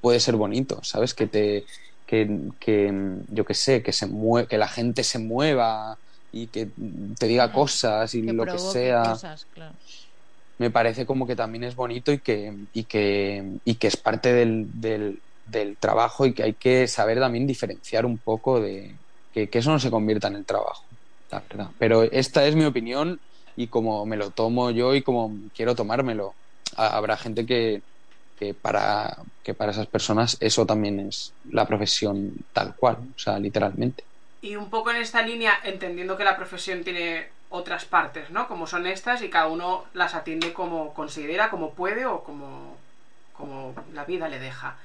puede 0.02 0.20
ser 0.20 0.36
bonito, 0.38 0.80
¿sabes? 0.84 1.14
Que 1.16 1.28
te 1.28 1.66
que, 2.06 2.28
que 2.60 2.92
yo 3.30 3.46
que 3.46 3.54
sé, 3.56 3.84
que 3.84 3.94
se 3.94 4.08
mue 4.08 4.48
que 4.48 4.58
la 4.60 4.68
gente 4.70 5.04
se 5.04 5.20
mueva 5.20 6.00
y 6.32 6.50
que 6.52 6.74
te 7.20 7.28
diga 7.28 7.52
cosas 7.54 8.14
y 8.16 8.24
Que 8.24 8.34
lo 8.34 8.48
que 8.50 8.58
sea 8.60 8.98
cosas, 9.00 9.46
claro. 9.46 9.78
me 10.58 10.72
parece 10.72 11.06
como 11.06 11.26
que 11.28 11.36
también 11.36 11.64
es 11.64 11.76
bonito 11.76 12.12
y 12.12 12.20
que, 12.22 12.54
y 12.74 12.86
que, 12.86 13.60
y 13.64 13.76
que 13.76 13.88
es 13.88 13.98
parte 13.98 14.32
del, 14.34 14.68
del, 14.74 15.24
del 15.44 15.78
trabajo 15.80 16.26
y 16.26 16.34
que 16.34 16.44
hay 16.44 16.56
que 16.56 16.88
saber 16.88 17.20
también 17.20 17.48
diferenciar 17.48 18.06
un 18.06 18.20
poco 18.20 18.60
de 18.62 19.00
que, 19.32 19.50
que 19.50 19.60
eso 19.60 19.72
no 19.72 19.80
se 19.80 19.90
convierta 19.92 20.28
en 20.28 20.36
el 20.36 20.46
trabajo, 20.46 20.88
la 21.32 21.40
verdad. 21.42 21.72
Pero 21.80 22.04
esta 22.04 22.46
es 22.48 22.56
mi 22.56 22.66
opinión 22.66 23.22
y 23.56 23.70
como 23.70 24.06
me 24.06 24.18
lo 24.18 24.32
tomo 24.32 24.70
yo 24.72 24.94
y 24.96 25.02
como 25.04 25.40
quiero 25.54 25.76
tomármelo. 25.76 26.38
Ha- 26.78 26.96
Habrá 26.98 27.18
gente 27.18 27.46
que, 27.46 27.84
que, 28.42 28.56
para, 28.56 29.18
que 29.44 29.54
para 29.54 29.72
esas 29.72 29.86
personas 29.86 30.36
eso 30.40 30.66
también 30.66 31.00
es 31.00 31.32
la 31.52 31.68
profesión 31.68 32.34
tal 32.54 32.76
cual, 32.76 32.98
o 33.16 33.20
sea, 33.20 33.38
literalmente. 33.38 34.04
Y 34.42 34.56
un 34.56 34.72
poco 34.72 34.90
en 34.90 34.98
esta 34.98 35.22
línea, 35.22 35.60
entendiendo 35.64 36.18
que 36.18 36.24
la 36.24 36.36
profesión 36.36 36.84
tiene 36.84 37.30
otras 37.52 37.86
partes, 37.86 38.32
¿no? 38.32 38.48
Como 38.48 38.66
son 38.66 38.88
estas 38.88 39.22
y 39.22 39.30
cada 39.30 39.48
uno 39.48 39.86
las 39.94 40.16
atiende 40.16 40.54
como 40.54 40.96
considera, 40.96 41.52
como 41.52 41.76
puede 41.76 42.08
o 42.08 42.24
como, 42.24 42.78
como 43.34 43.76
la 43.94 44.06
vida 44.06 44.28
le 44.28 44.40
deja. 44.40 44.76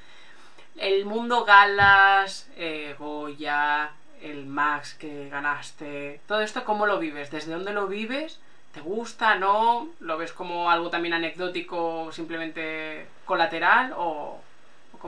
El 0.76 1.07
mundo 1.07 1.46
galas, 1.46 2.50
eh, 2.59 2.94
Goya, 2.98 3.90
el 4.20 4.44
Max 4.44 4.92
que 4.92 5.30
ganaste, 5.30 6.20
todo 6.28 6.42
esto, 6.42 6.62
¿cómo 6.64 6.84
lo 6.84 6.98
vives? 6.98 7.30
¿Desde 7.30 7.52
dónde 7.52 7.72
lo 7.72 7.86
vives? 7.86 8.38
¿Te 8.74 8.82
gusta? 8.82 9.36
¿No? 9.36 9.88
¿Lo 10.00 10.18
ves 10.18 10.34
como 10.34 10.70
algo 10.70 10.90
también 10.90 11.14
anecdótico, 11.14 12.12
simplemente 12.12 13.15
colateral? 13.27 13.93
¿O, 13.97 14.49
o 14.93 14.99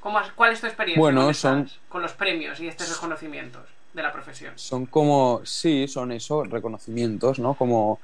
cómo 0.00 0.18
has- 0.20 0.32
cuál 0.34 0.52
es 0.52 0.60
tu 0.62 0.66
experiencia 0.68 1.14
Bueno, 1.14 1.32
con, 1.34 1.34
son- 1.34 1.68
con 1.88 2.02
los 2.02 2.14
premios 2.14 2.60
y 2.60 2.68
estos 2.68 2.88
reconocimientos 2.90 3.78
de 3.92 4.02
la 4.04 4.12
profesión? 4.12 4.54
son 4.54 4.86
como, 4.86 5.40
sí, 5.44 5.86
son 5.88 6.12
eso, 6.12 6.44
reconocimientos, 6.44 7.38
¿no? 7.38 7.56
Como 7.56 8.00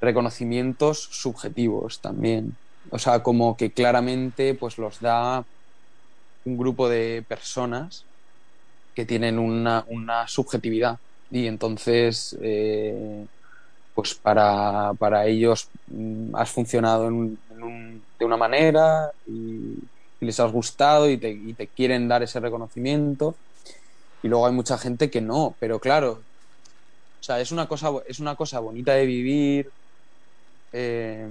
reconocimientos 0.00 1.08
subjetivos 1.12 2.00
también. 2.00 2.58
O 2.90 2.98
sea, 2.98 3.22
como 3.22 3.56
que 3.56 3.72
claramente 3.72 4.54
pues 4.54 4.78
los 4.78 5.00
da 5.00 5.46
un 6.44 6.56
grupo 6.58 6.88
de 6.88 7.24
personas 7.28 8.08
que 8.94 9.06
tienen 9.06 9.38
una, 9.38 9.84
una 9.88 10.28
subjetividad 10.28 10.98
y 11.30 11.46
entonces 11.48 12.36
eh, 12.42 12.94
pues 13.94 14.14
para, 14.14 14.94
para 14.98 15.26
ellos 15.26 15.70
mm, 15.86 16.34
has 16.36 16.50
funcionado 16.50 17.08
en 17.08 17.14
un- 17.14 17.44
de 18.18 18.24
una 18.24 18.36
manera 18.36 19.12
y, 19.26 19.78
les 20.20 20.38
has 20.38 20.52
gustado 20.52 21.08
y 21.08 21.16
te, 21.16 21.30
y 21.30 21.54
te 21.54 21.66
quieren 21.66 22.06
dar 22.06 22.22
ese 22.22 22.40
reconocimiento 22.40 23.34
y 24.22 24.28
luego 24.28 24.46
hay 24.46 24.52
mucha 24.52 24.76
gente 24.76 25.10
que 25.10 25.22
no, 25.22 25.54
pero 25.58 25.78
claro, 25.78 26.20
o 27.20 27.22
sea, 27.22 27.40
es 27.40 27.52
una 27.52 27.66
cosa, 27.66 27.90
es 28.06 28.20
una 28.20 28.34
cosa 28.34 28.60
bonita 28.60 28.92
de 28.94 29.06
vivir. 29.06 29.70
eh, 30.72 31.28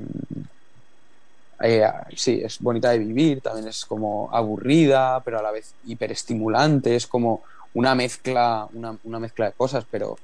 eh, 1.61 1.83
sí, 2.15 2.39
es 2.43 2.59
bonita 2.59 2.91
de 2.91 2.99
vivir, 2.99 3.41
también 3.41 3.67
es 3.67 3.85
como 3.85 4.29
aburrida, 4.31 5.21
pero 5.25 5.39
a 5.39 5.41
la 5.41 5.51
vez 5.51 5.73
hiperestimulante, 5.85 6.95
es 6.95 7.05
como 7.05 7.43
una 7.73 7.95
mezcla, 7.95 8.67
una, 8.73 8.97
una 9.03 9.19
mezcla 9.19 9.47
de 9.47 9.53
cosas, 9.53 9.85
pero, 9.91 10.17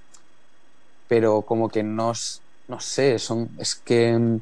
pero 1.08 1.41
como 1.41 1.70
que 1.70 1.84
no, 1.84 2.14
no 2.68 2.80
sé, 2.80 3.20
son, 3.20 3.49
es 3.60 3.76
que 3.76 4.39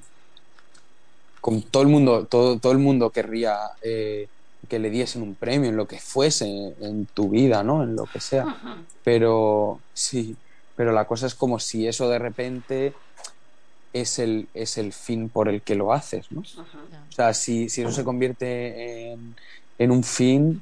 con 1.44 1.62
todo 1.62 1.84
el 1.84 1.90
mundo, 1.90 2.26
todo, 2.26 2.58
todo 2.58 2.72
el 2.72 2.78
mundo 2.78 3.10
querría 3.10 3.58
eh, 3.82 4.30
que 4.70 4.80
le 4.80 4.90
diesen 4.90 5.22
un 5.22 5.36
premio 5.36 5.70
en 5.70 5.76
lo 5.76 5.90
que 5.90 6.00
fuese 6.00 6.74
en 6.80 7.06
tu 7.06 7.28
vida, 7.28 7.64
¿no? 7.64 7.84
En 7.84 7.98
lo 7.98 8.06
que 8.06 8.22
sea. 8.22 8.46
Pero 9.04 9.82
sí, 9.94 10.38
pero 10.78 10.94
la 10.94 11.04
cosa 11.04 11.28
es 11.28 11.36
como 11.36 11.60
si 11.60 11.86
eso 11.86 12.08
de 12.08 12.18
repente 12.18 12.94
es 13.92 14.20
el, 14.20 14.48
es 14.54 14.78
el 14.78 14.94
fin 14.94 15.28
por 15.28 15.50
el 15.50 15.62
que 15.62 15.76
lo 15.76 15.92
haces, 15.92 16.32
¿no? 16.32 16.44
O 16.44 17.12
sea, 17.12 17.34
si, 17.34 17.68
si 17.68 17.82
eso 17.82 17.92
se 17.92 18.06
convierte 18.06 19.12
en, 19.12 19.36
en 19.80 19.92
un 19.92 20.06
fin, 20.06 20.62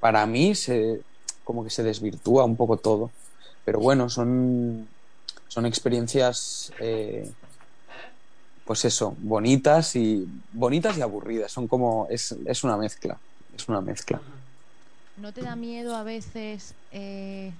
para 0.00 0.24
mí 0.24 0.54
se, 0.54 1.02
como 1.44 1.62
que 1.62 1.68
se 1.68 1.82
desvirtúa 1.82 2.46
un 2.46 2.56
poco 2.56 2.78
todo. 2.78 3.10
Pero 3.66 3.80
bueno, 3.80 4.08
son, 4.08 4.88
son 5.46 5.66
experiencias, 5.66 6.72
eh, 6.80 7.30
pues 8.72 8.86
eso, 8.86 9.14
bonitas 9.18 9.94
y 9.96 10.24
bonitas 10.50 10.96
y 10.96 11.02
aburridas. 11.02 11.52
Son 11.52 11.68
como, 11.68 12.06
es, 12.08 12.34
es 12.46 12.64
una 12.64 12.78
mezcla, 12.78 13.18
es 13.54 13.68
una 13.68 13.82
mezcla. 13.82 14.18
¿No 15.18 15.30
te 15.30 15.42
da 15.42 15.54
miedo 15.56 15.94
a 15.94 16.02
veces 16.04 16.74
eh, 16.90 17.52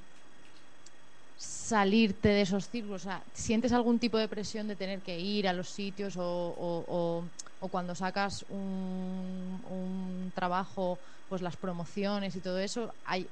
salirte 1.36 2.30
de 2.30 2.40
esos 2.40 2.66
círculos? 2.70 3.06
¿sientes 3.34 3.72
algún 3.72 3.98
tipo 3.98 4.16
de 4.16 4.26
presión 4.26 4.68
de 4.68 4.74
tener 4.74 5.00
que 5.00 5.20
ir 5.20 5.46
a 5.46 5.52
los 5.52 5.68
sitios 5.68 6.14
o 6.16 7.24
cuando 7.70 7.94
sacas 7.94 8.46
un, 8.48 9.60
un 9.68 10.32
trabajo, 10.34 10.98
pues 11.28 11.42
las 11.42 11.58
promociones 11.58 12.36
y 12.36 12.40
todo 12.40 12.58
eso? 12.58 12.90
¿Hay, 13.04 13.28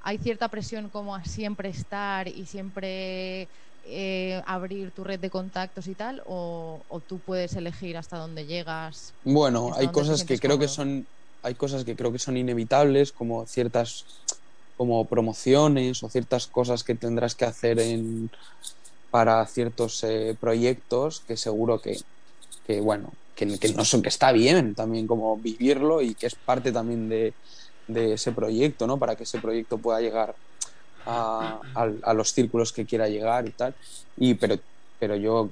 hay 0.00 0.18
cierta 0.18 0.48
presión 0.48 0.88
como 0.88 1.14
a 1.14 1.24
siempre 1.24 1.68
estar 1.68 2.26
y 2.26 2.46
siempre 2.46 3.48
eh, 3.88 4.42
abrir 4.46 4.90
tu 4.92 5.04
red 5.04 5.20
de 5.20 5.30
contactos 5.30 5.86
y 5.86 5.94
tal? 5.94 6.22
¿O, 6.26 6.82
o 6.88 7.00
tú 7.00 7.18
puedes 7.20 7.54
elegir 7.54 7.96
hasta 7.96 8.18
dónde 8.18 8.46
llegas? 8.46 9.14
Bueno, 9.24 9.68
¿Hasta 9.68 9.80
hay 9.80 9.88
cosas 9.88 10.24
que 10.24 10.38
creo 10.38 10.58
que 10.58 10.68
son, 10.68 11.06
hay 11.42 11.54
cosas 11.54 11.84
que 11.84 11.96
creo 11.96 12.12
que 12.12 12.18
son 12.18 12.36
inevitables, 12.36 13.12
como 13.12 13.46
ciertas, 13.46 14.04
como 14.76 15.06
promociones 15.06 16.02
o 16.02 16.10
ciertas 16.10 16.46
cosas 16.46 16.84
que 16.84 16.94
tendrás 16.94 17.34
que 17.34 17.44
hacer 17.44 17.78
en, 17.78 18.30
para 19.10 19.46
ciertos 19.46 20.02
eh, 20.04 20.36
proyectos 20.38 21.20
que 21.20 21.36
seguro 21.36 21.80
que, 21.80 21.96
que 22.66 22.80
bueno, 22.80 23.12
que, 23.34 23.58
que 23.58 23.72
no 23.72 23.84
son, 23.84 24.02
que 24.02 24.08
está 24.08 24.32
bien 24.32 24.74
también 24.74 25.06
como 25.06 25.36
vivirlo 25.38 26.02
y 26.02 26.14
que 26.14 26.26
es 26.26 26.34
parte 26.34 26.72
también 26.72 27.08
de, 27.08 27.34
de 27.86 28.14
ese 28.14 28.32
proyecto, 28.32 28.86
¿no? 28.86 28.98
Para 28.98 29.16
que 29.16 29.22
ese 29.22 29.38
proyecto 29.38 29.78
pueda 29.78 30.00
llegar 30.00 30.36
a, 31.06 32.12
los 32.14 32.32
círculos 32.32 32.72
que 32.72 32.84
quiera 32.84 33.08
llegar 33.08 33.46
y 33.46 33.50
tal. 33.50 33.74
Y 34.16 34.34
pero, 34.34 34.58
pero 34.98 35.16
yo 35.16 35.50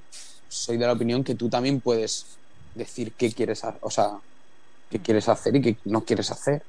soy 0.49 0.77
de 0.77 0.87
la 0.87 0.93
opinión 0.93 1.25
que 1.25 1.35
tú 1.35 1.49
también 1.49 1.81
puedes 1.81 2.27
decir 2.75 3.13
qué 3.13 3.33
quieres, 3.33 3.63
o 3.81 3.91
sea, 3.91 4.19
qué 4.91 4.99
quieres 4.99 5.29
hacer 5.29 5.57
y 5.57 5.63
qué 5.63 5.77
no 5.85 6.05
quieres 6.05 6.31
hacer. 6.31 6.63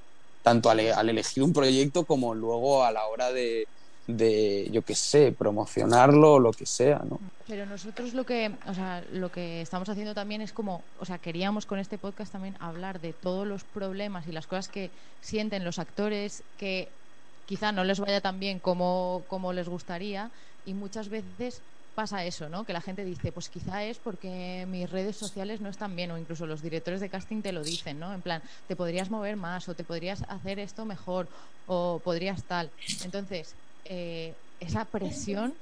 Tanto 0.43 0.69
al, 0.69 0.79
al 0.79 1.09
elegir 1.09 1.43
un 1.43 1.53
proyecto 1.53 2.05
como 2.05 2.35
luego 2.35 2.83
a 2.83 2.91
la 2.91 3.07
hora 3.07 3.31
de, 3.31 3.67
de 4.07 4.69
yo 4.71 4.83
qué 4.83 4.95
sé, 4.95 5.31
promocionarlo 5.31 6.33
o 6.33 6.39
lo 6.39 6.51
que 6.51 6.65
sea, 6.65 7.01
¿no? 7.09 7.19
Pero 7.47 7.65
nosotros 7.65 8.13
lo 8.13 8.25
que, 8.25 8.51
o 8.67 8.73
sea, 8.73 9.03
lo 9.11 9.31
que 9.31 9.61
estamos 9.61 9.89
haciendo 9.89 10.13
también 10.13 10.41
es 10.41 10.53
como, 10.53 10.83
o 10.99 11.05
sea, 11.05 11.17
queríamos 11.17 11.65
con 11.65 11.79
este 11.79 11.97
podcast 11.97 12.31
también 12.31 12.55
hablar 12.59 13.01
de 13.01 13.13
todos 13.13 13.47
los 13.47 13.63
problemas 13.63 14.27
y 14.27 14.31
las 14.31 14.47
cosas 14.47 14.67
que 14.67 14.91
sienten 15.21 15.63
los 15.63 15.79
actores 15.79 16.43
que 16.57 16.89
quizá 17.45 17.71
no 17.71 17.83
les 17.83 17.99
vaya 17.99 18.21
tan 18.21 18.39
bien 18.39 18.59
como, 18.59 19.25
como 19.29 19.53
les 19.53 19.69
gustaría 19.69 20.31
y 20.63 20.73
muchas 20.73 21.09
veces 21.09 21.65
pasa 21.93 22.25
eso, 22.25 22.49
¿no? 22.49 22.65
Que 22.65 22.73
la 22.73 22.81
gente 22.81 23.05
dice, 23.05 23.31
pues 23.31 23.49
quizá 23.49 23.85
es 23.85 23.99
porque 23.99 24.65
mis 24.67 24.89
redes 24.89 25.17
sociales 25.17 25.61
no 25.61 25.69
están 25.69 25.95
bien 25.95 26.11
o 26.11 26.17
incluso 26.17 26.45
los 26.45 26.61
directores 26.61 26.99
de 26.99 27.09
casting 27.09 27.41
te 27.41 27.53
lo 27.53 27.63
dicen, 27.63 27.99
¿no? 27.99 28.13
En 28.13 28.21
plan, 28.21 28.43
te 28.67 28.75
podrías 28.75 29.09
mover 29.09 29.37
más 29.37 29.69
o 29.69 29.75
te 29.75 29.85
podrías 29.85 30.23
hacer 30.27 30.59
esto 30.59 30.85
mejor 30.85 31.29
o 31.65 32.01
podrías 32.03 32.45
tal. 32.47 32.73
Entonces, 32.99 33.57
eh, 33.85 34.39
esa 34.59 34.91
presión 34.91 35.61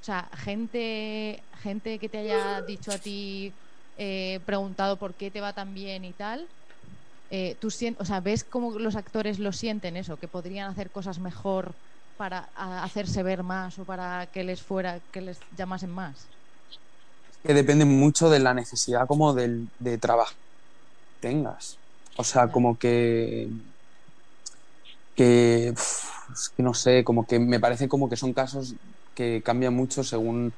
o 0.00 0.04
sea, 0.04 0.30
gente, 0.34 1.48
gente 1.52 1.98
que 1.98 2.08
te 2.08 2.18
haya 2.18 2.60
dicho 2.62 2.92
a 2.92 2.98
ti, 2.98 3.56
eh, 3.94 4.40
preguntado 4.46 4.98
por 4.98 5.16
qué 5.16 5.30
te 5.30 5.40
va 5.40 5.52
tan 5.54 5.74
bien 5.74 6.04
y 6.04 6.14
tal, 6.14 6.50
eh, 7.32 7.58
tú 7.60 7.68
o 7.98 8.06
sea, 8.06 8.20
ves 8.22 8.44
cómo 8.44 8.78
los 8.78 8.96
actores 8.96 9.40
lo 9.40 9.52
sienten 9.52 9.96
eso, 9.98 10.18
que 10.18 10.28
podrían 10.28 10.70
hacer 10.70 10.92
cosas 10.92 11.20
mejor 11.20 11.78
para 12.16 12.40
hacerse 12.54 13.24
ver 13.24 13.42
más 13.44 13.78
o 13.80 13.86
para 13.86 14.28
que 14.32 14.44
les 14.44 14.62
fuera, 14.62 15.00
que 15.12 15.22
les 15.22 15.46
llamasen 15.50 15.90
más. 15.90 16.32
que 17.42 17.54
depende 17.54 17.84
mucho 17.84 18.30
de 18.30 18.40
la 18.40 18.54
necesidad 18.54 19.06
como 19.06 19.34
del, 19.34 19.70
de 19.78 19.98
trabajo 19.98 20.34
que 21.10 21.14
tengas. 21.20 21.80
O 22.18 22.24
sea, 22.24 22.50
como 22.50 22.78
que 22.78 23.50
que, 25.14 25.74
que 26.56 26.62
no 26.62 26.74
sé, 26.74 27.04
como 27.04 27.26
que 27.26 27.38
me 27.38 27.60
parece 27.60 27.88
como 27.88 28.08
que 28.08 28.16
son 28.16 28.32
casos 28.34 28.76
que 29.14 29.42
cambian 29.44 29.74
mucho 29.74 30.04
según 30.04 30.56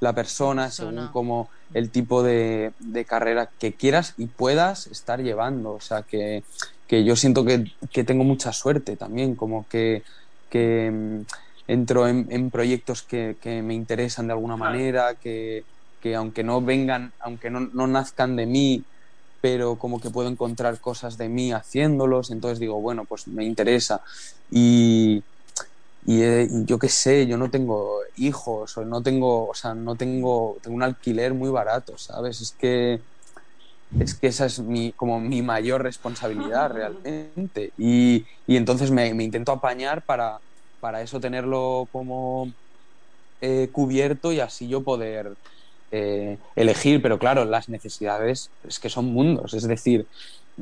la 0.00 0.14
persona, 0.14 0.70
persona. 0.70 0.70
según 0.70 1.08
como 1.08 1.50
el 1.72 1.90
tipo 1.92 2.22
de, 2.22 2.74
de 2.78 3.04
carrera 3.06 3.52
que 3.58 3.76
quieras 3.76 4.14
y 4.16 4.28
puedas 4.28 4.86
estar 4.88 5.20
llevando. 5.22 5.74
O 5.74 5.80
sea, 5.80 6.02
que, 6.04 6.44
que 6.86 7.04
yo 7.04 7.16
siento 7.16 7.44
que, 7.44 7.64
que 7.92 8.04
tengo 8.04 8.24
mucha 8.24 8.52
suerte 8.52 8.96
también, 8.96 9.36
como 9.36 9.66
que, 9.68 10.04
que 10.48 10.90
mm, 10.90 11.22
entro 11.66 12.08
en, 12.08 12.26
en 12.30 12.50
proyectos 12.50 13.02
que, 13.02 13.38
que 13.40 13.62
me 13.62 13.74
interesan 13.74 14.26
de 14.26 14.32
alguna 14.34 14.56
Claro. 14.56 14.58
manera, 14.58 15.16
que, 15.20 15.66
que 16.00 16.14
aunque 16.14 16.44
no 16.44 16.62
vengan, 16.62 17.14
aunque 17.18 17.50
no, 17.50 17.60
no 17.60 17.86
nazcan 17.86 18.36
de 18.36 18.46
mí, 18.46 18.86
pero 19.40 19.78
como 19.78 20.00
que 20.00 20.10
puedo 20.10 20.28
encontrar 20.28 20.80
cosas 20.80 21.16
de 21.16 21.28
mí 21.28 21.52
haciéndolos, 21.52 22.30
entonces 22.30 22.58
digo, 22.58 22.80
bueno, 22.80 23.04
pues 23.06 23.28
me 23.28 23.44
interesa. 23.44 24.02
Y, 24.50 25.24
y, 26.02 26.22
eh, 26.22 26.48
yo 26.66 26.78
qué 26.78 26.88
sé, 26.88 27.26
yo 27.26 27.36
no 27.38 27.50
tengo 27.50 28.00
hijos, 28.16 28.76
o 28.76 28.84
no 28.84 29.02
tengo, 29.02 29.48
o 29.48 29.54
sea, 29.54 29.74
no 29.74 29.96
tengo, 29.96 30.58
tengo 30.62 30.76
un 30.76 30.82
alquiler 30.82 31.34
muy 31.34 31.50
barato, 31.50 31.96
¿sabes? 31.98 32.40
Es 32.40 32.54
que 32.58 33.02
es 33.98 34.18
que 34.18 34.28
esa 34.28 34.46
es 34.46 34.60
mi, 34.60 34.92
como 34.92 35.20
mi 35.20 35.42
mayor 35.42 35.82
responsabilidad 35.82 36.70
realmente. 36.72 37.72
Y, 37.76 38.26
y 38.46 38.56
entonces 38.56 38.90
me, 38.90 39.14
me 39.14 39.24
intento 39.24 39.52
apañar 39.52 40.04
para, 40.04 40.40
para 40.80 41.02
eso 41.02 41.20
tenerlo 41.20 41.88
como 41.90 42.52
eh, 43.40 43.70
cubierto 43.72 44.32
y 44.32 44.40
así 44.40 44.68
yo 44.68 44.84
poder 44.84 45.36
eh, 45.90 46.38
elegir. 46.56 47.02
Pero 47.02 47.18
claro, 47.18 47.44
las 47.44 47.68
necesidades 47.68 48.52
es 48.62 48.78
que 48.80 48.90
son 48.90 49.06
mundos. 49.06 49.54
Es 49.54 49.66
decir, 49.68 50.08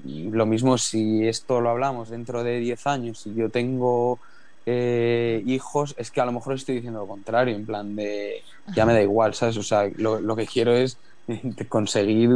lo 0.05 0.47
mismo 0.47 0.79
si 0.79 1.27
esto 1.27 1.61
lo 1.61 1.71
hablamos 1.71 2.11
dentro 2.11 2.45
de 2.45 2.59
10 2.61 2.87
años, 2.87 3.21
si 3.23 3.35
yo 3.35 3.51
tengo 3.51 4.21
eh, 4.67 5.43
hijos, 5.47 5.95
es 5.97 6.11
que 6.11 6.21
a 6.21 6.27
lo 6.27 6.33
mejor 6.33 6.55
estoy 6.55 6.75
diciendo 6.77 7.01
lo 7.01 7.07
contrario, 7.09 7.55
en 7.57 7.65
plan 7.65 7.95
de 7.97 8.43
ya 8.75 8.85
me 8.85 8.93
da 8.93 9.01
igual, 9.03 9.33
¿sabes? 9.35 9.57
O 9.57 9.63
sea, 9.63 9.89
lo, 9.97 10.21
lo 10.21 10.37
que 10.37 10.47
quiero 10.47 10.75
es 10.75 10.99
conseguir 11.69 12.31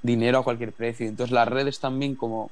dinero 0.00 0.38
a 0.38 0.44
cualquier 0.44 0.72
precio. 0.72 1.06
Entonces 1.06 1.32
las 1.32 1.48
redes 1.48 1.80
también 1.80 2.14
como... 2.16 2.50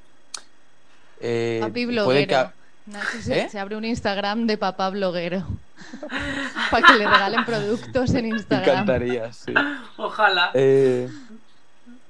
eh, 1.21 1.59
Papi 1.61 1.85
puede 1.87 1.93
bloguero. 1.97 2.27
que- 2.51 2.57
Nacho 2.91 3.21
se, 3.21 3.41
¿Eh? 3.41 3.49
se 3.49 3.59
abre 3.59 3.77
un 3.77 3.85
Instagram 3.85 4.47
de 4.47 4.59
papá 4.59 4.91
bloguero. 4.91 5.45
Para 6.71 6.87
que 6.87 6.93
le 6.95 7.07
regalen 7.09 7.45
productos 7.45 8.15
en 8.15 8.23
Me 8.31 8.37
Instagram. 8.37 8.71
encantaría, 8.75 9.33
sí. 9.33 9.53
Ojalá. 9.97 10.51
Eh, 10.55 11.09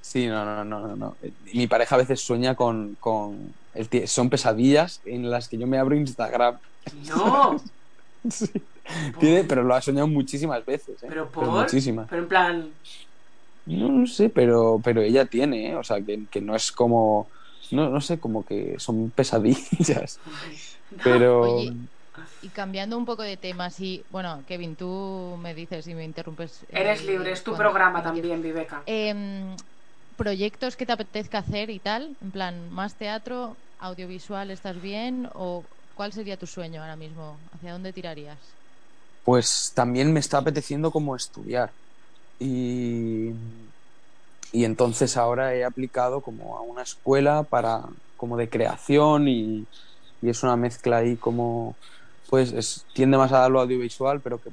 sí, 0.01 0.27
no, 0.27 0.45
no, 0.45 0.65
no, 0.65 0.87
no, 0.89 0.97
no. 0.97 1.17
Mi 1.55 1.67
pareja 1.67 1.95
a 1.95 1.99
veces 1.99 2.21
sueña 2.25 2.55
con... 2.55 2.95
con 2.97 3.55
el 3.73 3.89
tie- 3.91 4.07
son 4.07 4.29
pesadillas 4.31 5.01
en 5.05 5.31
las 5.31 5.49
que 5.49 5.59
yo 5.59 5.67
me 5.67 5.79
abro 5.79 5.97
Instagram. 5.97 6.59
No. 6.95 7.57
Tiene- 9.19 9.45
pero 9.45 9.63
lo 9.65 9.75
ha 9.75 9.83
soñado 9.83 10.07
muchísimas 10.07 10.65
veces, 10.65 11.03
¿eh? 11.03 11.07
Pero 11.09 11.31
por. 11.31 11.47
muchísimas. 11.49 12.09
Pero 12.09 12.23
en 12.23 12.29
plan. 12.29 12.71
No, 13.65 13.89
no 13.91 14.07
sé, 14.07 14.29
pero, 14.31 14.81
pero 14.83 15.03
ella 15.03 15.27
tiene, 15.27 15.71
¿eh? 15.71 15.77
O 15.77 15.83
sea, 15.83 16.01
que, 16.01 16.27
que 16.31 16.41
no 16.41 16.55
es 16.55 16.71
como... 16.71 17.29
No, 17.73 17.91
no 17.91 18.01
sé, 18.01 18.21
como 18.21 18.45
que 18.45 18.77
son 18.79 19.11
pesadillas. 19.11 20.21
Pero... 21.03 21.41
Oye, 21.41 21.73
Y 22.43 22.49
cambiando 22.51 22.97
un 22.97 23.05
poco 23.05 23.23
de 23.25 23.37
tema, 23.37 23.71
sí, 23.71 24.05
bueno, 24.09 24.45
Kevin, 24.47 24.77
tú 24.77 25.37
me 25.41 25.53
dices 25.53 25.89
y 25.89 25.95
me 25.97 26.05
interrumpes. 26.05 26.63
eh, 26.63 26.67
Eres 26.81 27.05
libre, 27.05 27.33
es 27.33 27.43
tu 27.43 27.51
cuando- 27.51 27.71
programa 27.71 28.05
también, 28.05 28.41
Viveca. 28.41 28.85
Em, 28.87 29.57
proyectos 30.15 30.77
que 30.77 30.87
te 30.87 30.93
apetezca 30.93 31.39
hacer 31.39 31.69
y 31.71 31.81
tal, 31.81 32.17
en 32.23 32.31
plan, 32.31 32.71
más 32.71 32.97
teatro, 32.97 33.57
audiovisual, 33.79 34.53
¿estás 34.53 34.81
bien? 34.81 35.29
¿O 35.35 35.65
cuál 35.97 36.13
sería 36.13 36.39
tu 36.39 36.47
sueño 36.47 36.81
ahora 36.83 36.97
mismo? 36.97 37.43
¿Hacia 37.53 37.73
dónde 37.73 37.93
tirarías? 37.93 38.57
pues 39.23 39.73
también 39.75 40.13
me 40.13 40.21
está 40.21 40.39
apeteciendo 40.39 40.91
como 40.93 41.17
estudiar. 41.17 41.75
Y, 42.39 43.31
y 44.53 44.65
entonces 44.65 45.17
ahora 45.17 45.55
he 45.55 45.65
aplicado 45.65 46.23
como 46.23 46.57
a 46.59 46.63
una 46.63 46.83
escuela 46.83 47.45
para 47.45 47.83
como 48.17 48.37
de 48.37 48.49
creación 48.49 49.29
y, 49.29 49.69
y 50.21 50.31
es 50.31 50.43
una 50.43 50.57
mezcla 50.57 50.99
ahí 50.99 51.19
como 51.19 51.79
pues 52.29 52.53
es- 52.53 52.89
tiende 52.93 53.19
más 53.19 53.33
a 53.33 53.49
lo 53.49 53.61
audiovisual 53.61 54.23
pero 54.23 54.41
que, 54.41 54.51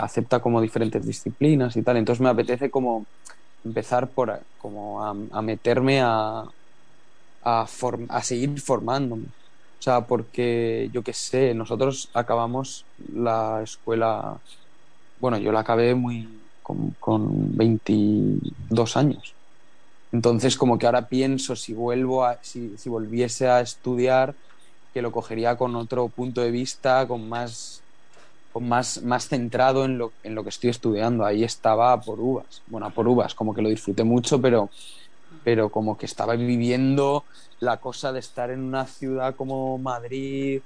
acepta 0.00 0.40
como 0.40 0.60
diferentes 0.62 1.06
disciplinas 1.06 1.76
y 1.76 1.82
tal. 1.84 1.96
Entonces 1.98 2.22
me 2.22 2.30
apetece 2.30 2.70
como 2.70 3.08
empezar 3.64 4.12
por 4.14 4.46
como 4.58 5.02
a 5.04 5.42
meterme 5.42 6.00
a, 6.02 6.44
a, 7.42 7.66
form- 7.66 8.06
a 8.10 8.22
seguir 8.22 8.60
formándome. 8.60 9.28
Sea, 9.86 10.00
porque 10.00 10.90
yo 10.92 11.04
qué 11.04 11.12
sé, 11.12 11.54
nosotros 11.54 12.10
acabamos 12.12 12.84
la 13.14 13.60
escuela, 13.62 14.36
bueno, 15.20 15.38
yo 15.38 15.52
la 15.52 15.60
acabé 15.60 15.94
muy 15.94 16.28
con, 16.64 16.90
con 16.98 17.56
22 17.56 18.96
años. 18.96 19.32
Entonces, 20.10 20.56
como 20.56 20.76
que 20.76 20.86
ahora 20.86 21.06
pienso 21.06 21.54
si 21.54 21.72
vuelvo 21.72 22.24
a, 22.24 22.36
si, 22.42 22.76
si 22.76 22.88
volviese 22.88 23.46
a 23.46 23.60
estudiar, 23.60 24.34
que 24.92 25.02
lo 25.02 25.12
cogería 25.12 25.56
con 25.56 25.76
otro 25.76 26.08
punto 26.08 26.40
de 26.40 26.50
vista, 26.50 27.06
con 27.06 27.28
más, 27.28 27.80
más, 28.58 29.00
más 29.04 29.28
centrado 29.28 29.84
en 29.84 29.98
lo, 29.98 30.10
en 30.24 30.34
lo 30.34 30.42
que 30.42 30.48
estoy 30.48 30.70
estudiando. 30.70 31.24
Ahí 31.24 31.44
estaba 31.44 32.00
por 32.00 32.18
uvas. 32.18 32.60
Bueno, 32.66 32.90
por 32.90 33.06
uvas, 33.06 33.36
como 33.36 33.54
que 33.54 33.62
lo 33.62 33.68
disfruté 33.68 34.02
mucho, 34.02 34.40
pero, 34.40 34.68
pero 35.46 35.70
como 35.70 35.96
que 35.96 36.06
estaba 36.06 36.34
viviendo 36.34 37.24
la 37.60 37.78
cosa 37.80 38.12
de 38.12 38.18
estar 38.18 38.50
en 38.50 38.64
una 38.64 38.88
ciudad 38.88 39.36
como 39.36 39.78
Madrid, 39.78 40.64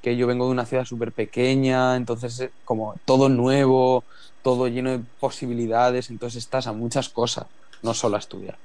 que 0.00 0.16
yo 0.16 0.28
vengo 0.28 0.46
de 0.46 0.52
una 0.52 0.66
ciudad 0.66 0.84
súper 0.84 1.12
pequeña, 1.12 1.96
entonces 1.96 2.38
eh, 2.40 2.54
como 2.62 3.00
todo 3.04 3.28
nuevo, 3.28 4.06
todo 4.40 4.68
lleno 4.68 4.92
de 4.92 5.04
posibilidades, 5.18 6.10
entonces 6.10 6.44
estás 6.44 6.68
a 6.68 6.72
muchas 6.72 7.08
cosas, 7.10 7.48
no 7.82 7.92
solo 7.92 8.14
a 8.16 8.20
estudiar. 8.20 8.60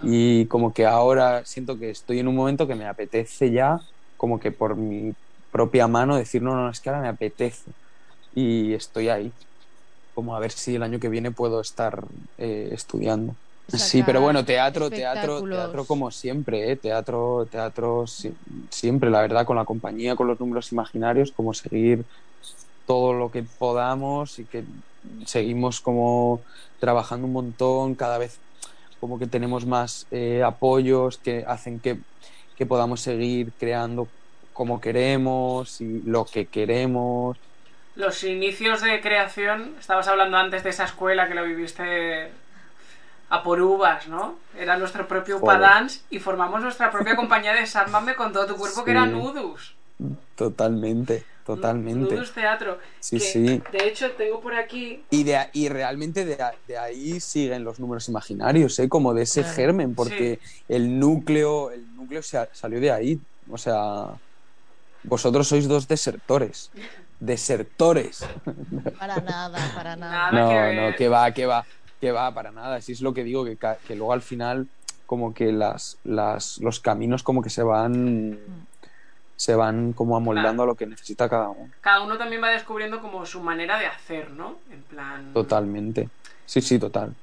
Y 0.00 0.48
como 0.48 0.72
que 0.74 0.86
ahora 0.86 1.44
siento 1.46 1.78
que 1.78 1.90
estoy 1.90 2.20
en 2.20 2.28
un 2.28 2.36
momento 2.36 2.66
que 2.68 2.76
me 2.76 2.86
apetece 2.88 3.52
ya, 3.52 3.80
como 4.16 4.40
que 4.40 4.52
por 4.52 4.76
mi 4.76 5.14
propia 5.50 5.88
mano 5.88 6.16
decir, 6.16 6.42
no, 6.42 6.54
no, 6.56 6.70
es 6.70 6.80
que 6.80 6.90
ahora 6.90 7.02
me 7.02 7.08
apetece. 7.08 7.72
Y 8.32 8.74
estoy 8.74 9.08
ahí, 9.10 9.34
como 10.14 10.36
a 10.36 10.40
ver 10.40 10.52
si 10.52 10.76
el 10.76 10.82
año 10.84 11.00
que 11.00 11.08
viene 11.10 11.32
puedo 11.32 11.60
estar 11.60 12.06
eh, 12.38 12.70
estudiando. 12.72 13.38
Sí, 13.68 14.04
pero 14.04 14.20
bueno, 14.20 14.44
teatro, 14.44 14.92
teatro, 14.92 15.42
teatro 15.42 15.86
como 15.86 16.10
siempre, 16.12 16.70
¿eh? 16.70 16.76
Teatro, 16.76 17.48
teatro 17.50 18.06
si- 18.06 18.36
siempre, 18.70 19.10
la 19.10 19.20
verdad, 19.22 19.44
con 19.44 19.56
la 19.56 19.64
compañía, 19.64 20.14
con 20.14 20.28
los 20.28 20.38
números 20.38 20.70
imaginarios, 20.72 21.32
como 21.32 21.52
seguir 21.52 22.06
todo 22.84 23.12
lo 23.14 23.30
que 23.30 23.44
podamos 23.44 24.38
y 24.38 24.46
que 24.48 24.66
seguimos 25.26 25.80
como 25.80 26.44
trabajando 26.78 27.26
un 27.26 27.32
montón, 27.34 27.96
cada 27.96 28.18
vez 28.18 28.42
como 28.98 29.18
que 29.18 29.26
tenemos 29.28 29.66
más 29.66 30.06
eh, 30.10 30.42
apoyos 30.44 31.20
que 31.20 31.44
hacen 31.46 31.80
que, 31.80 32.02
que 32.56 32.66
podamos 32.66 33.00
seguir 33.02 33.54
creando 33.56 34.12
como 34.52 34.80
queremos 34.80 35.80
y 35.80 36.02
lo 36.04 36.24
que 36.26 36.48
queremos. 36.48 37.38
Los 37.94 38.22
inicios 38.24 38.82
de 38.82 39.00
creación, 39.00 39.76
estabas 39.78 40.06
hablando 40.08 40.36
antes 40.36 40.62
de 40.62 40.70
esa 40.70 40.84
escuela 40.84 41.28
que 41.28 41.34
lo 41.34 41.44
viviste 41.44 42.32
a 43.28 43.42
por 43.42 43.60
uvas, 43.60 44.06
¿no? 44.08 44.36
Era 44.56 44.76
nuestro 44.76 45.06
propio 45.08 45.38
Joder. 45.40 45.56
Upadance 45.58 46.00
y 46.10 46.18
formamos 46.18 46.60
nuestra 46.62 46.90
propia 46.90 47.16
compañía 47.16 47.52
de 47.54 47.66
Sálvame 47.66 48.14
con 48.14 48.32
todo 48.32 48.46
tu 48.46 48.56
cuerpo, 48.56 48.84
que 48.84 48.92
era. 48.92 49.06
Nudus. 49.06 49.74
Totalmente, 50.36 51.24
totalmente. 51.44 52.14
Nudus 52.14 52.32
Teatro. 52.32 52.78
Sí, 53.00 53.18
que, 53.18 53.24
sí. 53.24 53.62
De 53.72 53.88
hecho, 53.88 54.10
tengo 54.12 54.40
por 54.40 54.54
aquí. 54.54 55.02
Y, 55.10 55.24
de, 55.24 55.38
y 55.54 55.68
realmente 55.68 56.24
de, 56.24 56.38
de 56.68 56.78
ahí 56.78 57.18
siguen 57.20 57.64
los 57.64 57.80
números 57.80 58.08
imaginarios, 58.08 58.78
¿eh? 58.78 58.88
como 58.88 59.14
de 59.14 59.22
ese 59.22 59.40
Claro. 59.42 59.56
germen, 59.56 59.94
porque 59.94 60.38
el 60.68 60.98
núcleo, 60.98 61.70
el 61.70 61.96
núcleo 61.96 62.20
salió 62.22 62.80
de 62.80 62.92
ahí. 62.92 63.20
O 63.50 63.58
sea, 63.58 64.08
vosotros 65.02 65.48
sois 65.48 65.66
dos 65.66 65.88
desertores. 65.88 66.70
Desertores. 67.20 68.24
Para 68.98 69.16
nada, 69.20 69.72
para 69.74 69.96
nada. 69.96 70.30
Nada 70.30 70.32
No, 70.32 70.48
que 70.50 70.76
no, 70.90 70.96
que 70.96 71.08
va, 71.08 71.30
que 71.32 71.46
va, 71.46 71.64
que 72.00 72.12
va, 72.12 72.32
para 72.32 72.50
nada. 72.50 72.80
Si 72.80 72.92
es 72.92 73.00
lo 73.00 73.14
que 73.14 73.24
digo, 73.24 73.44
que, 73.44 73.56
que 73.86 73.96
luego 73.96 74.12
al 74.12 74.22
final, 74.22 74.66
como 75.06 75.34
que 75.34 75.52
las, 75.52 75.98
las, 76.04 76.58
los 76.58 76.80
caminos 76.80 77.22
como 77.22 77.42
que 77.42 77.50
se 77.50 77.62
van 77.62 78.38
se 79.36 79.54
van 79.54 79.92
como 79.92 80.16
amoldando 80.16 80.62
a 80.62 80.66
lo 80.66 80.74
que 80.76 80.86
necesita 80.86 81.28
cada 81.28 81.50
uno. 81.50 81.70
Cada 81.82 82.00
uno 82.02 82.16
también 82.16 82.42
va 82.42 82.48
descubriendo 82.50 83.02
como 83.02 83.26
su 83.26 83.40
manera 83.40 83.78
de 83.78 83.86
hacer, 83.86 84.30
¿no? 84.30 84.56
En 84.72 84.82
plan. 84.82 85.32
Totalmente. 85.34 86.08
Sí, 86.46 86.62
sí, 86.62 86.78
total. 86.78 87.14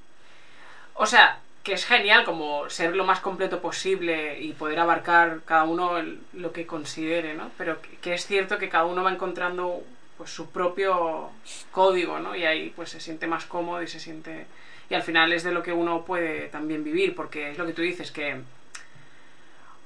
O 0.95 1.05
sea, 1.07 1.39
que 1.63 1.73
es 1.73 1.85
genial 1.85 2.23
como 2.23 2.69
ser 2.69 2.95
lo 2.95 3.03
más 3.03 3.19
completo 3.19 3.61
posible 3.61 4.39
y 4.39 4.53
poder 4.53 4.79
abarcar 4.79 5.41
cada 5.45 5.63
uno 5.63 5.97
el- 5.97 6.19
lo 6.33 6.51
que 6.51 6.67
considere, 6.67 7.33
¿no? 7.33 7.49
Pero 7.57 7.81
que, 7.81 7.97
que 7.97 8.13
es 8.13 8.25
cierto 8.27 8.57
que 8.59 8.69
cada 8.69 8.85
uno 8.85 9.03
va 9.03 9.11
encontrando 9.11 9.81
pues 10.17 10.29
su 10.29 10.49
propio 10.51 11.31
código, 11.71 12.19
¿no? 12.19 12.35
Y 12.35 12.45
ahí 12.45 12.71
pues 12.75 12.89
se 12.91 12.99
siente 12.99 13.25
más 13.25 13.45
cómodo 13.45 13.81
y 13.81 13.87
se 13.87 13.99
siente 13.99 14.45
y 14.89 14.93
al 14.93 15.03
final 15.03 15.33
es 15.33 15.43
de 15.43 15.51
lo 15.51 15.63
que 15.63 15.73
uno 15.73 16.03
puede 16.05 16.47
también 16.49 16.83
vivir, 16.83 17.15
porque 17.15 17.51
es 17.51 17.57
lo 17.57 17.65
que 17.65 17.73
tú 17.73 17.81
dices 17.81 18.11
que 18.11 18.41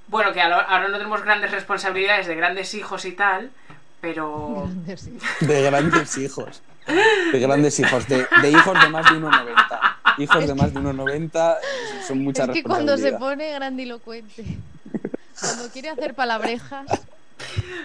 bueno, 0.08 0.32
que 0.32 0.42
ahora 0.42 0.62
ahora 0.62 0.88
no 0.88 0.98
tenemos 0.98 1.22
grandes 1.22 1.52
responsabilidades 1.52 2.28
de 2.28 2.36
grandes 2.36 2.74
hijos 2.74 3.06
y 3.06 3.12
tal, 3.12 3.52
pero. 4.00 4.70
De 5.42 5.62
grandes 5.62 6.18
hijos. 6.18 6.62
De 7.34 7.40
grandes 7.40 7.80
hijos, 7.80 8.08
de, 8.08 8.26
de 8.42 8.50
hijos 8.50 8.82
de 8.82 8.90
más 8.90 9.12
de 9.12 9.20
1,90. 9.20 9.96
Hijos 10.20 10.48
de 10.48 10.56
más 10.56 10.74
de 10.74 10.80
1,90 10.80 11.56
son 12.08 12.20
muchas 12.20 12.48
Es 12.48 12.56
que 12.56 12.64
cuando 12.64 12.98
se 12.98 13.12
pone 13.14 13.52
grandilocuente, 13.52 14.46
cuando 15.40 15.70
quiere 15.74 15.90
hacer 15.90 16.14
palabrejas, 16.14 16.86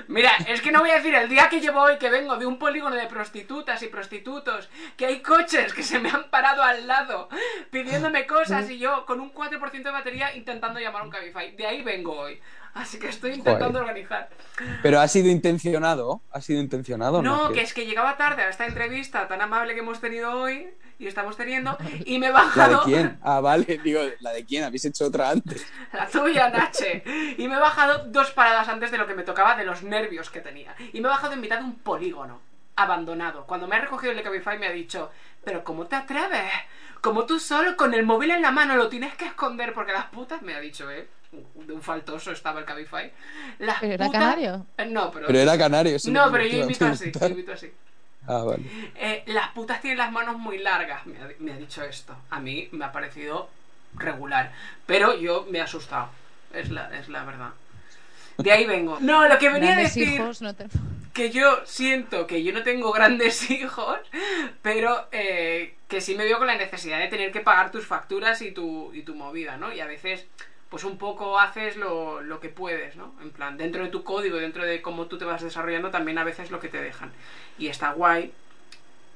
Mira, 0.09 0.33
es 0.49 0.61
que 0.61 0.73
no 0.73 0.81
voy 0.81 0.91
a 0.91 0.97
decir 0.97 1.15
el 1.15 1.29
día 1.29 1.49
que 1.49 1.61
llevo 1.61 1.81
hoy 1.81 1.99
que 1.99 2.11
vengo 2.11 2.37
de 2.37 2.47
un 2.47 2.59
polígono 2.59 2.97
de 2.97 3.07
prostitutas 3.07 3.83
y 3.83 3.89
prostitutos, 3.89 4.69
que 4.97 5.07
hay 5.07 5.21
coches 5.21 5.73
que 5.73 5.83
se 5.83 5.99
me 5.99 6.11
han 6.11 6.31
parado 6.31 6.63
al 6.63 6.87
lado 6.87 7.29
pidiéndome 7.71 8.27
cosas 8.27 8.69
y 8.71 8.79
yo 8.79 9.07
con 9.07 9.21
un 9.21 9.33
4% 9.33 9.71
de 9.83 9.91
batería 9.91 10.35
intentando 10.35 10.81
llamar 10.81 11.03
a 11.03 11.05
un 11.05 11.11
Cabify. 11.11 11.55
De 11.57 11.67
ahí 11.67 11.83
vengo 11.83 12.13
hoy. 12.19 12.41
Así 12.75 12.99
que 12.99 13.09
estoy 13.09 13.33
intentando 13.33 13.79
Joder. 13.79 13.83
organizar. 13.83 14.31
Pero 14.83 14.99
ha 15.01 15.07
sido 15.07 15.29
intencionado, 15.29 16.23
ha 16.31 16.41
sido 16.41 16.61
intencionado. 16.61 17.21
No, 17.21 17.49
¿Qué? 17.49 17.55
que 17.55 17.61
es 17.63 17.75
que 17.75 17.85
llegaba 17.85 18.17
tarde 18.17 18.43
a 18.43 18.49
esta 18.49 18.67
entrevista 18.67 19.29
tan 19.29 19.43
amable 19.43 19.75
que 19.75 19.81
hemos 19.81 20.01
tenido 20.01 20.33
hoy 20.33 20.71
y 20.99 21.07
estamos 21.07 21.37
teniendo 21.37 21.77
y 22.05 22.19
me 22.19 22.29
he 22.29 22.33
¿La 22.33 22.41
de 22.41 22.45
bajado 22.45 22.83
quién? 22.85 23.19
Ah, 23.23 23.41
vale, 23.41 23.81
digo, 23.83 24.01
¿la 24.21 24.33
de 24.33 24.45
quién? 24.45 24.65
¿Habéis 24.65 24.85
hecho 24.85 25.07
otra 25.07 25.31
antes? 25.31 25.67
la 25.93 26.07
tuya, 26.09 26.49
Nache. 26.51 27.03
Y 27.39 27.49
me 27.49 27.57
he 27.57 27.61
bajado 27.61 28.07
dos 28.07 28.31
paradas 28.31 28.69
antes 28.69 28.91
de 28.91 28.99
lo 28.99 29.07
que 29.07 29.15
me 29.15 29.23
tocaba 29.23 29.57
de 29.57 29.65
los 29.65 29.83
nervios 29.83 30.31
que 30.31 30.41
tenía. 30.41 30.75
Y 30.93 31.01
me 31.01 31.09
he 31.09 31.11
bajado 31.11 31.35
en 31.35 31.41
mitad 31.41 31.59
de 31.59 31.65
un 31.65 31.77
polígono, 31.77 32.41
abandonado. 32.77 33.47
Cuando 33.47 33.67
me 33.67 33.77
ha 33.77 33.81
recogido 33.81 34.13
el 34.13 34.17
de 34.17 34.23
Cabify 34.23 34.59
me 34.59 34.67
ha 34.67 34.73
dicho, 34.73 35.11
pero 35.45 35.65
¿cómo 35.65 35.87
te 35.87 35.97
atreves? 35.97 36.51
Como 37.01 37.27
tú 37.27 37.41
solo 37.41 37.77
con 37.77 37.95
el 37.95 38.05
móvil 38.05 38.31
en 38.31 38.43
la 38.43 38.53
mano 38.53 38.77
lo 38.77 38.89
tienes 38.89 39.15
que 39.17 39.27
esconder 39.27 39.75
porque 39.75 39.93
las 39.93 40.07
putas, 40.07 40.41
me 40.43 40.55
ha 40.55 40.61
dicho, 40.61 40.91
¿eh? 40.91 41.09
De 41.33 41.73
un 41.73 41.83
faltoso 41.83 42.31
estaba 42.31 42.61
el 42.61 42.67
Cabify. 42.67 43.11
Las 43.59 43.81
pero 43.81 43.95
era 43.95 44.11
canario. 44.11 44.67
Eh, 44.77 44.85
No, 44.85 45.11
pero... 45.11 45.27
Pero 45.27 45.39
era 45.39 45.57
canario. 45.57 45.97
eso 45.97 46.11
No, 46.11 46.31
pero 46.31 46.45
yo 46.45 46.59
invito 46.59 46.87
así, 46.87 47.11
yo 47.11 47.27
invito 47.27 47.53
así. 47.53 47.73
Ah, 48.27 48.43
vale. 48.45 48.63
Eh, 48.97 49.25
las 49.27 49.49
putas 49.51 49.81
tienen 49.81 49.99
las 49.99 50.13
manos 50.13 50.39
muy 50.39 50.59
largas, 50.59 51.07
me 51.07 51.19
ha, 51.19 51.29
me 51.39 51.53
ha 51.53 51.57
dicho 51.57 51.83
esto. 51.83 52.17
A 52.31 52.41
mí 52.41 52.69
me 52.73 52.85
ha 52.85 52.93
parecido 52.93 53.49
regular. 53.95 54.53
Pero 54.87 55.19
yo 55.19 55.47
me 55.51 55.59
he 55.59 55.63
asustado. 55.63 56.09
Es 56.53 56.71
la, 56.71 56.97
es 56.99 57.09
la 57.09 57.25
verdad. 57.25 57.51
De 58.39 58.53
ahí 58.53 58.67
vengo. 58.67 58.99
No, 59.01 59.27
lo 59.29 59.39
que 59.39 59.51
venía 59.51 59.75
a 59.75 59.81
decir 59.81 60.09
hijos, 60.09 60.43
no 60.43 60.55
te... 60.55 60.67
que 61.13 61.31
yo 61.31 61.61
siento 61.67 62.27
que 62.27 62.43
yo 62.43 62.53
no 62.53 62.63
tengo 62.63 62.93
grandes 62.93 63.51
hijos, 63.51 63.99
pero 64.63 65.09
eh, 65.13 65.75
que 65.89 66.01
sí 66.01 66.15
me 66.15 66.25
veo 66.25 66.39
con 66.39 66.47
la 66.47 66.57
necesidad 66.57 66.99
de 66.99 67.09
tener 67.09 67.33
que 67.33 67.41
pagar 67.41 67.71
tus 67.71 67.87
facturas 67.87 68.41
y 68.43 68.53
tu, 68.53 68.93
y 68.95 69.03
tu 69.03 69.15
movida, 69.15 69.57
¿no? 69.57 69.73
Y 69.73 69.81
a 69.81 69.87
veces, 69.87 70.27
pues 70.73 70.85
un 70.85 70.97
poco 70.97 71.39
haces 71.39 71.77
lo, 71.77 72.23
lo 72.23 72.41
que 72.41 72.49
puedes, 72.49 72.97
¿no? 72.97 73.13
En 73.21 73.31
plan, 73.31 73.59
dentro 73.59 73.85
de 73.85 73.91
tu 73.91 74.05
código, 74.05 74.39
dentro 74.39 74.65
de 74.65 74.81
cómo 74.81 75.05
tú 75.05 75.19
te 75.19 75.27
vas 75.27 75.43
desarrollando, 75.43 75.91
también 75.91 76.17
a 76.17 76.25
veces 76.25 76.51
lo 76.51 76.61
que 76.61 76.71
te 76.71 76.81
dejan. 76.81 77.13
Y 77.59 77.67
está 77.67 77.93
guay, 77.93 78.33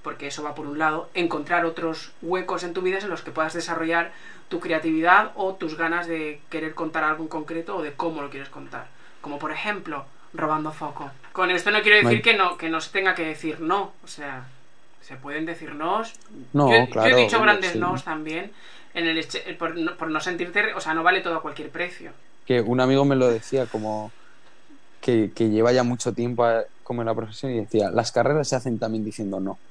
porque 0.02 0.26
eso 0.26 0.42
va 0.42 0.54
por 0.54 0.66
un 0.66 0.78
lado, 0.78 1.09
encontrar 1.14 1.64
otros 1.64 2.12
huecos 2.20 2.62
en 2.62 2.74
tu 2.74 2.82
vida 2.82 2.98
en 2.98 3.09
los 3.09 3.22
que 3.22 3.30
puedas 3.30 3.54
desarrollar 3.54 4.12
tu 4.50 4.61
creatividad 4.61 5.32
o 5.34 5.54
tus 5.54 5.78
ganas 5.78 6.07
de 6.07 6.42
querer 6.50 6.74
contar 6.74 7.04
algo 7.04 7.22
en 7.22 7.28
concreto 7.28 7.78
o 7.78 7.82
de 7.82 7.94
cómo 7.94 8.20
lo 8.20 8.28
quieres 8.28 8.50
contar. 8.50 8.88
Como 9.22 9.38
por 9.38 9.50
ejemplo, 9.50 10.04
robando 10.34 10.72
foco. 10.72 11.11
Con 11.32 11.50
esto 11.50 11.70
no 11.70 11.80
quiero 11.80 12.07
decir 12.07 12.20
que 12.20 12.34
no, 12.34 12.59
que 12.59 12.68
no 12.68 12.82
se 12.82 12.90
tenga 12.90 13.14
que 13.14 13.24
decir 13.24 13.61
no. 13.61 13.94
O 14.04 14.09
sea, 14.09 14.44
se 15.00 15.16
pueden 15.16 15.46
decir 15.46 15.74
nos. 15.74 16.12
No, 16.52 16.68
yo, 16.70 16.84
yo 16.84 16.90
claro, 16.90 17.16
he 17.16 17.22
dicho 17.22 17.40
grandes 17.40 17.72
sí. 17.72 17.78
nos 17.78 18.04
también. 18.04 18.52
En 18.97 19.07
el 19.07 19.16
eche- 19.18 19.57
por, 19.59 19.76
no, 19.78 19.97
por 19.97 20.11
no 20.11 20.20
sentirte, 20.20 20.74
o 20.74 20.80
sea, 20.80 20.92
no 20.94 21.05
vale 21.05 21.20
todo 21.20 21.36
a 21.36 21.42
cualquier 21.42 21.70
precio. 21.70 22.14
Que 22.44 22.61
un 22.61 22.80
amigo 22.80 23.05
me 23.05 23.16
lo 23.16 23.28
decía 23.30 23.66
como 23.66 24.14
que, 25.01 25.32
que 25.34 25.51
lleva 25.51 25.72
ya 25.72 25.84
mucho 25.84 26.14
tiempo 26.14 26.44
a- 26.44 26.64
como 26.82 27.03
en 27.03 27.07
la 27.07 27.14
profesión 27.16 27.53
y 27.53 27.61
decía, 27.61 27.90
las 27.92 28.12
carreras 28.12 28.49
se 28.49 28.57
hacen 28.57 28.78
también 28.78 29.05
diciendo 29.05 29.40
no. 29.40 29.62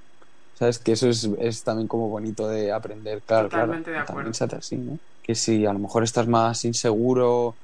¿Sabes? 0.53 0.80
Que 0.80 0.93
eso 0.93 1.09
es, 1.09 1.30
es 1.39 1.63
también 1.63 1.88
como 1.88 2.09
bonito 2.09 2.47
de 2.49 2.71
aprender, 2.73 3.23
claro, 3.23 3.49
Totalmente 3.49 3.91
de 3.91 3.97
claro. 3.97 4.05
acuerdo. 4.05 4.05
También 4.05 4.34
se 4.36 4.45
hace 4.45 4.57
así, 4.57 4.78
¿no? 4.80 4.99
Que 5.23 5.36
si 5.36 5.65
a 5.65 5.73
lo 5.73 5.80
mejor 5.80 6.03
estás 6.03 6.28
más 6.28 6.65
inseguro 6.65 7.59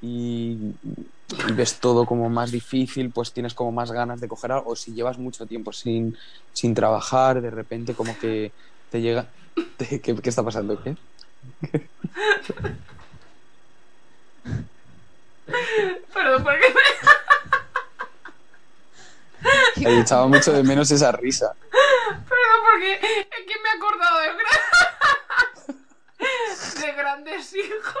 y, 0.00 0.58
y 1.48 1.52
ves 1.54 1.80
todo 1.80 2.06
como 2.06 2.28
más 2.30 2.50
difícil, 2.52 3.12
pues 3.12 3.32
tienes 3.32 3.54
como 3.54 3.72
más 3.72 3.92
ganas 3.92 4.20
de 4.20 4.28
coger 4.28 4.52
algo. 4.52 4.70
O 4.72 4.76
si 4.76 4.94
llevas 4.94 5.18
mucho 5.18 5.46
tiempo 5.46 5.72
sin, 5.72 6.14
sin 6.52 6.74
trabajar, 6.74 7.42
de 7.42 7.50
repente 7.50 7.94
como 7.94 8.16
que 8.16 8.54
te 8.88 9.00
llega... 9.00 9.34
¿Qué, 9.78 10.00
qué 10.00 10.28
está 10.28 10.42
pasando? 10.42 10.82
¿Qué? 10.82 10.96
Perdón, 16.12 16.44
porque 16.44 16.66
Ahí 19.86 19.98
echaba 20.00 20.26
mucho 20.26 20.52
de 20.52 20.62
menos 20.62 20.90
esa 20.90 21.10
risa. 21.12 21.54
Perdón, 21.70 22.60
porque 22.70 22.92
es 22.94 23.00
que 23.46 23.54
me 23.62 23.68
he 23.68 23.72
acordado 23.76 24.20
de, 24.20 24.28
gra- 25.66 26.80
de 26.86 26.92
grandes 26.92 27.54
hijos. 27.54 27.96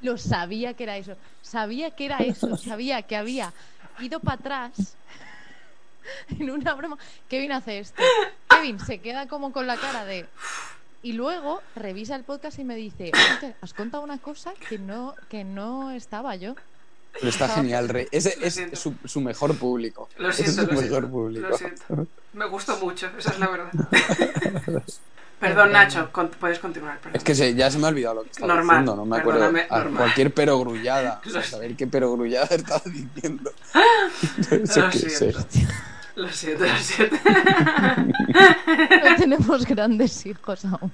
Lo 0.00 0.18
sabía 0.18 0.74
que 0.74 0.82
era 0.82 0.96
eso. 0.96 1.16
Sabía 1.42 1.92
que 1.92 2.06
era 2.06 2.18
eso. 2.18 2.56
Sabía 2.56 3.02
que 3.02 3.16
había 3.16 3.52
ido 4.00 4.18
para 4.20 4.34
atrás 4.40 4.96
en 6.38 6.50
una 6.50 6.74
broma. 6.74 6.98
Kevin 7.28 7.52
hace 7.52 7.78
esto. 7.80 8.02
Kevin 8.48 8.78
se 8.80 8.98
queda 8.98 9.26
como 9.28 9.52
con 9.52 9.66
la 9.66 9.76
cara 9.76 10.04
de. 10.04 10.26
Y 11.02 11.12
luego 11.12 11.62
revisa 11.76 12.16
el 12.16 12.24
podcast 12.24 12.58
y 12.58 12.64
me 12.64 12.74
dice: 12.76 13.12
"Hostia, 13.32 13.54
Has 13.60 13.72
contado 13.74 14.02
una 14.02 14.18
cosa 14.18 14.52
que 14.68 14.78
no, 14.78 15.14
que 15.28 15.44
no 15.44 15.90
estaba 15.92 16.34
yo. 16.36 16.54
Pero 17.12 17.28
está 17.28 17.48
genial, 17.48 17.88
Rey. 17.88 18.06
Ese 18.10 18.36
Lo 18.38 18.46
es 18.46 18.54
siento. 18.54 18.76
su, 18.76 18.94
su 19.06 19.20
mejor 19.22 19.56
público. 19.56 20.08
Lo 20.18 20.30
siento, 20.32 20.50
es 20.50 20.56
su 20.56 20.62
lo 20.62 20.68
mejor 20.80 20.88
siento, 20.88 21.08
público. 21.10 21.48
lo 21.48 21.56
siento. 21.56 22.06
Me 22.34 22.46
gustó 22.46 22.76
mucho, 22.78 23.08
esa 23.18 23.30
es 23.30 23.38
la 23.38 23.46
verdad. 23.48 23.70
Perdón, 25.40 25.72
Nacho, 25.72 26.10
con- 26.12 26.28
puedes 26.28 26.58
continuar. 26.58 26.98
Perdón. 26.98 27.16
Es 27.16 27.22
que 27.24 27.34
se- 27.34 27.54
ya 27.54 27.70
se 27.70 27.78
me 27.78 27.86
ha 27.86 27.88
olvidado 27.90 28.16
lo 28.16 28.22
que 28.24 28.30
estaba 28.30 28.54
Normal, 28.54 28.76
diciendo, 28.84 28.96
no 28.96 29.04
me 29.04 29.18
acuerdo. 29.18 29.44
a 29.70 29.84
cualquier 29.96 30.32
perogrullada. 30.34 31.20
O 31.26 31.30
sea, 31.30 31.42
saber 31.42 31.76
qué 31.76 31.86
perogrullada 31.86 32.54
estaba 32.56 32.82
diciendo. 32.86 33.52
No 33.74 34.66
sé 34.66 34.80
Lo 34.80 34.90
qué 34.90 34.98
es 34.98 35.18
siento. 35.18 35.38
Lo 36.16 36.28
siento, 36.30 36.64
lo 36.64 36.76
siento. 36.78 37.16
No 39.04 39.16
tenemos 39.16 39.64
grandes 39.66 40.26
hijos 40.26 40.64
aún. 40.64 40.90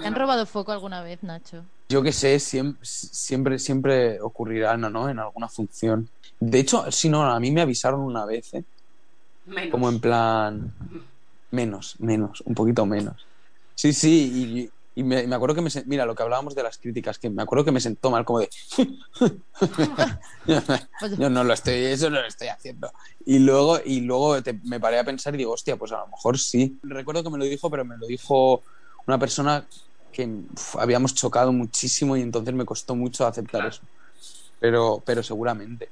¿Te 0.00 0.06
han 0.06 0.14
robado 0.14 0.46
foco 0.46 0.72
alguna 0.72 1.02
vez, 1.02 1.22
Nacho? 1.22 1.64
Yo 1.88 2.02
que 2.02 2.12
sé, 2.12 2.38
siempre, 2.38 2.80
siempre, 2.84 3.58
siempre 3.58 4.20
ocurrirá, 4.20 4.76
¿no? 4.76 4.88
¿no? 4.88 5.08
En 5.08 5.18
alguna 5.18 5.48
función. 5.48 6.08
De 6.40 6.60
hecho, 6.60 6.90
sí, 6.90 7.08
no, 7.08 7.22
a 7.22 7.38
mí 7.38 7.50
me 7.50 7.60
avisaron 7.60 8.00
una 8.00 8.24
vez, 8.24 8.54
¿eh? 8.54 8.64
Menos. 9.46 9.70
Como 9.70 9.88
en 9.88 10.00
plan. 10.00 10.72
Menos, 11.50 11.96
menos, 11.98 12.40
un 12.46 12.54
poquito 12.54 12.86
menos. 12.86 13.26
Sí, 13.74 13.92
sí, 13.92 14.32
y, 14.34 14.70
y 14.94 15.02
me, 15.04 15.26
me 15.26 15.34
acuerdo 15.34 15.54
que 15.54 15.62
me. 15.62 15.70
Mira, 15.86 16.06
lo 16.06 16.14
que 16.14 16.22
hablábamos 16.22 16.54
de 16.54 16.62
las 16.62 16.78
críticas, 16.78 17.18
que 17.18 17.30
me 17.30 17.42
acuerdo 17.42 17.64
que 17.64 17.72
me 17.72 17.80
sentó 17.80 18.10
mal, 18.10 18.24
como 18.24 18.40
de. 18.40 18.48
Yo 21.18 21.30
no 21.30 21.44
lo 21.44 21.52
estoy, 21.54 21.74
eso 21.86 22.10
no 22.10 22.20
lo 22.20 22.26
estoy 22.26 22.48
haciendo. 22.48 22.90
Y 23.24 23.38
luego, 23.38 23.78
y 23.84 24.00
luego 24.00 24.42
te- 24.42 24.58
me 24.64 24.80
paré 24.80 24.98
a 24.98 25.04
pensar 25.04 25.34
y 25.34 25.38
digo, 25.38 25.52
hostia, 25.52 25.76
pues 25.76 25.92
a 25.92 25.98
lo 25.98 26.08
mejor 26.08 26.38
sí. 26.38 26.78
Recuerdo 26.82 27.22
que 27.22 27.30
me 27.30 27.38
lo 27.38 27.44
dijo, 27.44 27.70
pero 27.70 27.84
me 27.84 27.96
lo 27.96 28.06
dijo 28.06 28.64
una 29.06 29.18
persona 29.18 29.66
que 30.10 30.26
uf, 30.26 30.76
habíamos 30.76 31.14
chocado 31.14 31.52
muchísimo 31.52 32.16
y 32.16 32.22
entonces 32.22 32.54
me 32.54 32.64
costó 32.64 32.94
mucho 32.94 33.26
aceptar 33.26 33.62
Claro. 33.62 33.68
eso. 33.68 33.86
Pero, 34.58 35.02
pero 35.06 35.22
seguramente. 35.22 35.90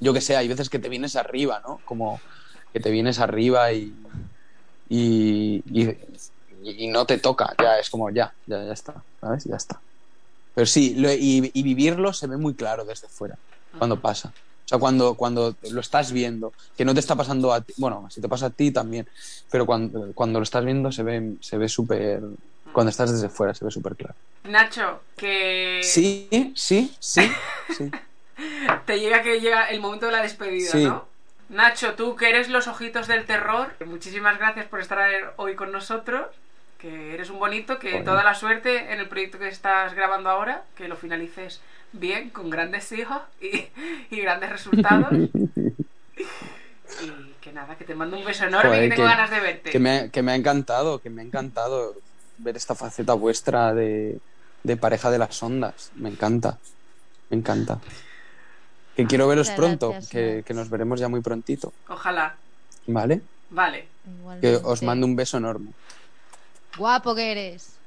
Yo 0.00 0.12
que 0.12 0.20
sé, 0.20 0.36
hay 0.36 0.48
veces 0.48 0.68
que 0.70 0.78
te 0.78 0.88
vienes 0.88 1.16
arriba, 1.16 1.62
¿no? 1.66 1.82
Como 1.84 2.22
que 2.72 2.80
te 2.80 2.90
vienes 2.90 3.18
arriba 3.18 3.72
y, 3.72 3.96
y, 4.88 5.62
y, 5.66 5.88
y 6.70 6.88
no 6.88 7.06
te 7.06 7.18
toca, 7.18 7.54
ya 7.62 7.78
es 7.78 7.90
como 7.90 8.10
ya, 8.10 8.34
ya, 8.46 8.64
ya 8.64 8.72
está, 8.72 9.02
¿sabes? 9.20 9.44
Ya 9.44 9.56
está. 9.56 9.80
Pero 10.54 10.66
sí, 10.66 10.94
lo- 10.96 11.12
y, 11.12 11.50
y 11.52 11.62
vivirlo 11.62 12.12
se 12.12 12.26
ve 12.26 12.36
muy 12.36 12.54
claro 12.54 12.84
desde 12.84 13.08
fuera 13.08 13.36
cuando 13.76 14.00
pasa. 14.00 14.32
O 14.64 14.68
sea, 14.68 14.78
cuando, 14.78 15.14
cuando 15.14 15.54
lo 15.70 15.80
estás 15.80 16.10
viendo, 16.12 16.52
que 16.76 16.84
no 16.84 16.92
te 16.92 17.00
está 17.00 17.14
pasando 17.14 17.52
a 17.52 17.60
ti, 17.60 17.72
bueno, 17.76 18.08
si 18.10 18.20
te 18.20 18.28
pasa 18.28 18.46
a 18.46 18.50
ti 18.50 18.72
también, 18.72 19.06
pero 19.50 19.64
cuando, 19.66 20.12
cuando 20.14 20.40
lo 20.40 20.42
estás 20.42 20.64
viendo 20.64 20.90
se 20.90 21.02
ve 21.04 21.34
se 21.40 21.56
ve 21.56 21.68
súper, 21.68 22.20
cuando 22.72 22.90
estás 22.90 23.12
desde 23.12 23.28
fuera 23.28 23.54
se 23.54 23.64
ve 23.64 23.70
súper 23.70 23.94
claro. 23.94 24.14
Nacho, 24.44 25.00
que 25.16 25.80
Sí, 25.84 26.28
sí, 26.56 26.92
sí, 26.98 27.30
sí. 27.70 27.90
te 28.86 28.98
llega 28.98 29.22
que 29.22 29.40
llega 29.40 29.66
el 29.70 29.80
momento 29.80 30.06
de 30.06 30.12
la 30.12 30.22
despedida, 30.22 30.70
Sí. 30.72 30.84
¿no? 30.84 31.04
Nacho, 31.48 31.94
tú 31.94 32.16
que 32.16 32.28
eres 32.28 32.48
los 32.48 32.66
ojitos 32.66 33.06
del 33.06 33.24
terror, 33.24 33.72
muchísimas 33.86 34.36
gracias 34.38 34.66
por 34.66 34.80
estar 34.80 35.34
hoy 35.36 35.54
con 35.54 35.70
nosotros. 35.70 36.26
Que 36.78 37.14
eres 37.14 37.30
un 37.30 37.38
bonito, 37.38 37.78
que 37.78 38.02
toda 38.02 38.22
la 38.22 38.34
suerte 38.34 38.92
en 38.92 39.00
el 39.00 39.08
proyecto 39.08 39.38
que 39.38 39.48
estás 39.48 39.94
grabando 39.94 40.28
ahora, 40.28 40.62
que 40.76 40.88
lo 40.88 40.96
finalices 40.96 41.60
bien, 41.92 42.30
con 42.30 42.50
grandes 42.50 42.92
hijos 42.92 43.22
y, 43.40 43.66
y 44.14 44.20
grandes 44.20 44.50
resultados. 44.50 45.08
y 47.02 47.32
que 47.40 47.52
nada, 47.52 47.76
que 47.76 47.84
te 47.84 47.94
mando 47.94 48.16
un 48.18 48.24
beso 48.24 48.44
enorme 48.44 48.68
Joder, 48.70 48.84
y 48.84 48.88
que 48.90 48.96
tengo 48.96 49.08
que- 49.08 49.14
ganas 49.14 49.30
de 49.30 49.40
verte. 49.40 49.70
Que 49.70 49.78
me, 49.78 50.10
que 50.10 50.22
me 50.22 50.32
ha 50.32 50.34
encantado, 50.34 51.00
que 51.00 51.10
me 51.10 51.22
ha 51.22 51.24
encantado 51.24 51.94
ver 52.38 52.56
esta 52.56 52.74
faceta 52.74 53.14
vuestra 53.14 53.72
de, 53.74 54.18
de 54.62 54.76
pareja 54.76 55.10
de 55.10 55.18
las 55.18 55.42
ondas. 55.42 55.90
Me 55.94 56.08
encanta, 56.10 56.58
me 57.30 57.38
encanta. 57.38 57.78
Que 58.94 59.06
quiero 59.06 59.28
veros 59.28 59.50
pronto, 59.50 59.90
gracias, 59.90 60.44
que, 60.44 60.54
nos 60.54 60.70
veremos 60.70 60.98
ya 61.00 61.08
muy 61.08 61.20
prontito, 61.20 61.72
Ojalá. 61.88 62.34
¿vale? 62.86 63.20
Vale. 63.50 63.86
Que 64.40 64.56
os 64.62 64.82
mando 64.82 65.06
un 65.06 65.14
beso 65.16 65.36
enorme. 65.36 65.70
Guapo 66.76 67.14
que 67.14 67.32
eres. 67.32 67.78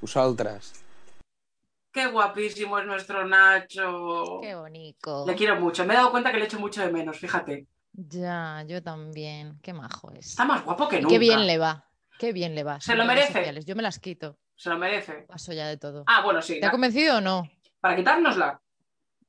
Vosaltres. 0.00 0.72
Qué 1.92 2.06
guapísimo 2.06 2.78
es 2.78 2.86
nuestro 2.86 3.26
Nacho. 3.26 4.40
Qué 4.42 4.54
bonito. 4.54 5.24
Le 5.26 5.34
quiero 5.34 5.58
mucho. 5.60 5.84
Me 5.86 5.94
he 5.94 5.96
dado 5.96 6.10
cuenta 6.10 6.30
que 6.30 6.38
le 6.38 6.44
echo 6.44 6.58
mucho 6.58 6.82
de 6.82 6.90
menos, 6.92 7.18
fíjate. 7.18 7.66
Ya, 7.92 8.62
yo 8.66 8.82
también. 8.82 9.58
Qué 9.62 9.72
majo 9.72 10.10
es. 10.12 10.26
Está 10.28 10.44
más 10.44 10.62
guapo 10.64 10.88
que 10.88 10.96
nunca. 11.00 11.08
qué 11.08 11.18
bien 11.18 11.46
le 11.46 11.56
va. 11.58 11.86
Qué 12.18 12.32
bien 12.32 12.54
le 12.54 12.64
va. 12.64 12.80
Se 12.80 12.94
lo 12.94 13.04
merece. 13.06 13.32
sociales. 13.32 13.64
Yo 13.64 13.74
me 13.76 13.82
las 13.82 13.98
quito. 13.98 14.38
Se 14.54 14.68
lo 14.68 14.78
merece. 14.78 15.24
Paso 15.28 15.52
ya 15.52 15.66
de 15.68 15.76
todo. 15.78 16.04
Ah, 16.06 16.22
bueno, 16.22 16.42
sí. 16.42 16.60
¿Te 16.60 16.66
ha 16.66 16.70
convencido 16.70 17.18
o 17.18 17.20
no? 17.20 17.50
Para 17.80 17.96
quitárnosla. 17.96 18.60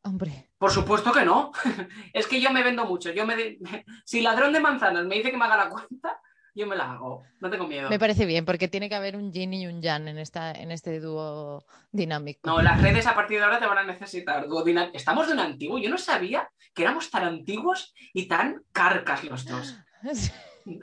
Hombre, 0.04 0.50
Por 0.58 0.72
supuesto 0.72 1.12
que 1.12 1.26
no. 1.26 1.52
es 2.14 2.28
que 2.28 2.40
yo 2.42 2.50
me 2.52 2.64
vendo 2.64 2.86
mucho. 2.86 3.12
Yo 3.12 3.26
me 3.26 3.36
de- 3.36 3.60
Si 4.06 4.22
ladrón 4.22 4.54
de 4.54 4.60
manzanas 4.60 5.06
me 5.06 5.16
dice 5.16 5.32
que 5.32 5.38
me 5.38 5.46
haga 5.46 5.58
la 5.58 5.70
cuenta, 5.70 6.20
yo 6.58 6.68
me 6.68 6.76
la 6.76 6.92
hago. 6.92 7.24
No 7.40 7.50
tengo 7.50 7.68
miedo. 7.68 7.90
me 7.90 8.00
parece 8.00 8.26
bien, 8.26 8.46
porque 8.46 8.68
tiene 8.68 8.90
que 8.90 8.96
haber 8.96 9.16
un 9.16 9.32
yin 9.32 9.54
y 9.54 9.68
un 9.68 9.82
yang 9.82 10.08
en, 10.08 10.18
esta, 10.18 10.52
en 10.52 10.72
este 10.72 11.00
dúo 11.00 11.66
dinámico. 11.92 12.50
No, 12.50 12.62
las 12.62 12.82
redes 12.82 13.06
a 13.08 13.16
partir 13.16 13.38
de 13.38 13.46
ahora 13.46 13.60
te 13.60 13.68
van 13.68 13.78
a 13.78 13.84
necesitar. 13.84 14.48
Dúo 14.48 14.66
Estamos 14.94 15.28
de 15.28 15.34
un 15.34 15.40
antiguo. 15.40 15.78
Yo 15.78 15.90
no 15.90 15.98
sabía 15.98 16.50
que 16.74 16.82
éramos 16.84 17.10
tan 17.10 17.24
antiguos 17.24 17.94
y 18.14 18.28
tan 18.28 18.64
carcas 18.72 19.24
los 19.24 19.46
dos. 19.46 19.76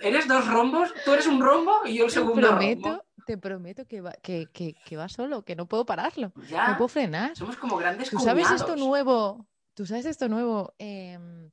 Eres 0.01 0.27
dos 0.27 0.49
rombos, 0.49 0.93
tú 1.05 1.13
eres 1.13 1.27
un 1.27 1.43
rombo 1.43 1.83
y 1.85 1.99
yo 1.99 2.07
el 2.07 2.11
segundo 2.11 2.53
rombo. 2.53 3.05
te 3.27 3.37
prometo 3.37 3.85
que 3.87 4.01
va, 4.01 4.13
que, 4.23 4.47
que- 4.51 4.75
que 4.85 4.97
va 4.97 5.09
solo, 5.11 5.45
que 5.45 5.57
no 5.57 5.67
puedo 5.67 5.85
pararlo. 5.85 6.33
No 6.35 6.77
puedo 6.79 6.89
frenar. 6.89 7.37
somos 7.37 7.57
como 7.57 7.77
grandes 7.77 8.09
¿Tú 8.09 8.19
sabes 8.19 8.51
esto 8.51 8.77
nuevo? 8.77 9.47
¿Tú 9.75 9.85
sabes 9.85 10.07
esto 10.07 10.29
nuevo? 10.29 10.75
Em, 10.79 11.51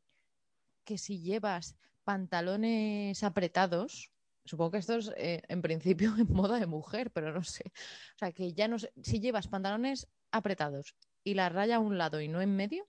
que 0.85 0.97
si 0.97 1.19
llevas 1.21 1.75
pantalones 2.03 3.23
apretados, 3.23 4.11
supongo 4.45 4.71
que 4.71 4.77
esto 4.79 4.95
es 4.95 5.11
eh, 5.17 5.41
en 5.47 5.61
principio 5.61 6.13
en 6.17 6.27
moda 6.31 6.59
de 6.59 6.67
mujer, 6.67 7.11
pero 7.11 7.31
no 7.33 7.43
sé. 7.43 7.63
O 8.15 8.17
sea, 8.17 8.31
que 8.31 8.53
ya 8.53 8.67
no 8.67 8.79
sé. 8.79 8.91
Si 9.03 9.19
llevas 9.19 9.47
pantalones 9.47 10.07
apretados 10.31 10.95
y 11.23 11.33
la 11.35 11.49
raya 11.49 11.77
a 11.77 11.79
un 11.79 11.97
lado 11.97 12.21
y 12.21 12.27
no 12.27 12.41
en 12.41 12.55
medio, 12.55 12.87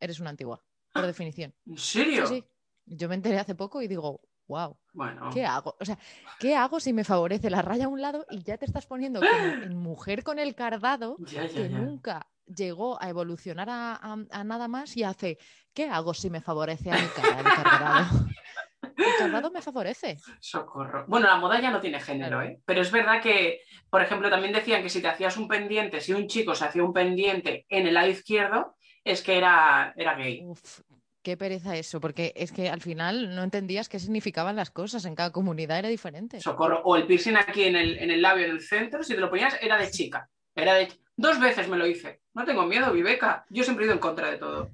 eres 0.00 0.20
una 0.20 0.30
antigua, 0.30 0.64
por 0.92 1.06
definición. 1.06 1.54
¿En 1.66 1.76
Sí, 1.76 2.02
serio? 2.02 2.26
sí. 2.26 2.44
Yo 2.86 3.08
me 3.08 3.14
enteré 3.14 3.38
hace 3.38 3.54
poco 3.54 3.82
y 3.82 3.88
digo, 3.88 4.20
wow, 4.48 4.76
Bueno, 4.94 5.30
¿qué 5.32 5.44
hago? 5.44 5.76
O 5.78 5.84
sea, 5.84 5.98
¿qué 6.40 6.56
hago 6.56 6.80
si 6.80 6.92
me 6.92 7.04
favorece 7.04 7.50
la 7.50 7.62
raya 7.62 7.84
a 7.84 7.88
un 7.88 8.00
lado 8.00 8.26
y 8.30 8.42
ya 8.42 8.58
te 8.58 8.64
estás 8.64 8.86
poniendo 8.86 9.20
como 9.20 9.62
en 9.62 9.76
mujer 9.76 10.24
con 10.24 10.38
el 10.38 10.54
cardado? 10.54 11.16
ya, 11.20 11.46
ya, 11.46 11.48
que 11.52 11.68
ya. 11.68 11.78
nunca 11.78 12.26
llegó 12.54 13.00
a 13.02 13.08
evolucionar 13.08 13.68
a, 13.70 13.94
a- 13.94 14.16
a 14.30 14.44
nada 14.44 14.68
más 14.68 14.96
y 14.96 15.02
hace, 15.04 15.38
¿qué 15.74 15.84
hago 15.88 16.14
si 16.14 16.30
me 16.30 16.40
favorece 16.40 16.90
a 16.90 16.94
mi 16.94 17.08
cara 17.08 17.40
el 17.40 17.44
cargado? 17.54 18.06
El 18.82 19.14
cargado 19.16 19.50
me 19.50 19.62
favorece. 19.62 20.18
Socorro. 20.40 21.04
Bueno, 21.08 21.26
la 21.26 21.36
moda 21.36 21.60
ya 21.60 21.70
no 21.70 21.80
tiene 21.80 22.00
género, 22.00 22.38
Claro. 22.38 22.50
¿eh? 22.50 22.60
Pero 22.66 22.80
es 22.82 22.90
verdad 22.90 23.22
que, 23.22 23.60
por 23.88 24.02
ejemplo, 24.02 24.28
también 24.30 24.52
decían 24.52 24.82
que 24.82 24.88
si 24.90 25.00
te 25.00 25.08
hacías 25.08 25.36
un 25.36 25.48
pendiente, 25.48 26.00
si 26.00 26.12
un 26.12 26.26
chico 26.26 26.54
se 26.54 26.64
hacía 26.66 26.82
un 26.82 26.92
pendiente 26.92 27.66
en 27.68 27.86
el 27.86 27.94
lado 27.94 28.08
izquierdo, 28.08 28.76
es 29.04 29.22
que 29.22 29.36
era, 29.38 29.92
era 29.96 30.14
gay. 30.16 30.42
Uf, 30.44 30.80
qué 31.22 31.36
pereza 31.36 31.76
eso, 31.76 32.00
porque 32.00 32.32
es 32.36 32.52
que 32.52 32.68
al 32.68 32.80
final 32.82 33.34
no 33.34 33.42
entendías 33.42 33.88
qué 33.88 33.98
significaban 33.98 34.56
las 34.56 34.70
cosas, 34.70 35.04
en 35.06 35.14
cada 35.14 35.30
comunidad 35.32 35.78
era 35.78 35.88
diferente. 35.88 36.40
Socorro. 36.40 36.82
O 36.84 36.96
el 36.96 37.06
piercing 37.06 37.36
aquí 37.36 37.64
en 37.64 37.76
el, 37.76 37.98
en 37.98 38.10
el 38.10 38.20
labio, 38.22 38.44
en 38.46 38.52
el 38.52 38.60
centro, 38.60 39.02
si 39.02 39.14
te 39.14 39.20
lo 39.20 39.30
ponías, 39.30 39.56
era 39.62 39.78
de 39.78 39.90
chica. 39.90 40.28
Era 40.54 40.74
de... 40.74 40.88
Dos 41.20 41.38
veces 41.38 41.68
me 41.68 41.76
lo 41.76 41.86
hice. 41.86 42.22
No 42.32 42.44
tengo 42.46 42.64
miedo, 42.64 42.90
Viveca. 42.92 43.44
Yo 43.50 43.62
siempre 43.62 43.84
he 43.84 43.86
ido 43.86 43.92
en 43.94 44.00
contra 44.00 44.30
de 44.30 44.38
todo. 44.38 44.70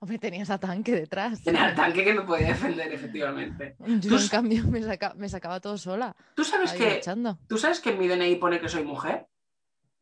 Hombre, 0.00 0.18
tenías 0.18 0.50
a 0.50 0.58
tanque 0.58 0.92
detrás. 0.92 1.42
Tenía 1.42 1.74
tanque 1.74 2.04
que 2.04 2.12
me 2.12 2.20
podía 2.20 2.48
defender, 2.48 2.92
efectivamente. 2.92 3.76
Yo, 3.78 4.10
Tú 4.10 4.18
en 4.18 4.28
cambio, 4.28 4.64
me, 4.64 4.82
saca- 4.82 5.14
me 5.14 5.28
sacaba 5.30 5.60
todo 5.60 5.78
sola. 5.78 6.14
¿Tú 6.34 6.44
sabes 6.44 6.72
que, 6.74 6.96
luchando. 6.96 7.38
¿Tú 7.48 7.56
sabes 7.56 7.80
que 7.80 7.88
en 7.90 7.98
mi 7.98 8.06
DNI 8.06 8.36
pone 8.36 8.60
que 8.60 8.68
soy 8.68 8.84
mujer? 8.84 9.26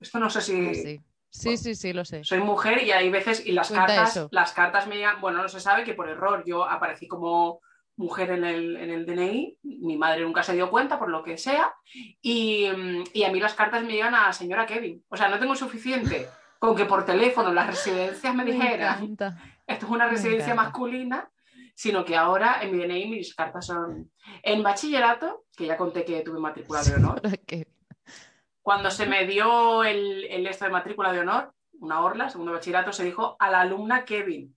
Esto 0.00 0.18
no 0.18 0.28
sé 0.28 0.40
si... 0.40 0.74
Sí. 0.74 1.00
sí, 1.30 1.56
sí, 1.56 1.74
sí, 1.76 1.92
lo 1.92 2.04
sé. 2.04 2.24
Soy 2.24 2.40
mujer 2.40 2.82
y 2.82 2.90
hay 2.90 3.08
veces, 3.08 3.46
y 3.46 3.52
las 3.52 3.68
Cuenta 3.68 3.86
cartas, 3.86 4.10
eso. 4.10 4.28
las 4.32 4.52
cartas 4.52 4.88
me 4.88 4.96
llegan, 4.96 5.20
bueno, 5.20 5.40
no 5.40 5.48
se 5.48 5.60
sabe 5.60 5.84
que 5.84 5.94
por 5.94 6.08
error 6.08 6.42
yo 6.44 6.68
aparecí 6.68 7.06
como 7.06 7.60
mujer 8.00 8.30
en 8.30 8.44
el, 8.44 8.76
en 8.76 8.90
el 8.90 9.04
DNI, 9.06 9.58
mi 9.62 9.96
madre 9.98 10.22
nunca 10.22 10.42
se 10.42 10.54
dio 10.54 10.70
cuenta 10.70 10.98
por 10.98 11.10
lo 11.10 11.22
que 11.22 11.36
sea, 11.36 11.74
y, 12.22 12.66
mm, 12.74 13.04
y 13.12 13.24
a 13.24 13.30
mí 13.30 13.38
las 13.40 13.54
cartas 13.54 13.84
me 13.84 13.92
llegan 13.92 14.14
a 14.14 14.32
señora 14.32 14.64
Kevin. 14.66 15.04
O 15.08 15.16
sea, 15.16 15.28
no 15.28 15.38
tengo 15.38 15.54
suficiente 15.54 16.28
con 16.58 16.74
que 16.74 16.86
por 16.86 17.04
teléfono 17.04 17.52
las 17.52 17.66
residencias 17.66 18.34
me 18.34 18.44
Me 18.44 18.52
dijeran, 18.52 19.02
encanta. 19.04 19.38
esto 19.66 19.86
es 19.86 19.92
una 19.92 20.06
me 20.06 20.12
residencia 20.12 20.52
encanta. 20.52 20.62
masculina, 20.62 21.30
sino 21.74 22.04
que 22.04 22.16
ahora 22.16 22.58
en 22.62 22.72
mi 22.76 22.82
DNI 22.84 23.06
mis 23.10 23.34
cartas 23.34 23.66
son... 23.66 24.10
En 24.42 24.62
bachillerato, 24.62 25.44
que 25.56 25.66
ya 25.66 25.76
conté 25.76 26.04
que 26.04 26.20
tuve 26.22 26.38
matrícula 26.40 26.82
de 26.82 26.94
honor, 26.94 27.20
cuando 28.62 28.90
se 28.90 29.06
me 29.06 29.26
dio 29.26 29.84
el, 29.84 30.24
el 30.24 30.46
esto 30.46 30.64
de 30.64 30.70
matrícula 30.70 31.12
de 31.12 31.20
honor, 31.20 31.52
una 31.80 32.00
orla, 32.02 32.28
segundo 32.28 32.52
bachillerato, 32.52 32.92
se 32.92 33.04
dijo 33.04 33.36
a 33.38 33.50
la 33.50 33.60
alumna 33.62 34.04
Kevin. 34.04 34.54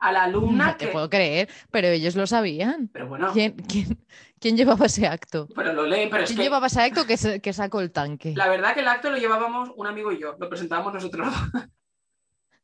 A 0.00 0.12
la 0.12 0.24
alumna 0.24 0.66
No 0.68 0.76
te 0.76 0.86
que... 0.86 0.92
puedo 0.92 1.10
creer, 1.10 1.48
pero 1.70 1.88
ellos 1.88 2.14
lo 2.14 2.26
sabían. 2.26 2.88
Pero 2.92 3.08
bueno, 3.08 3.32
¿Quién, 3.32 3.54
quién, 3.56 3.98
quién 4.40 4.56
llevaba 4.56 4.86
ese 4.86 5.06
acto? 5.06 5.48
pero 5.54 5.72
lo 5.72 5.84
lee, 5.86 6.08
pero 6.10 6.22
es 6.24 6.28
¿Quién 6.28 6.36
que 6.38 6.42
llevaba 6.44 6.68
ese 6.68 6.82
acto 6.82 7.04
que, 7.06 7.40
que 7.40 7.52
sacó 7.52 7.80
el 7.80 7.90
tanque? 7.92 8.32
la 8.36 8.48
verdad 8.48 8.74
que 8.74 8.80
el 8.80 8.88
acto 8.88 9.10
lo 9.10 9.16
llevábamos 9.18 9.70
un 9.76 9.86
amigo 9.86 10.12
y 10.12 10.20
yo, 10.20 10.36
lo 10.38 10.48
presentábamos 10.48 10.92
nosotros. 10.94 11.28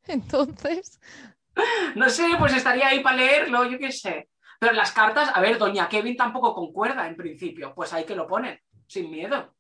Entonces, 0.07 1.01
No 1.95 2.09
sé, 2.11 2.25
pues 2.39 2.55
estaría 2.55 2.89
ahí 2.89 3.01
para 3.01 3.17
leerlo, 3.17 3.65
yo 3.65 3.79
qué 3.79 3.93
sé. 3.93 4.29
Pero 4.61 4.73
las 4.73 4.93
cartas, 4.93 5.31
a 5.35 5.41
ver, 5.41 5.59
doña 5.59 5.89
Kevin 5.89 6.17
tampoco 6.17 6.55
concuerda 6.55 7.07
en 7.07 7.17
principio, 7.17 7.73
pues 7.75 7.93
ahí 7.93 8.05
que 8.05 8.15
lo 8.17 8.27
ponen, 8.27 8.59
sin 8.87 9.11
miedo. 9.11 9.54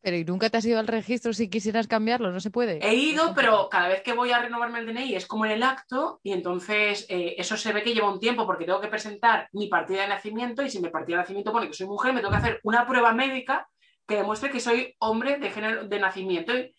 Pero 0.00 0.16
¿y 0.16 0.24
nunca 0.24 0.48
te 0.48 0.56
has 0.58 0.64
ido 0.64 0.78
al 0.78 0.86
registro 0.86 1.32
si 1.32 1.50
quisieras 1.50 1.86
cambiarlo? 1.88 2.30
¿No 2.30 2.40
se 2.40 2.50
puede? 2.50 2.78
He 2.86 2.94
ido, 2.94 3.34
pero 3.34 3.68
cada 3.68 3.88
vez 3.88 4.02
que 4.02 4.12
voy 4.12 4.30
a 4.30 4.38
renovarme 4.38 4.78
el 4.78 4.86
DNI 4.86 5.16
es 5.16 5.26
como 5.26 5.44
en 5.44 5.50
el 5.52 5.62
acto 5.62 6.20
y 6.22 6.32
entonces 6.32 7.06
eh, 7.08 7.34
eso 7.38 7.56
se 7.56 7.72
ve 7.72 7.82
que 7.82 7.94
lleva 7.94 8.10
un 8.12 8.20
tiempo 8.20 8.46
porque 8.46 8.64
tengo 8.64 8.80
que 8.80 8.88
presentar 8.88 9.48
mi 9.52 9.68
partida 9.68 10.02
de 10.02 10.08
nacimiento 10.08 10.62
y 10.62 10.70
si 10.70 10.80
mi 10.80 10.88
partida 10.90 11.16
de 11.16 11.22
nacimiento 11.22 11.52
pone 11.52 11.66
que 11.66 11.74
soy 11.74 11.86
mujer, 11.86 12.12
me 12.12 12.20
tengo 12.20 12.30
que 12.30 12.38
hacer 12.38 12.60
una 12.62 12.86
prueba 12.86 13.12
médica 13.12 13.68
que 14.06 14.16
demuestre 14.16 14.50
que 14.50 14.60
soy 14.60 14.94
hombre 15.00 15.38
de 15.38 15.50
género 15.50 15.84
de 15.88 15.98
nacimiento 15.98 16.52
y 16.56 16.72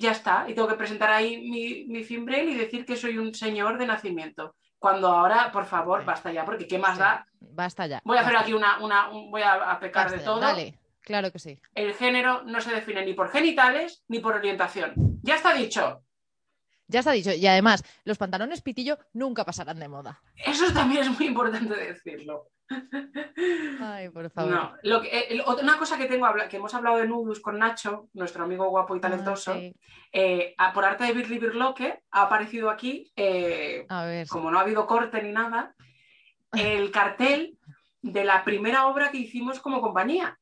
ya 0.00 0.10
está. 0.10 0.44
Y 0.48 0.54
tengo 0.54 0.68
que 0.68 0.74
presentar 0.74 1.10
ahí 1.10 1.38
mi, 1.48 1.84
mi 1.86 2.04
fimbrel 2.04 2.48
y 2.48 2.54
decir 2.56 2.84
que 2.84 2.96
soy 2.96 3.18
un 3.18 3.34
señor 3.34 3.78
de 3.78 3.86
nacimiento. 3.86 4.56
Cuando 4.78 5.08
ahora, 5.08 5.50
por 5.52 5.64
favor, 5.64 6.04
basta 6.04 6.30
ya, 6.32 6.44
porque 6.44 6.66
¿qué 6.66 6.78
más 6.78 6.98
da? 6.98 7.26
Basta 7.40 7.86
ya. 7.86 8.02
Voy 8.04 8.18
a 8.18 8.20
hacer 8.20 8.36
aquí 8.36 8.52
una, 8.52 8.78
una 8.80 9.08
un- 9.08 9.30
voy 9.30 9.42
a, 9.42 9.78
pecar 9.80 10.04
Basta 10.04 10.16
de 10.16 10.22
ya, 10.22 10.24
todo. 10.26 10.40
Dale, 10.40 10.78
claro 11.06 11.30
que 11.32 11.38
sí. 11.38 11.58
El 11.74 11.94
género 11.94 12.42
no 12.42 12.60
se 12.60 12.74
define 12.74 13.04
ni 13.06 13.14
por 13.14 13.30
genitales 13.30 14.04
ni 14.08 14.18
por 14.18 14.34
orientación. 14.34 14.92
Ya 15.22 15.36
está 15.36 15.54
dicho. 15.54 16.02
Ya 16.88 16.98
está 17.00 17.12
dicho. 17.12 17.32
Y 17.32 17.46
además, 17.46 17.82
los 18.04 18.18
pantalones 18.18 18.60
pitillo 18.60 18.98
nunca 19.14 19.44
pasarán 19.44 19.78
de 19.80 19.88
moda. 19.88 20.20
Eso 20.44 20.72
también 20.74 21.02
es 21.04 21.10
muy 21.18 21.28
importante 21.28 21.74
decirlo. 21.74 22.50
Ay, 23.80 24.08
por 24.10 24.28
favor. 24.30 24.50
No, 24.52 24.72
lo 24.82 25.00
que, 25.00 25.08
eh, 25.30 25.42
una 25.62 25.78
cosa 25.78 25.96
que 25.96 26.06
tengo 26.06 26.26
que 26.50 26.56
hemos 26.56 26.74
hablado 26.74 26.96
de 26.98 27.06
nudus 27.06 27.40
con 27.40 27.58
Nacho, 27.58 28.08
nuestro 28.14 28.44
amigo 28.44 28.68
guapo 28.68 28.94
y 28.94 28.98
Ah, 28.98 29.02
talentoso, 29.02 29.54
sí. 29.54 29.72
eh, 30.12 30.54
a- 30.58 30.72
por 30.72 30.84
arte 30.84 31.04
de 31.04 31.12
Birli 31.12 31.38
Birloque 31.38 32.00
ha 32.10 32.22
aparecido 32.22 32.68
aquí, 32.70 33.12
eh, 33.16 33.86
A 33.88 34.04
ver. 34.04 34.26
como 34.26 34.50
no 34.50 34.58
ha 34.58 34.62
habido 34.62 34.86
corte 34.86 35.22
ni 35.22 35.30
nada, 35.32 35.74
el 36.52 36.90
cartel 36.90 37.56
de 38.02 38.24
la 38.24 38.44
primera 38.44 38.86
obra 38.86 39.10
que 39.10 39.18
hicimos 39.18 39.60
como 39.60 39.80
compañía. 39.80 40.38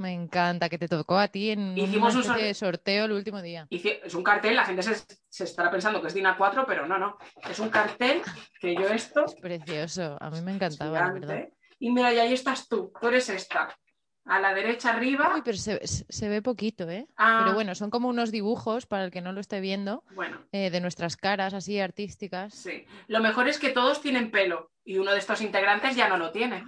Me 0.00 0.14
encanta 0.14 0.70
que 0.70 0.78
te 0.78 0.88
tocó 0.88 1.18
a 1.18 1.28
ti 1.28 1.50
en 1.50 1.76
Hicimos 1.76 2.14
un 2.14 2.22
sorteo 2.54 3.04
el 3.04 3.12
último 3.12 3.42
día. 3.42 3.66
Hice- 3.68 4.00
es 4.02 4.14
un 4.14 4.22
cartel, 4.22 4.56
la 4.56 4.64
gente 4.64 4.82
se, 4.82 4.94
se 5.28 5.44
estará 5.44 5.70
pensando 5.70 6.00
que 6.00 6.06
es 6.08 6.14
DIN 6.14 6.24
A4, 6.24 6.64
pero 6.66 6.86
no, 6.86 6.96
no. 6.98 7.18
Es 7.50 7.58
un 7.58 7.68
cartel 7.68 8.22
que 8.58 8.74
yo 8.74 8.88
esto, 8.88 9.26
Precioso. 9.42 10.16
A 10.18 10.30
mí 10.30 10.40
me 10.40 10.52
encantaba, 10.52 11.00
la 11.00 11.12
verdad. 11.12 11.44
y 11.78 11.90
mira, 11.90 12.14
y 12.14 12.18
ahí 12.18 12.32
estás 12.32 12.66
tú, 12.66 12.90
tú 12.98 13.08
eres 13.08 13.28
esta. 13.28 13.76
A 14.24 14.40
la 14.40 14.54
derecha 14.54 14.88
arriba. 14.94 15.32
Uy, 15.34 15.42
pero 15.44 15.58
se, 15.58 15.86
se- 15.86 16.06
se 16.08 16.28
ve 16.30 16.40
poquito, 16.40 16.88
¿eh? 16.88 17.06
ah, 17.18 17.36
Pero 17.42 17.52
bueno, 17.52 17.74
son 17.74 17.90
como 17.90 18.08
unos 18.08 18.30
dibujos, 18.30 18.86
para 18.86 19.04
el 19.04 19.10
que 19.10 19.20
no 19.20 19.32
lo 19.32 19.40
esté 19.40 19.60
viendo, 19.60 20.02
bueno, 20.14 20.38
eh, 20.52 20.70
de 20.70 20.80
nuestras 20.80 21.18
caras 21.18 21.52
así 21.52 21.78
artísticas. 21.78 22.54
sí. 22.54 22.86
Lo 23.06 23.20
mejor 23.20 23.48
es 23.48 23.58
que 23.58 23.68
todos 23.68 24.00
tienen 24.00 24.30
pelo 24.30 24.70
y 24.82 24.96
uno 24.96 25.12
de 25.12 25.18
estos 25.18 25.42
integrantes 25.42 25.94
ya 25.94 26.08
no 26.08 26.16
lo 26.16 26.32
tiene. 26.32 26.64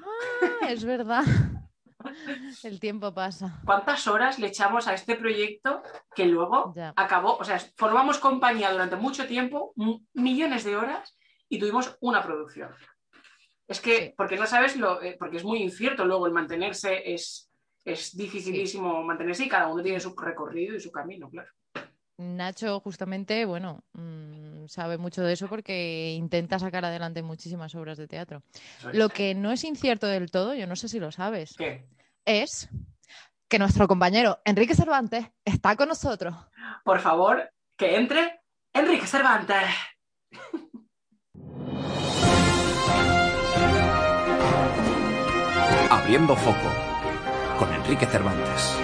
Ah, 0.63 0.69
es 0.71 0.85
verdad. 0.85 1.25
El 2.65 2.81
tiempo 2.81 3.13
pasa. 3.15 3.61
¿Cuántas 3.65 4.07
horas 4.07 4.39
le 4.39 4.49
echamos 4.49 4.87
a 4.89 4.95
este 4.95 5.17
proyecto 5.17 5.83
que 6.15 6.27
luego 6.27 6.73
Ya. 6.77 6.93
acabó? 6.97 7.37
O 7.37 7.45
sea, 7.45 7.59
formamos 7.77 8.19
compañía 8.19 8.71
durante 8.73 8.97
mucho 8.97 9.27
tiempo, 9.27 9.73
millones 10.15 10.65
de 10.65 10.77
horas, 10.77 11.17
y 11.49 11.59
tuvimos 11.59 11.97
una 12.01 12.23
producción. 12.23 12.71
Es 13.69 13.81
que, 13.81 13.97
Sí. 13.99 14.15
porque 14.17 14.37
no 14.37 14.47
sabes 14.47 14.77
lo, 14.77 15.01
eh, 15.03 15.17
porque 15.19 15.37
es 15.39 15.45
muy 15.45 15.63
incierto 15.63 16.05
luego 16.05 16.27
el 16.27 16.33
mantenerse, 16.33 17.13
es, 17.15 17.51
es 17.85 18.17
dificilísimo 18.17 19.03
mantenerse 19.03 19.45
y 19.45 19.49
cada 19.49 19.69
uno 19.69 19.83
tiene 19.83 20.01
su 20.01 20.15
recorrido 20.17 20.77
y 20.77 20.81
su 20.81 20.91
camino, 20.91 21.29
claro. 21.31 21.51
Nacho, 22.19 22.79
justamente, 22.81 23.45
bueno, 23.47 23.83
mm, 23.95 24.52
sabe 24.69 24.99
mucho 24.99 25.23
de 25.23 25.33
eso 25.33 25.49
porque 25.49 26.13
intenta 26.17 26.59
sacar 26.59 26.85
adelante 26.85 27.23
muchísimas 27.23 27.75
obras 27.75 27.99
de 27.99 28.09
teatro. 28.09 28.43
Es. 28.55 28.95
Lo 28.95 29.09
que 29.09 29.35
no 29.35 29.51
es 29.51 29.65
incierto 29.65 30.07
del 30.07 30.31
todo, 30.31 30.55
yo 30.55 30.67
no 30.67 30.77
sé 30.77 30.89
si 30.89 30.99
lo 30.99 31.13
sabes, 31.13 31.55
¿Qué? 31.57 31.85
es 32.25 32.69
que 33.49 33.59
nuestro 33.59 33.87
compañero 33.87 34.41
Enrique 34.45 34.75
Cervantes 34.75 35.27
está 35.45 35.77
con 35.77 35.89
nosotros. 35.89 36.35
Por 36.85 37.01
favor, 37.01 37.51
que 37.77 37.97
entre 37.97 38.41
Enrique 38.73 39.07
Cervantes. 39.07 39.67
Abriendo 45.91 46.35
foco 46.37 46.71
con 47.59 47.73
Enrique 47.75 48.07
Cervantes. 48.07 48.79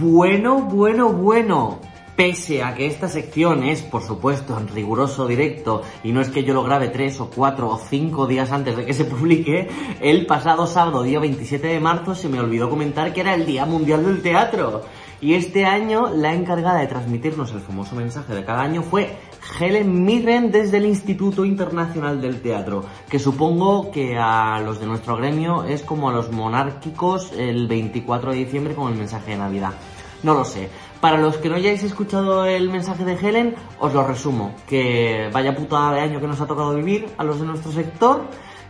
Bueno, 0.00 0.60
bueno, 0.60 1.12
bueno. 1.12 1.80
Pese 2.18 2.64
a 2.64 2.74
que 2.74 2.88
esta 2.88 3.06
sección 3.06 3.62
es, 3.62 3.82
por 3.82 4.02
supuesto, 4.02 4.58
en 4.58 4.66
riguroso 4.66 5.28
directo 5.28 5.82
y 6.02 6.10
no 6.10 6.20
es 6.20 6.30
que 6.30 6.42
yo 6.42 6.52
lo 6.52 6.64
grabe 6.64 6.88
tres 6.88 7.20
o 7.20 7.30
cuatro 7.30 7.68
o 7.68 7.78
cinco 7.78 8.26
días 8.26 8.50
antes 8.50 8.76
de 8.76 8.84
que 8.84 8.92
se 8.92 9.04
publique, 9.04 9.68
el 10.00 10.26
pasado 10.26 10.66
sábado, 10.66 11.04
día 11.04 11.20
27 11.20 11.68
de 11.68 11.78
marzo, 11.78 12.16
se 12.16 12.28
me 12.28 12.40
olvidó 12.40 12.68
comentar 12.68 13.12
que 13.12 13.20
era 13.20 13.34
el 13.34 13.46
Día 13.46 13.66
Mundial 13.66 14.04
del 14.04 14.20
Teatro. 14.20 14.82
Y 15.20 15.34
este 15.34 15.64
año 15.64 16.10
la 16.12 16.34
encargada 16.34 16.80
de 16.80 16.88
transmitirnos 16.88 17.52
el 17.52 17.60
famoso 17.60 17.94
mensaje 17.94 18.34
de 18.34 18.44
cada 18.44 18.62
año 18.62 18.82
fue 18.82 19.16
Helen 19.60 20.02
Mirren 20.04 20.50
desde 20.50 20.78
el 20.78 20.86
Instituto 20.86 21.44
Internacional 21.44 22.20
del 22.20 22.40
Teatro, 22.42 22.84
que 23.08 23.20
supongo 23.20 23.92
que 23.92 24.18
a 24.18 24.60
los 24.60 24.80
de 24.80 24.86
nuestro 24.86 25.16
gremio 25.16 25.62
es 25.62 25.82
como 25.84 26.08
a 26.08 26.12
los 26.12 26.32
monárquicos 26.32 27.30
el 27.38 27.68
24 27.68 28.32
de 28.32 28.38
diciembre 28.38 28.74
con 28.74 28.90
el 28.92 28.98
mensaje 28.98 29.30
de 29.30 29.36
Navidad. 29.36 29.74
No 30.22 30.34
lo 30.34 30.44
sé. 30.44 30.68
Para 31.00 31.18
los 31.18 31.36
que 31.36 31.48
no 31.48 31.54
hayáis 31.54 31.84
escuchado 31.84 32.44
el 32.44 32.70
mensaje 32.70 33.04
de 33.04 33.14
Helen, 33.14 33.54
os 33.78 33.94
lo 33.94 34.04
resumo. 34.04 34.54
Que 34.66 35.30
vaya 35.32 35.54
putada 35.54 35.92
de 35.94 36.00
año 36.00 36.20
que 36.20 36.26
nos 36.26 36.40
ha 36.40 36.46
tocado 36.46 36.74
vivir 36.74 37.06
a 37.16 37.24
los 37.24 37.38
de 37.38 37.46
nuestro 37.46 37.70
sector, 37.70 38.24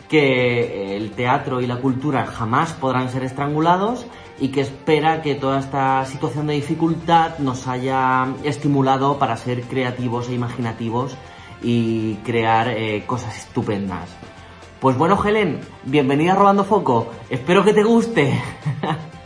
que 0.08 0.94
el 0.94 1.12
teatro 1.12 1.62
y 1.62 1.66
la 1.66 1.76
cultura 1.76 2.26
jamás 2.26 2.74
podrán 2.74 3.08
ser 3.08 3.24
estrangulados 3.24 4.06
y 4.38 4.48
que 4.48 4.60
espera 4.60 5.22
que 5.22 5.36
toda 5.36 5.58
esta 5.58 6.04
situación 6.04 6.46
de 6.48 6.54
dificultad 6.54 7.38
nos 7.38 7.66
haya 7.66 8.28
estimulado 8.44 9.18
para 9.18 9.36
ser 9.38 9.62
creativos 9.62 10.28
e 10.28 10.34
imaginativos 10.34 11.16
y 11.62 12.16
crear 12.16 12.68
eh, 12.68 13.04
cosas 13.06 13.38
estupendas. 13.38 14.10
Pues 14.80 14.96
bueno, 14.98 15.18
Helen, 15.22 15.60
bienvenida 15.84 16.32
a 16.32 16.36
Robando 16.36 16.64
Foco. 16.64 17.10
Espero 17.30 17.64
que 17.64 17.72
te 17.72 17.82
guste. 17.82 18.38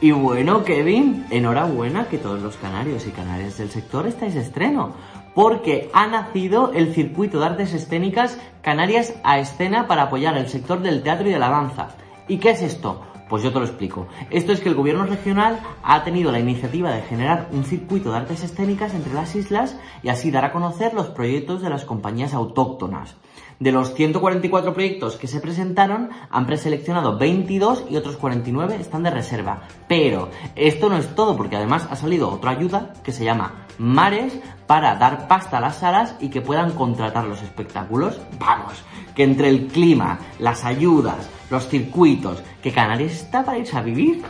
Y 0.00 0.12
bueno, 0.12 0.64
Kevin, 0.64 1.26
enhorabuena 1.30 2.08
que 2.08 2.16
todos 2.16 2.40
los 2.40 2.56
canarios 2.56 3.06
y 3.06 3.10
canarias 3.10 3.58
del 3.58 3.70
sector 3.70 4.06
estáis 4.06 4.34
estreno, 4.34 4.94
porque 5.34 5.90
ha 5.92 6.06
nacido 6.06 6.72
el 6.72 6.94
circuito 6.94 7.38
de 7.38 7.46
artes 7.46 7.74
escénicas 7.74 8.38
Canarias 8.62 9.14
a 9.24 9.38
escena 9.38 9.86
para 9.86 10.04
apoyar 10.04 10.36
el 10.36 10.48
sector 10.48 10.80
del 10.80 11.02
teatro 11.02 11.28
y 11.28 11.32
de 11.32 11.38
la 11.38 11.48
danza. 11.48 11.88
¿Y 12.28 12.38
qué 12.38 12.50
es 12.50 12.62
esto? 12.62 13.02
Pues 13.30 13.44
yo 13.44 13.52
te 13.52 13.60
lo 13.60 13.64
explico. 13.64 14.08
Esto 14.28 14.50
es 14.50 14.60
que 14.60 14.68
el 14.68 14.74
gobierno 14.74 15.06
regional 15.06 15.60
ha 15.84 16.02
tenido 16.02 16.32
la 16.32 16.40
iniciativa 16.40 16.90
de 16.90 17.02
generar 17.02 17.48
un 17.52 17.62
circuito 17.64 18.10
de 18.10 18.18
artes 18.18 18.42
escénicas 18.42 18.92
entre 18.92 19.14
las 19.14 19.36
islas 19.36 19.78
y 20.02 20.08
así 20.08 20.32
dar 20.32 20.44
a 20.44 20.52
conocer 20.52 20.94
los 20.94 21.10
proyectos 21.10 21.62
de 21.62 21.70
las 21.70 21.84
compañías 21.84 22.34
autóctonas. 22.34 23.14
De 23.60 23.70
los 23.70 23.94
144 23.94 24.74
proyectos 24.74 25.16
que 25.16 25.28
se 25.28 25.38
presentaron, 25.38 26.10
han 26.30 26.46
preseleccionado 26.46 27.18
22 27.18 27.84
y 27.88 27.96
otros 27.96 28.16
49 28.16 28.76
están 28.80 29.04
de 29.04 29.10
reserva. 29.10 29.62
Pero 29.86 30.30
esto 30.56 30.88
no 30.88 30.96
es 30.96 31.14
todo, 31.14 31.36
porque 31.36 31.56
además 31.56 31.86
ha 31.88 31.94
salido 31.94 32.30
otra 32.30 32.50
ayuda 32.50 32.94
que 33.04 33.12
se 33.12 33.24
llama 33.24 33.66
Mares 33.78 34.40
para 34.66 34.96
dar 34.96 35.28
pasta 35.28 35.58
a 35.58 35.60
las 35.60 35.76
salas 35.76 36.16
y 36.20 36.30
que 36.30 36.40
puedan 36.40 36.72
contratar 36.72 37.26
los 37.26 37.42
espectáculos. 37.42 38.18
Vamos, 38.40 38.82
que 39.14 39.22
entre 39.22 39.50
el 39.50 39.68
clima, 39.68 40.18
las 40.38 40.64
ayudas, 40.64 41.28
los 41.50 41.68
circuitos, 41.68 42.42
que 42.62 42.72
Canarias 42.72 43.12
está 43.12 43.44
para 43.44 43.58
irse 43.58 43.76
a 43.76 43.82
vivir. 43.82 44.22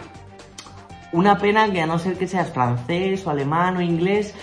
Una 1.12 1.38
pena 1.38 1.70
que 1.70 1.82
a 1.82 1.86
no 1.86 1.98
ser 1.98 2.16
que 2.16 2.26
seas 2.26 2.50
francés 2.50 3.26
o 3.26 3.30
alemán 3.30 3.76
o 3.76 3.82
inglés, 3.82 4.34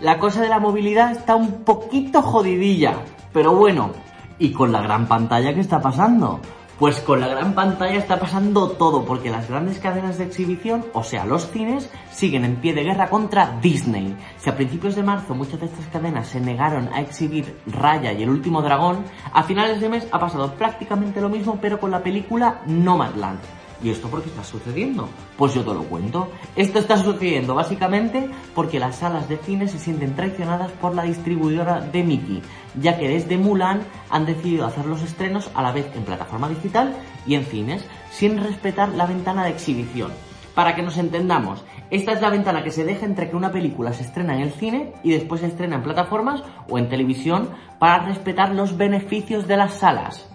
la 0.00 0.18
cosa 0.18 0.40
de 0.40 0.48
la 0.48 0.58
movilidad 0.58 1.12
está 1.12 1.36
un 1.36 1.64
poquito 1.64 2.22
jodidilla. 2.22 2.96
Pero 3.32 3.54
bueno, 3.54 3.90
¿y 4.38 4.52
con 4.52 4.72
la 4.72 4.80
gran 4.80 5.06
pantalla 5.06 5.54
qué 5.54 5.60
está 5.60 5.80
pasando? 5.80 6.40
Pues 6.78 6.98
con 6.98 7.20
la 7.20 7.28
gran 7.28 7.54
pantalla 7.54 7.98
está 7.98 8.18
pasando 8.18 8.70
todo, 8.70 9.04
porque 9.04 9.30
las 9.30 9.48
grandes 9.48 9.78
cadenas 9.78 10.18
de 10.18 10.24
exhibición, 10.24 10.84
o 10.92 11.04
sea, 11.04 11.24
los 11.24 11.48
cines, 11.52 11.88
siguen 12.10 12.44
en 12.44 12.56
pie 12.56 12.74
de 12.74 12.82
guerra 12.82 13.08
contra 13.08 13.58
Disney. 13.62 14.16
Si 14.38 14.50
a 14.50 14.56
principios 14.56 14.96
de 14.96 15.04
marzo 15.04 15.36
muchas 15.36 15.60
de 15.60 15.66
estas 15.66 15.86
cadenas 15.86 16.26
se 16.26 16.40
negaron 16.40 16.88
a 16.92 17.00
exhibir 17.00 17.60
Raya 17.68 18.12
y 18.12 18.24
el 18.24 18.30
último 18.30 18.60
dragón, 18.60 19.04
a 19.32 19.44
finales 19.44 19.80
de 19.80 19.88
mes 19.88 20.08
ha 20.10 20.18
pasado 20.18 20.52
prácticamente 20.54 21.20
lo 21.20 21.28
mismo, 21.28 21.58
pero 21.62 21.78
con 21.78 21.92
la 21.92 22.02
película 22.02 22.62
Nomadland. 22.66 23.38
¿Y 23.82 23.90
esto 23.90 24.08
por 24.08 24.22
qué 24.22 24.30
está 24.30 24.42
sucediendo? 24.42 25.08
Pues 25.36 25.54
yo 25.54 25.62
te 25.62 25.74
lo 25.74 25.84
cuento. 25.84 26.30
Esto 26.56 26.78
está 26.78 26.96
sucediendo 26.96 27.54
básicamente 27.54 28.30
porque 28.54 28.80
las 28.80 28.96
salas 28.96 29.28
de 29.28 29.36
cine 29.36 29.68
se 29.68 29.78
sienten 29.78 30.16
traicionadas 30.16 30.72
por 30.72 30.94
la 30.94 31.02
distribuidora 31.02 31.80
de 31.80 32.02
Mickey, 32.02 32.42
ya 32.80 32.98
que 32.98 33.08
desde 33.08 33.38
Mulan 33.38 33.80
han 34.10 34.26
decidido 34.26 34.66
hacer 34.66 34.86
los 34.86 35.02
estrenos 35.02 35.50
a 35.54 35.62
la 35.62 35.72
vez 35.72 35.86
en 35.94 36.04
plataforma 36.04 36.48
digital 36.48 36.94
y 37.26 37.34
en 37.34 37.44
cines, 37.44 37.84
sin 38.10 38.42
respetar 38.42 38.90
la 38.90 39.06
ventana 39.06 39.44
de 39.44 39.50
exhibición. 39.50 40.12
Para 40.54 40.76
que 40.76 40.82
nos 40.82 40.98
entendamos, 40.98 41.64
esta 41.90 42.12
es 42.12 42.20
la 42.20 42.30
ventana 42.30 42.62
que 42.62 42.70
se 42.70 42.84
deja 42.84 43.06
entre 43.06 43.28
que 43.28 43.36
una 43.36 43.50
película 43.50 43.92
se 43.92 44.04
estrena 44.04 44.34
en 44.36 44.42
el 44.42 44.52
cine 44.52 44.92
y 45.02 45.10
después 45.10 45.40
se 45.40 45.48
estrena 45.48 45.76
en 45.76 45.82
plataformas 45.82 46.42
o 46.68 46.78
en 46.78 46.88
televisión 46.88 47.50
para 47.78 48.04
respetar 48.04 48.54
los 48.54 48.76
beneficios 48.76 49.46
de 49.48 49.56
las 49.56 49.74
salas. 49.74 50.30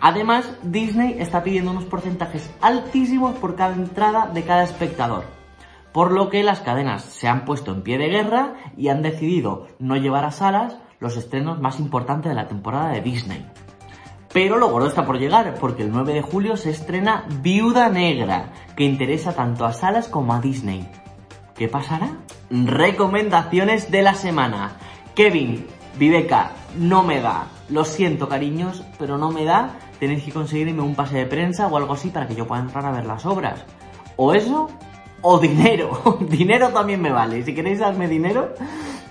Además, 0.00 0.52
Disney 0.62 1.16
está 1.18 1.42
pidiendo 1.42 1.70
unos 1.70 1.84
porcentajes 1.84 2.50
altísimos 2.60 3.34
por 3.36 3.56
cada 3.56 3.74
entrada 3.74 4.26
de 4.26 4.42
cada 4.42 4.64
espectador. 4.64 5.24
Por 5.92 6.12
lo 6.12 6.28
que 6.28 6.42
las 6.42 6.60
cadenas 6.60 7.04
se 7.04 7.26
han 7.26 7.46
puesto 7.46 7.72
en 7.72 7.82
pie 7.82 7.96
de 7.96 8.08
guerra 8.08 8.54
y 8.76 8.88
han 8.88 9.00
decidido 9.00 9.68
no 9.78 9.96
llevar 9.96 10.26
a 10.26 10.30
salas 10.30 10.76
los 11.00 11.16
estrenos 11.16 11.60
más 11.60 11.78
importantes 11.78 12.30
de 12.30 12.36
la 12.36 12.48
temporada 12.48 12.90
de 12.90 13.00
Disney. 13.00 13.46
Pero 14.32 14.58
lo 14.58 14.68
gordo 14.68 14.88
está 14.88 15.06
por 15.06 15.18
llegar, 15.18 15.54
porque 15.60 15.82
el 15.82 15.90
9 15.90 16.12
de 16.12 16.22
julio 16.22 16.56
se 16.56 16.70
estrena 16.70 17.24
Viuda 17.40 17.88
Negra, 17.88 18.52
que 18.76 18.84
interesa 18.84 19.32
tanto 19.34 19.64
a 19.64 19.72
salas 19.72 20.08
como 20.08 20.34
a 20.34 20.40
Disney. 20.40 20.86
¿Qué 21.54 21.68
pasará? 21.68 22.10
Recomendaciones 22.50 23.90
de 23.90 24.02
la 24.02 24.14
semana. 24.14 24.72
Kevin, 25.14 25.66
Viveca, 25.98 26.50
no 26.76 27.02
me 27.02 27.20
da. 27.20 27.46
Lo 27.70 27.84
siento, 27.84 28.28
cariños, 28.28 28.84
pero 28.98 29.16
no 29.16 29.30
me 29.30 29.44
da. 29.44 29.70
Tenéis 29.98 30.24
que 30.24 30.32
conseguirme 30.32 30.82
un 30.82 30.94
pase 30.94 31.16
de 31.16 31.26
prensa 31.26 31.66
o 31.68 31.76
algo 31.76 31.94
así 31.94 32.10
para 32.10 32.28
que 32.28 32.34
yo 32.34 32.46
pueda 32.46 32.60
entrar 32.60 32.84
a 32.84 32.92
ver 32.92 33.06
las 33.06 33.24
obras. 33.24 33.64
O 34.16 34.34
eso, 34.34 34.68
o 35.22 35.38
dinero. 35.38 36.18
dinero 36.28 36.68
también 36.68 37.00
me 37.00 37.10
vale. 37.10 37.42
Si 37.42 37.54
queréis 37.54 37.78
darme 37.78 38.08
dinero. 38.08 38.52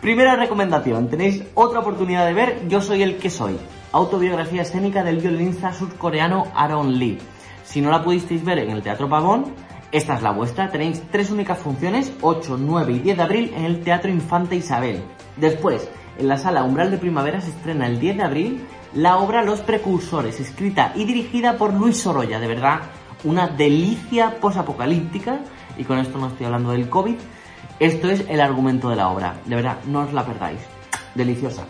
Primera 0.05 0.35
recomendación. 0.35 1.09
Tenéis 1.09 1.43
otra 1.55 1.79
oportunidad 1.79 2.27
de 2.27 2.35
ver 2.35 2.67
Yo 2.67 2.79
soy 2.79 3.01
el 3.01 3.17
que 3.17 3.31
soy. 3.31 3.57
Autobiografía 3.91 4.61
escénica 4.61 5.03
del 5.03 5.17
violinista 5.17 5.73
surcoreano 5.73 6.45
Aaron 6.53 6.99
Lee. 6.99 7.17
Si 7.63 7.81
no 7.81 7.89
la 7.89 8.03
pudisteis 8.03 8.45
ver 8.45 8.59
en 8.59 8.69
el 8.69 8.83
Teatro 8.83 9.09
Pagón, 9.09 9.45
esta 9.91 10.13
es 10.13 10.21
la 10.21 10.29
vuestra. 10.29 10.69
Tenéis 10.69 11.01
tres 11.09 11.31
únicas 11.31 11.57
funciones, 11.57 12.13
8, 12.21 12.55
9 12.59 12.93
y 12.93 12.99
10 12.99 13.17
de 13.17 13.23
abril 13.23 13.53
en 13.55 13.65
el 13.65 13.79
Teatro 13.79 14.11
Infanta 14.11 14.53
Isabel. 14.53 15.01
Después, 15.37 15.89
en 16.19 16.27
la 16.27 16.37
sala 16.37 16.63
Umbral 16.63 16.91
de 16.91 16.99
Primavera 16.99 17.41
se 17.41 17.49
estrena 17.49 17.87
el 17.87 17.99
10 17.99 18.17
de 18.17 18.23
abril 18.23 18.67
la 18.93 19.17
obra 19.17 19.41
Los 19.41 19.61
Precursores, 19.61 20.39
escrita 20.39 20.91
y 20.93 21.05
dirigida 21.05 21.57
por 21.57 21.73
Luis 21.73 21.97
Sorolla. 21.97 22.39
De 22.39 22.47
verdad, 22.47 22.81
una 23.23 23.47
delicia 23.47 24.39
posapocalíptica. 24.39 25.39
Y 25.79 25.83
con 25.83 25.97
esto 25.97 26.19
no 26.19 26.27
estoy 26.27 26.45
hablando 26.45 26.73
del 26.73 26.89
COVID. 26.89 27.15
Esto 27.79 28.09
es 28.09 28.25
el 28.29 28.39
argumento 28.39 28.89
de 28.89 28.95
la 28.95 29.09
obra. 29.09 29.35
De 29.45 29.55
verdad, 29.55 29.79
no 29.85 30.01
os 30.01 30.13
la 30.13 30.25
perdáis. 30.25 30.61
Deliciosa. 31.13 31.65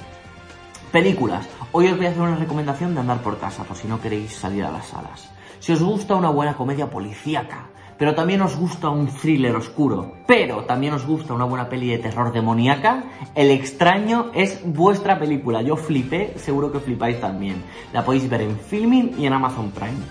Películas. 0.92 1.50
Hoy 1.72 1.88
os 1.88 1.98
voy 1.98 2.06
a 2.06 2.10
hacer 2.10 2.22
una 2.22 2.36
recomendación 2.36 2.94
de 2.94 3.00
andar 3.00 3.22
por 3.22 3.40
casa, 3.40 3.64
por 3.64 3.76
si 3.76 3.88
no 3.88 4.00
queréis 4.00 4.36
salir 4.36 4.64
a 4.64 4.72
las 4.72 4.86
salas. 4.86 5.32
Si 5.60 5.74
os 5.74 5.82
gusta 5.82 6.14
una 6.14 6.30
buena 6.30 6.56
comedia 6.56 6.92
policíaca, 6.92 7.70
pero 7.98 8.14
también 8.14 8.42
os 8.42 8.56
gusta 8.56 8.90
un 8.90 9.08
thriller 9.08 9.56
oscuro, 9.56 10.14
pero 10.28 10.66
también 10.66 10.94
os 10.94 11.08
gusta 11.08 11.34
una 11.34 11.46
buena 11.46 11.70
peli 11.70 11.90
de 11.90 11.98
terror 11.98 12.32
demoníaca, 12.32 13.06
El 13.34 13.50
extraño 13.50 14.30
es 14.36 14.62
vuestra 14.64 15.18
película. 15.18 15.64
Yo 15.64 15.76
flipé, 15.76 16.36
seguro 16.38 16.72
que 16.72 16.82
flipáis 16.82 17.20
también. 17.20 17.64
La 17.94 18.06
podéis 18.06 18.30
ver 18.30 18.42
en 18.42 18.60
Filming 18.60 19.16
y 19.18 19.26
en 19.26 19.34
Amazon 19.34 19.72
Prime. 19.72 20.04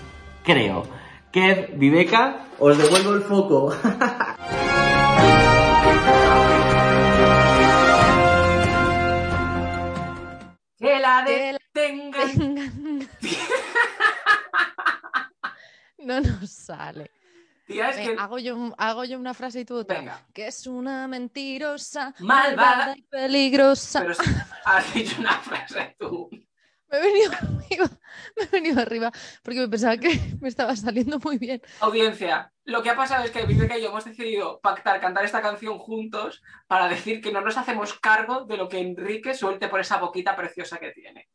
Creo. 0.43 0.83
Kev, 1.31 1.77
Viveca, 1.77 2.47
os 2.59 2.77
devuelvo 2.77 3.13
el 3.13 3.21
foco. 3.21 3.73
Que 10.85 10.99
la 10.99 11.23
detengan. 11.23 13.09
No 15.99 16.19
nos 16.21 16.51
sale. 16.51 17.09
Tía, 17.65 17.89
es 17.89 17.95
Venga, 17.97 18.11
que. 18.15 18.21
hago, 18.21 18.37
yo, 18.37 18.55
un- 18.55 18.75
hago 18.77 19.05
yo 19.05 19.17
una 19.17 19.33
frase 19.33 19.61
y 19.61 19.65
tú 19.65 19.77
otra. 19.77 19.97
Venga. 19.97 20.21
Que 20.33 20.45
es 20.47 20.67
una 20.67 21.07
mentirosa, 21.07 22.13
Malvada. 22.19 22.93
y 22.95 23.01
peligrosa. 23.01 24.01
Pero 24.01 24.13
has 24.65 24.93
dicho 24.93 25.15
una 25.19 25.39
frase 25.39 25.95
tú. 25.97 26.29
Me 26.95 27.07
he 27.07 27.11
venido 27.11 27.31
arriba, 27.41 27.89
me 28.35 28.43
he 28.43 28.47
venido 28.47 28.81
arriba 28.81 29.11
porque 29.43 29.59
me 29.59 29.67
pensaba 29.67 29.97
que 29.97 30.09
me 30.41 30.49
estaba 30.49 30.75
saliendo 30.75 31.19
muy 31.19 31.37
bien. 31.37 31.61
Audiencia, 31.79 32.51
lo 32.63 32.81
que 32.81 32.89
ha 32.89 32.95
pasado 32.95 33.23
es 33.23 33.31
que 33.31 33.45
Viveca 33.45 33.77
y 33.77 33.81
yo 33.81 33.89
hemos 33.89 34.05
decidido 34.05 34.59
pactar 34.61 34.99
cantar 35.01 35.25
esta 35.25 35.41
canción 35.41 35.77
juntos 35.77 36.41
para 36.67 36.87
decir 36.87 37.21
que 37.21 37.31
no 37.31 37.41
nos 37.41 37.57
hacemos 37.57 37.93
cargo 37.99 38.45
de 38.45 38.57
lo 38.57 38.69
que 38.69 38.79
Enrique 38.79 39.33
suelte 39.33 39.67
por 39.67 39.79
esa 39.79 39.97
boquita 39.97 40.35
preciosa 40.35 40.77
que 40.77 40.91
tiene. 40.91 41.29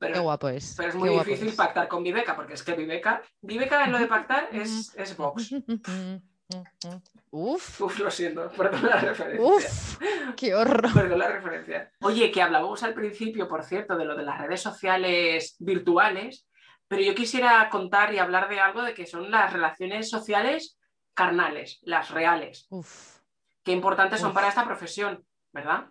Qué 0.00 0.18
guapo 0.18 0.48
es. 0.48 0.74
pero 0.76 0.88
es 0.88 0.94
muy 0.96 1.10
difícil 1.10 1.48
es. 1.48 1.54
pactar 1.54 1.86
con 1.86 2.02
Viveca, 2.02 2.34
porque 2.34 2.54
es 2.54 2.62
que 2.64 2.74
Viveca, 2.74 3.22
Viveca 3.40 3.84
en 3.84 3.92
lo 3.92 3.98
de 3.98 4.06
pactar 4.06 4.48
es, 4.52 4.92
es 4.96 5.16
Vox. 5.16 5.54
Uf, 7.34 7.80
Uf, 7.80 7.98
lo 7.98 8.10
siento, 8.10 8.50
perdón 8.56 8.84
la 8.84 8.96
referencia. 9.00 9.42
uf, 9.42 9.98
qué 10.36 10.54
horror. 10.54 10.92
Perdón 10.92 11.18
la 11.18 11.28
referencia. 11.28 11.90
Oye, 12.02 12.30
que 12.30 12.42
hablábamos 12.42 12.82
al 12.82 12.92
principio, 12.92 13.48
por 13.48 13.64
cierto, 13.64 13.96
de 13.96 14.04
lo 14.04 14.14
de 14.14 14.22
las 14.22 14.38
redes 14.38 14.60
sociales 14.60 15.56
virtuales, 15.58 16.46
pero 16.88 17.00
yo 17.02 17.14
quisiera 17.14 17.68
contar 17.70 18.12
y 18.12 18.18
hablar 18.18 18.50
de 18.50 18.60
algo 18.60 18.82
de 18.82 18.92
que 18.92 19.06
son 19.06 19.30
las 19.30 19.50
relaciones 19.50 20.10
sociales 20.10 20.78
carnales, 21.14 21.78
las 21.82 22.10
reales. 22.10 22.66
Uf. 22.70 23.20
qué 23.62 23.72
importantes 23.72 24.20
son 24.20 24.34
para 24.34 24.48
esta 24.48 24.64
profesión, 24.66 25.24
¿verdad? 25.52 25.86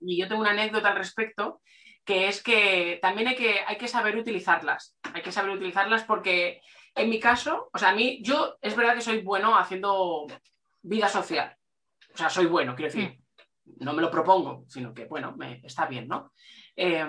Y 0.00 0.20
yo 0.20 0.26
tengo 0.26 0.40
una 0.40 0.50
anécdota 0.50 0.88
al 0.88 0.96
respecto, 0.96 1.60
que 2.04 2.28
es 2.28 2.42
que 2.42 2.98
también 3.00 3.28
hay 3.28 3.36
que, 3.36 3.60
hay 3.66 3.76
que 3.76 3.86
saber 3.88 4.16
utilizarlas. 4.16 4.96
Hay 5.14 5.22
que 5.22 5.30
saber 5.32 5.50
utilizarlas 5.50 6.02
porque 6.04 6.62
en 6.96 7.08
mi 7.10 7.20
caso, 7.20 7.70
o 7.72 7.78
sea, 7.78 7.90
a 7.90 7.94
mí, 7.94 8.20
yo 8.22 8.56
es 8.60 8.74
verdad 8.74 8.94
que 8.94 9.00
soy 9.02 9.20
bueno 9.22 9.56
haciendo 9.56 10.26
vida 10.82 11.08
social. 11.08 11.56
O 12.12 12.16
sea, 12.16 12.30
soy 12.30 12.46
bueno, 12.46 12.74
quiero 12.74 12.92
decir, 12.92 13.18
no 13.80 13.92
me 13.92 14.02
lo 14.02 14.10
propongo, 14.10 14.64
sino 14.68 14.92
que, 14.94 15.04
bueno, 15.04 15.34
me, 15.36 15.60
está 15.64 15.86
bien, 15.86 16.08
¿no? 16.08 16.32
Eh, 16.74 17.06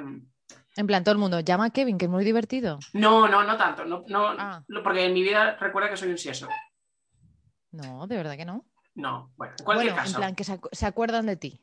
En 0.76 0.88
plan, 0.88 1.04
todo 1.04 1.14
el 1.14 1.18
mundo, 1.20 1.40
llama 1.40 1.66
a 1.66 1.70
Kevin, 1.72 1.98
que 1.98 2.06
es 2.06 2.12
muy 2.12 2.24
divertido. 2.26 2.80
no, 2.94 3.28
no, 3.28 3.44
no 3.44 3.58
tanto, 3.58 3.86
no, 3.86 4.04
no, 4.08 4.28
Ah. 4.38 4.64
lo- 4.68 4.84
porque 4.84 5.06
en 5.06 5.14
mi 5.14 5.22
vida 5.24 5.56
recuerda 5.56 5.90
que 5.90 5.98
soy 5.98 6.10
un 6.10 6.18
sieso. 6.18 6.48
No, 7.72 8.08
de 8.08 8.16
verdad 8.18 8.38
que 8.38 8.46
no. 8.46 8.66
No, 8.96 9.32
bueno, 9.38 9.54
en 9.60 9.66
cualquier 9.66 9.92
bueno, 9.92 10.04
caso. 10.04 10.16
en 10.16 10.22
plan, 10.22 10.36
que 10.36 10.44
se, 10.44 10.60
acu- 10.60 10.70
se 10.72 10.86
acuerdan 10.86 11.26
de 11.28 11.36
ti. 11.36 11.62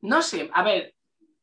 No 0.00 0.22
sé, 0.22 0.50
a 0.52 0.62
ver, 0.62 0.94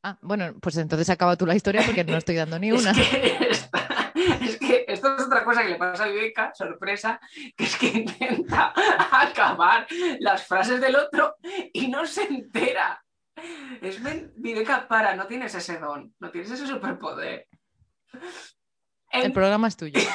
Ah, 0.08 0.20
bueno, 0.22 0.53
pues 0.62 0.78
entonces 0.78 1.10
acaba 1.10 1.36
tú 1.36 1.47
la 1.47 1.56
historia 1.56 1.82
porque 1.84 2.03
no 2.03 2.16
estoy 2.16 2.36
dando 2.36 2.60
ni 2.60 2.72
una. 2.72 2.91
Es 2.91 3.10
que, 3.10 3.38
esta- 3.49 3.88
es 4.42 4.58
que 4.58 4.86
esto 4.88 5.16
es 5.16 5.24
otra 5.24 5.44
cosa 5.44 5.64
que 5.64 5.70
le 5.70 5.76
pasa 5.76 6.06
a 6.06 6.08
Viveca, 6.08 6.54
sorpresa, 6.54 7.20
que 7.56 7.64
es 7.64 7.76
que 7.78 7.88
intenta 7.88 8.74
acabar 9.12 9.88
las 10.20 10.46
frases 10.48 10.80
del 10.82 10.96
otro 10.96 11.36
y 11.74 11.88
no 11.88 12.06
se 12.06 12.24
entera. 12.24 13.04
Es 13.82 14.00
Viveca, 14.36 14.88
para, 14.88 15.16
no 15.16 15.28
tienes 15.28 15.54
ese 15.56 15.78
don, 15.78 16.14
no 16.20 16.32
tienes 16.32 16.52
ese 16.52 16.66
superpoder. 16.68 17.48
En- 19.12 19.26
El 19.26 19.34
programa 19.34 19.68
es 19.68 19.78
tuyo. 19.78 20.00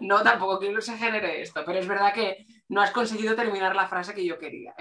No, 0.00 0.22
tampoco 0.22 0.58
quiero 0.58 0.76
que 0.76 0.82
se 0.82 0.96
genere 0.96 1.42
esto, 1.42 1.62
pero 1.66 1.78
es 1.78 1.86
verdad 1.86 2.14
que 2.14 2.46
no 2.68 2.80
has 2.80 2.90
conseguido 2.90 3.36
terminar 3.36 3.76
la 3.76 3.86
frase 3.86 4.14
que 4.14 4.24
yo 4.24 4.38
quería. 4.38 4.74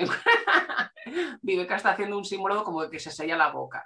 Viveca 1.41 1.75
está 1.75 1.91
haciendo 1.91 2.17
un 2.17 2.23
símbolo 2.23 2.63
como 2.63 2.83
de 2.83 2.89
que 2.89 2.99
se 2.99 3.11
sella 3.11 3.35
la 3.35 3.49
boca, 3.51 3.85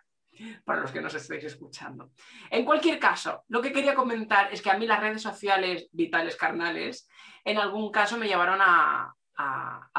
para 0.63 0.81
los 0.81 0.91
que 0.91 1.01
nos 1.01 1.13
estéis 1.13 1.43
escuchando. 1.45 2.11
En 2.49 2.65
cualquier 2.65 2.99
caso, 2.99 3.43
lo 3.49 3.61
que 3.61 3.71
quería 3.71 3.95
comentar 3.95 4.51
es 4.53 4.61
que 4.61 4.71
a 4.71 4.77
mí 4.77 4.85
las 4.85 4.99
redes 4.99 5.21
sociales 5.21 5.89
vitales 5.91 6.35
carnales 6.35 7.07
en 7.43 7.57
algún 7.57 7.91
caso 7.91 8.17
me 8.17 8.27
llevaron 8.27 8.59
a 8.61 9.15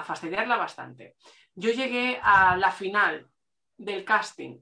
fastidiarla 0.05 0.57
bastante. 0.57 1.16
Yo 1.55 1.70
llegué 1.70 2.18
a 2.22 2.57
la 2.57 2.72
final 2.72 3.28
del 3.76 4.05
casting 4.05 4.59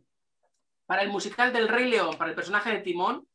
para 0.87 1.03
el 1.03 1.11
musical 1.11 1.53
del 1.53 1.68
Rey 1.68 1.89
León, 1.89 2.16
para 2.18 2.31
el 2.31 2.37
personaje 2.37 2.70
de 2.70 2.81
Timón, 2.81 3.27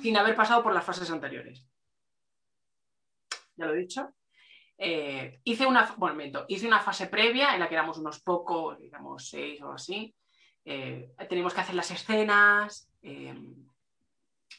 sin 0.00 0.16
haber 0.16 0.36
pasado 0.36 0.62
por 0.62 0.72
las 0.72 0.84
fases 0.84 1.10
anteriores. 1.10 1.66
Ya 3.56 3.66
lo 3.66 3.74
he 3.74 3.78
dicho. 3.78 4.14
Eh, 4.76 5.40
hice 5.44 5.66
una, 5.66 5.92
bueno, 5.96 6.16
miento, 6.16 6.44
hice 6.48 6.66
una 6.66 6.80
fase 6.80 7.06
previa 7.06 7.54
en 7.54 7.60
la 7.60 7.68
que 7.68 7.74
éramos 7.74 7.98
unos 7.98 8.20
pocos, 8.20 8.78
digamos 8.78 9.28
seis 9.28 9.62
o 9.62 9.72
así. 9.72 10.14
Eh, 10.64 11.14
teníamos 11.28 11.52
que 11.54 11.60
hacer 11.60 11.74
las 11.74 11.90
escenas, 11.90 12.88
eh, 13.02 13.34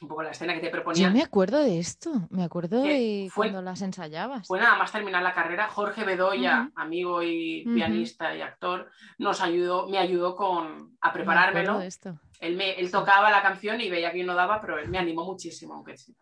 un 0.02 0.08
poco 0.10 0.24
la 0.24 0.32
escena 0.32 0.54
que 0.54 0.60
te 0.60 0.66
Yo 0.68 0.72
proponían. 0.72 1.14
me 1.14 1.22
acuerdo 1.24 1.60
de 1.64 1.80
esto. 1.80 2.12
Me 2.30 2.44
acuerdo 2.44 2.82
de 2.84 3.30
fue- 3.32 3.48
cuando 3.48 3.62
las 3.62 3.82
ensayabas. 3.82 4.46
Fue 4.48 4.60
nada 4.60 4.76
más 4.78 4.92
terminar 4.92 5.24
la 5.24 5.34
carrera, 5.34 5.68
Jorge 5.70 6.04
Bedoya, 6.04 6.70
amigo 6.76 7.24
y 7.24 7.64
pianista 7.74 8.36
y 8.36 8.42
actor, 8.42 8.92
nos 9.18 9.42
ayudó, 9.42 9.88
me 9.88 9.98
ayudó 9.98 10.36
con, 10.36 10.98
a 11.02 11.08
Me 11.08 11.14
preparármelo. 11.14 11.80
de 11.80 11.88
esto. 11.88 12.20
Él, 12.42 12.56
me, 12.58 12.74
él 12.74 12.92
tocaba 12.92 13.32
la 13.32 13.42
canción 13.42 13.80
y 13.80 13.90
veía 13.90 14.12
que 14.12 14.20
yo 14.20 14.26
no 14.26 14.36
daba, 14.36 14.60
pero 14.60 14.78
él 14.78 14.90
me 14.90 14.98
animó 14.98 15.24
muchísimo, 15.24 15.76
aunque 15.76 15.98
sí. 15.98 16.14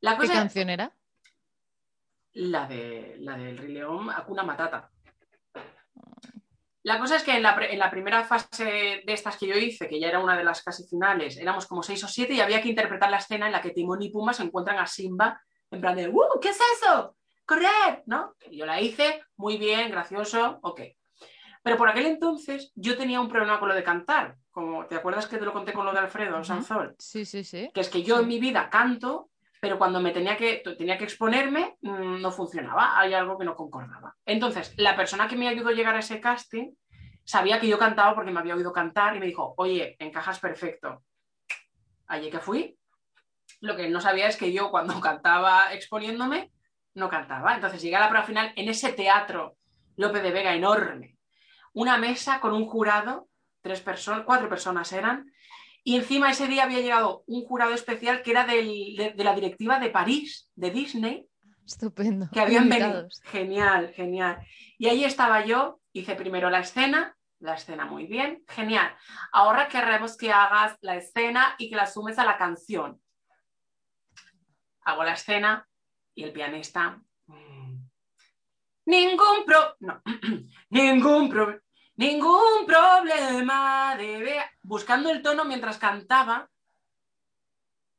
La 0.00 0.16
¿Qué 0.18 0.28
canción 0.28 0.68
era? 0.68 0.92
la, 2.32 2.66
de, 2.66 3.16
la 3.18 3.36
del 3.36 3.58
Rey 3.58 3.72
León, 3.72 4.08
Hakuna 4.10 4.42
Matata. 4.44 4.90
La 6.82 6.98
cosa 6.98 7.16
es 7.16 7.22
que 7.24 7.36
en 7.36 7.42
la, 7.42 7.56
en 7.68 7.78
la 7.78 7.90
primera 7.90 8.24
fase 8.24 9.02
de 9.04 9.12
estas 9.12 9.36
que 9.36 9.46
yo 9.46 9.54
hice, 9.54 9.86
que 9.86 10.00
ya 10.00 10.08
era 10.08 10.18
una 10.18 10.36
de 10.36 10.44
las 10.44 10.62
casi 10.62 10.84
finales, 10.88 11.36
éramos 11.36 11.66
como 11.66 11.82
seis 11.82 12.02
o 12.04 12.08
siete 12.08 12.32
y 12.34 12.40
había 12.40 12.62
que 12.62 12.68
interpretar 12.70 13.10
la 13.10 13.18
escena 13.18 13.46
en 13.46 13.52
la 13.52 13.60
que 13.60 13.70
Timón 13.70 14.00
y 14.02 14.08
Pumba 14.10 14.32
se 14.32 14.44
encuentran 14.44 14.78
a 14.78 14.86
Simba 14.86 15.40
en 15.70 15.80
plan 15.80 15.94
de 15.94 16.08
¡Uh! 16.08 16.40
¿Qué 16.40 16.48
es 16.48 16.58
eso? 16.76 17.16
¡Correr! 17.44 18.02
¿No? 18.06 18.34
Y 18.50 18.56
yo 18.58 18.64
la 18.66 18.80
hice, 18.80 19.22
muy 19.36 19.58
bien, 19.58 19.90
gracioso, 19.90 20.58
ok. 20.62 20.80
Pero 21.62 21.76
por 21.76 21.88
aquel 21.88 22.06
entonces 22.06 22.72
yo 22.74 22.96
tenía 22.96 23.20
un 23.20 23.28
problema 23.28 23.58
con 23.60 23.68
lo 23.68 23.74
de 23.74 23.84
cantar. 23.84 24.36
Como, 24.50 24.86
¿te 24.86 24.96
acuerdas 24.96 25.26
que 25.26 25.36
te 25.36 25.44
lo 25.44 25.52
conté 25.52 25.72
con 25.74 25.84
lo 25.84 25.92
de 25.92 25.98
Alfredo 25.98 26.36
Ujú. 26.36 26.44
Sanzol? 26.44 26.96
Sí, 26.98 27.24
sí, 27.26 27.44
sí. 27.44 27.70
que 27.74 27.80
es 27.82 27.88
que 27.90 28.02
yo 28.02 28.16
Sí. 28.16 28.22
en 28.22 28.28
mi 28.28 28.40
vida 28.40 28.70
canto, 28.70 29.28
pero 29.60 29.78
cuando 29.78 30.00
me 30.00 30.10
tenía 30.10 30.36
que, 30.36 30.62
tenía 30.78 30.96
que 30.96 31.04
exponerme 31.04 31.76
mm, 31.82 32.20
no 32.20 32.32
funcionaba, 32.32 32.98
hay 32.98 33.12
algo 33.12 33.38
que 33.38 33.44
no 33.44 33.54
concordaba. 33.54 34.16
Entonces, 34.24 34.72
la 34.78 34.96
persona 34.96 35.28
que 35.28 35.36
me 35.36 35.48
ayudó 35.48 35.68
a 35.68 35.72
llegar 35.72 35.94
a 35.94 36.00
ese 36.00 36.20
casting 36.20 36.72
sabía 37.24 37.60
que 37.60 37.68
yo 37.68 37.78
cantaba 37.78 38.14
porque 38.14 38.30
me 38.30 38.40
había 38.40 38.56
oído 38.56 38.72
cantar 38.72 39.14
y 39.14 39.20
me 39.20 39.26
dijo, 39.26 39.54
oye, 39.58 39.96
encajas 39.98 40.40
perfecto. 40.40 41.04
Allí 42.06 42.30
que 42.30 42.40
fui. 42.40 42.76
Lo 43.60 43.76
que 43.76 43.88
no 43.90 44.00
sabía 44.00 44.26
es 44.26 44.36
que 44.36 44.52
yo 44.52 44.70
cuando 44.70 44.98
cantaba 45.00 45.74
exponiéndome, 45.74 46.50
no 46.94 47.10
cantaba. 47.10 47.54
Entonces 47.54 47.82
llegué 47.82 47.96
a 47.96 48.00
la 48.00 48.08
prueba 48.08 48.26
final 48.26 48.52
en 48.56 48.68
ese 48.68 48.94
teatro 48.94 49.56
Lope 49.96 50.22
de 50.22 50.30
Vega 50.30 50.54
enorme. 50.54 51.18
Una 51.74 51.98
mesa 51.98 52.40
con 52.40 52.54
un 52.54 52.66
jurado, 52.66 53.28
tres 53.60 53.82
personas, 53.82 54.24
cuatro 54.24 54.48
personas 54.48 54.90
eran, 54.92 55.30
y 55.84 55.96
encima 55.96 56.30
ese 56.30 56.46
día 56.46 56.64
había 56.64 56.80
llegado 56.80 57.24
un 57.26 57.44
jurado 57.44 57.72
especial 57.74 58.22
que 58.22 58.30
era 58.32 58.44
del- 58.46 58.96
de, 58.96 59.12
de 59.16 59.24
la 59.24 59.34
directiva 59.34 59.78
de 59.78 59.90
París, 59.90 60.50
de 60.54 60.70
Disney, 60.70 61.26
Estupendo. 61.66 62.28
que 62.32 62.40
habían 62.40 62.68
venido. 62.68 63.08
Genial, 63.24 63.92
genial. 63.94 64.38
Y 64.78 64.88
ahí 64.88 65.04
estaba 65.04 65.44
yo, 65.44 65.80
hice 65.92 66.14
primero 66.16 66.50
la 66.50 66.60
escena, 66.60 67.16
la 67.38 67.54
escena 67.54 67.86
muy 67.86 68.06
bien, 68.06 68.42
genial. 68.48 68.94
Ahora 69.32 69.68
queremos 69.68 70.16
que 70.16 70.30
hagas 70.32 70.76
la 70.82 70.96
escena 70.96 71.54
y 71.58 71.70
que 71.70 71.76
la 71.76 71.86
sumes 71.86 72.18
a 72.18 72.24
la 72.24 72.36
canción. 72.36 73.00
Hago 74.82 75.04
la 75.04 75.12
escena 75.12 75.66
y 76.14 76.24
el 76.24 76.32
pianista. 76.32 77.00
mm, 77.26 77.76
Ningún 78.86 79.44
pro. 79.46 79.76
No. 79.80 80.02
Ningún 80.70 81.28
pro. 81.30 81.60
Ningún 82.00 82.64
problema 82.66 83.94
debe. 83.98 84.38
Buscando 84.62 85.10
el 85.10 85.20
tono 85.20 85.44
mientras 85.44 85.76
cantaba 85.76 86.48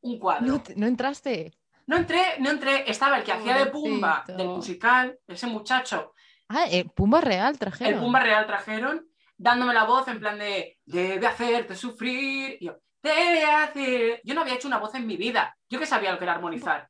un 0.01 0.17
cuadro. 0.17 0.47
No, 0.47 0.63
te- 0.63 0.75
no 0.75 0.87
entraste. 0.87 1.53
No 1.85 1.97
entré, 1.97 2.39
no 2.39 2.49
entré. 2.49 2.89
Estaba 2.89 3.19
el 3.19 3.23
que 3.23 3.31
hacía 3.31 3.57
de 3.59 3.67
Pumba 3.67 4.23
del 4.25 4.47
musical, 4.47 5.19
ese 5.27 5.45
muchacho. 5.45 6.13
Ah, 6.49 6.65
eh, 6.69 6.85
Pumba 6.85 7.21
Real 7.21 7.59
trajeron. 7.59 7.93
El 7.93 7.99
Pumba 7.99 8.19
Real 8.21 8.47
trajeron, 8.47 9.07
dándome 9.37 9.73
la 9.75 9.83
voz 9.83 10.07
en 10.07 10.19
plan 10.19 10.39
de 10.39 10.79
debe 10.83 11.27
hacerte 11.27 11.75
sufrir. 11.75 12.57
Y 12.59 12.65
yo, 12.65 12.77
debe 13.03 13.43
hacer. 13.45 14.21
Yo 14.23 14.33
no 14.33 14.41
había 14.41 14.55
hecho 14.55 14.67
una 14.67 14.79
voz 14.79 14.95
en 14.95 15.05
mi 15.05 15.15
vida. 15.15 15.55
Yo 15.69 15.77
que 15.79 15.85
sabía 15.85 16.11
lo 16.11 16.17
que 16.17 16.23
era 16.23 16.33
armonizar. 16.33 16.89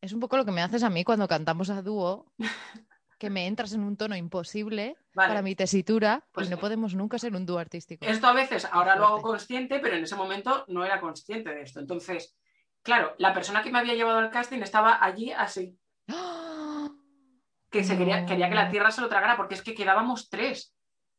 Es 0.00 0.14
un 0.14 0.20
poco 0.20 0.38
lo 0.38 0.46
que 0.46 0.52
me 0.52 0.62
haces 0.62 0.82
a 0.82 0.88
mí 0.88 1.04
cuando 1.04 1.28
cantamos 1.28 1.68
a 1.68 1.82
dúo, 1.82 2.32
que 3.20 3.30
me 3.30 3.46
entras 3.46 3.72
en 3.74 3.84
un 3.84 3.96
tono 3.96 4.16
imposible 4.16 4.96
Vale. 5.14 5.28
para 5.28 5.42
mi 5.42 5.54
tesitura 5.54 6.26
Pues- 6.32 6.48
y 6.48 6.50
no 6.50 6.58
podemos 6.58 6.94
nunca 6.94 7.18
ser 7.18 7.36
un 7.36 7.46
dúo 7.46 7.58
artístico. 7.58 8.04
Esto 8.04 8.26
a 8.26 8.32
veces 8.32 8.66
ahora 8.72 8.96
lo 8.96 9.04
hago 9.06 9.22
consciente, 9.22 9.78
pero 9.78 9.94
en 9.94 10.02
ese 10.04 10.16
momento 10.16 10.64
no 10.68 10.84
era 10.84 11.00
consciente 11.00 11.50
de 11.50 11.62
esto. 11.62 11.78
Entonces, 11.80 12.34
claro, 12.82 13.14
la 13.18 13.32
persona 13.34 13.62
que 13.62 13.70
me 13.70 13.78
había 13.78 13.94
llevado 13.94 14.18
al 14.18 14.30
casting 14.30 14.60
estaba 14.62 15.04
allí 15.04 15.30
así, 15.30 15.78
¡Ah! 16.08 16.88
que 17.70 17.84
se 17.84 17.96
quería, 17.96 18.22
No. 18.22 18.26
quería 18.26 18.48
que 18.48 18.54
la 18.56 18.70
tierra 18.70 18.90
se 18.90 19.02
lo 19.02 19.08
tragara, 19.08 19.36
porque 19.36 19.54
es 19.54 19.62
que 19.62 19.74
quedábamos 19.74 20.28
tres. 20.30 20.74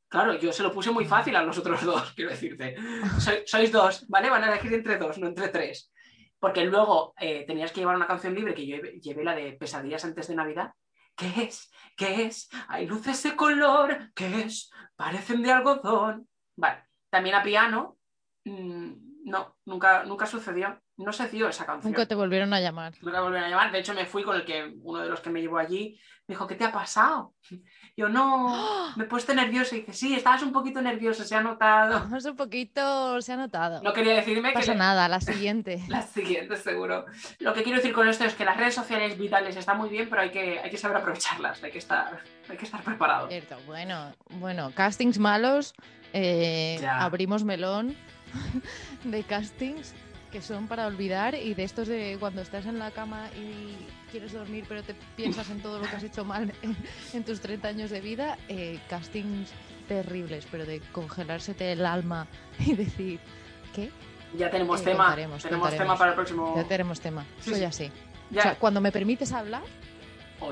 Claro, 0.09 0.33
yo 0.37 0.51
se 0.51 0.63
lo 0.63 0.73
puse 0.73 0.91
muy 0.91 1.05
fácil 1.05 1.35
a 1.37 1.43
los 1.43 1.57
otros 1.57 1.83
dos, 1.85 2.11
quiero 2.15 2.31
decirte. 2.31 2.75
Sois, 3.19 3.43
sois 3.45 3.71
dos, 3.71 4.05
¿vale? 4.09 4.29
Van 4.29 4.43
a 4.43 4.47
elegir 4.49 4.73
entre 4.73 4.97
dos, 4.97 5.17
no 5.19 5.27
entre 5.27 5.47
tres. 5.49 5.91
porque 6.39 6.65
luego 6.65 7.13
eh, 7.19 7.45
tenías 7.45 7.71
que 7.71 7.81
llevar 7.81 7.95
una 7.95 8.07
canción 8.07 8.33
libre 8.33 8.55
que 8.55 8.65
yo 8.65 8.75
llevé, 8.77 8.99
llevé 8.99 9.23
la 9.23 9.35
de 9.35 9.53
Pesadillas 9.53 10.03
antes 10.05 10.27
de 10.27 10.33
Navidad. 10.35 10.71
¿Qué 11.21 11.43
es? 11.43 11.71
¿Qué 11.95 12.23
es? 12.25 12.49
Hay 12.67 12.87
luces 12.87 13.21
de 13.21 13.35
color. 13.35 14.11
¿Qué 14.15 14.41
es? 14.41 14.71
Parecen 14.95 15.43
de 15.43 15.51
algodón. 15.51 16.27
Vale, 16.55 16.83
también 17.11 17.35
a 17.35 17.43
piano. 17.43 17.99
mm, 18.45 19.10
no, 19.23 19.55
nunca, 19.65 20.03
nunca 20.03 20.25
sucedió. 20.25 20.81
No 20.97 21.11
se 21.11 21.27
dio 21.29 21.47
esa 21.49 21.65
canción. 21.65 21.91
Nunca 21.91 22.05
te 22.05 22.13
volvieron 22.15 22.53
a 22.53 22.59
llamar. 22.59 22.93
Nunca 23.01 23.17
me 23.17 23.23
volvieron 23.23 23.47
a 23.47 23.49
llamar. 23.49 23.71
De 23.71 23.79
hecho, 23.79 23.93
me 23.95 24.05
fui 24.05 24.23
con 24.23 24.35
el 24.35 24.45
que 24.45 24.75
uno 24.83 24.99
de 24.99 25.09
los 25.09 25.19
que 25.19 25.31
me 25.31 25.41
llevó 25.41 25.57
allí. 25.57 25.99
Me 26.27 26.33
dijo, 26.35 26.45
¿qué 26.47 26.53
te 26.55 26.63
ha 26.63 26.71
pasado? 26.71 27.33
Yo, 27.97 28.07
no, 28.07 28.55
me 28.95 29.05
he 29.05 29.07
puesto 29.07 29.33
nerviosa. 29.33 29.75
Y 29.75 29.79
dice, 29.79 29.93
sí, 29.93 30.13
estabas 30.13 30.43
un 30.43 30.51
poquito 30.51 30.79
nervioso, 30.81 31.23
se 31.23 31.35
ha 31.35 31.41
notado. 31.41 31.93
Vamos 32.01 32.23
un 32.25 32.35
poquito, 32.35 33.19
se 33.21 33.33
ha 33.33 33.37
notado. 33.37 33.81
No 33.81 33.93
quería 33.93 34.13
decirme 34.13 34.41
No 34.43 34.47
que 34.49 34.53
pasa 34.59 34.73
le- 34.73 34.77
nada, 34.77 35.07
la 35.09 35.21
siguiente. 35.21 35.81
la 35.87 36.03
siguiente, 36.03 36.55
seguro. 36.55 37.05
Lo 37.39 37.53
que 37.53 37.63
quiero 37.63 37.77
decir 37.79 37.93
con 37.93 38.07
esto 38.07 38.25
es 38.25 38.35
que 38.35 38.45
las 38.45 38.57
redes 38.57 38.75
sociales 38.75 39.17
vitales 39.17 39.55
están 39.55 39.77
muy 39.79 39.89
bien, 39.89 40.07
pero 40.07 40.21
hay 40.21 40.29
que, 40.31 40.59
hay 40.59 40.69
que 40.69 40.77
saber 40.77 40.97
aprovecharlas. 40.97 41.63
Hay 41.63 41.71
que 41.71 41.79
estar, 41.79 42.19
hay 42.47 42.57
que 42.57 42.65
estar 42.65 42.83
preparado. 42.83 43.27
Cierto, 43.27 43.57
bueno, 43.65 44.13
bueno, 44.39 44.71
castings 44.75 45.17
malos, 45.17 45.73
eh, 46.13 46.79
abrimos 46.87 47.43
melón 47.43 47.95
de 49.03 49.23
castings 49.23 49.93
que 50.31 50.41
son 50.41 50.67
para 50.67 50.87
olvidar 50.87 51.35
y 51.35 51.53
de 51.53 51.63
estos 51.65 51.87
de 51.89 52.15
cuando 52.19 52.41
estás 52.41 52.65
en 52.65 52.79
la 52.79 52.91
cama 52.91 53.27
y 53.37 53.75
quieres 54.11 54.31
dormir 54.31 54.63
pero 54.69 54.81
te 54.81 54.95
piensas 55.17 55.49
en 55.49 55.61
todo 55.61 55.79
lo 55.79 55.89
que 55.89 55.95
has 55.97 56.03
hecho 56.03 56.23
mal 56.23 56.53
en, 56.61 56.75
en 57.13 57.23
tus 57.25 57.41
30 57.41 57.67
años 57.67 57.89
de 57.89 57.99
vida, 57.99 58.37
eh, 58.47 58.79
castings 58.89 59.49
terribles, 59.89 60.47
pero 60.49 60.65
de 60.65 60.79
congelársete 60.93 61.73
el 61.73 61.85
alma 61.85 62.27
y 62.59 62.75
decir, 62.75 63.19
¿qué? 63.75 63.91
Ya 64.37 64.49
tenemos 64.49 64.79
Eh, 64.79 64.85
tema. 64.85 65.03
contaremos, 65.07 65.43
tenemos 65.43 65.67
contaremos. 65.67 65.85
tema 65.85 65.97
para 65.97 66.11
el 66.11 66.15
próximo. 66.15 66.53
Ya 66.55 66.63
tenemos 66.63 67.01
tema, 67.01 67.25
Sí, 67.41 67.49
soy 67.49 67.59
sí. 67.59 67.65
así. 67.65 67.91
Ya. 68.29 68.39
O 68.39 68.43
sea, 68.43 68.55
cuando 68.55 68.79
me 68.79 68.93
permites 68.93 69.33
hablar, 69.33 69.63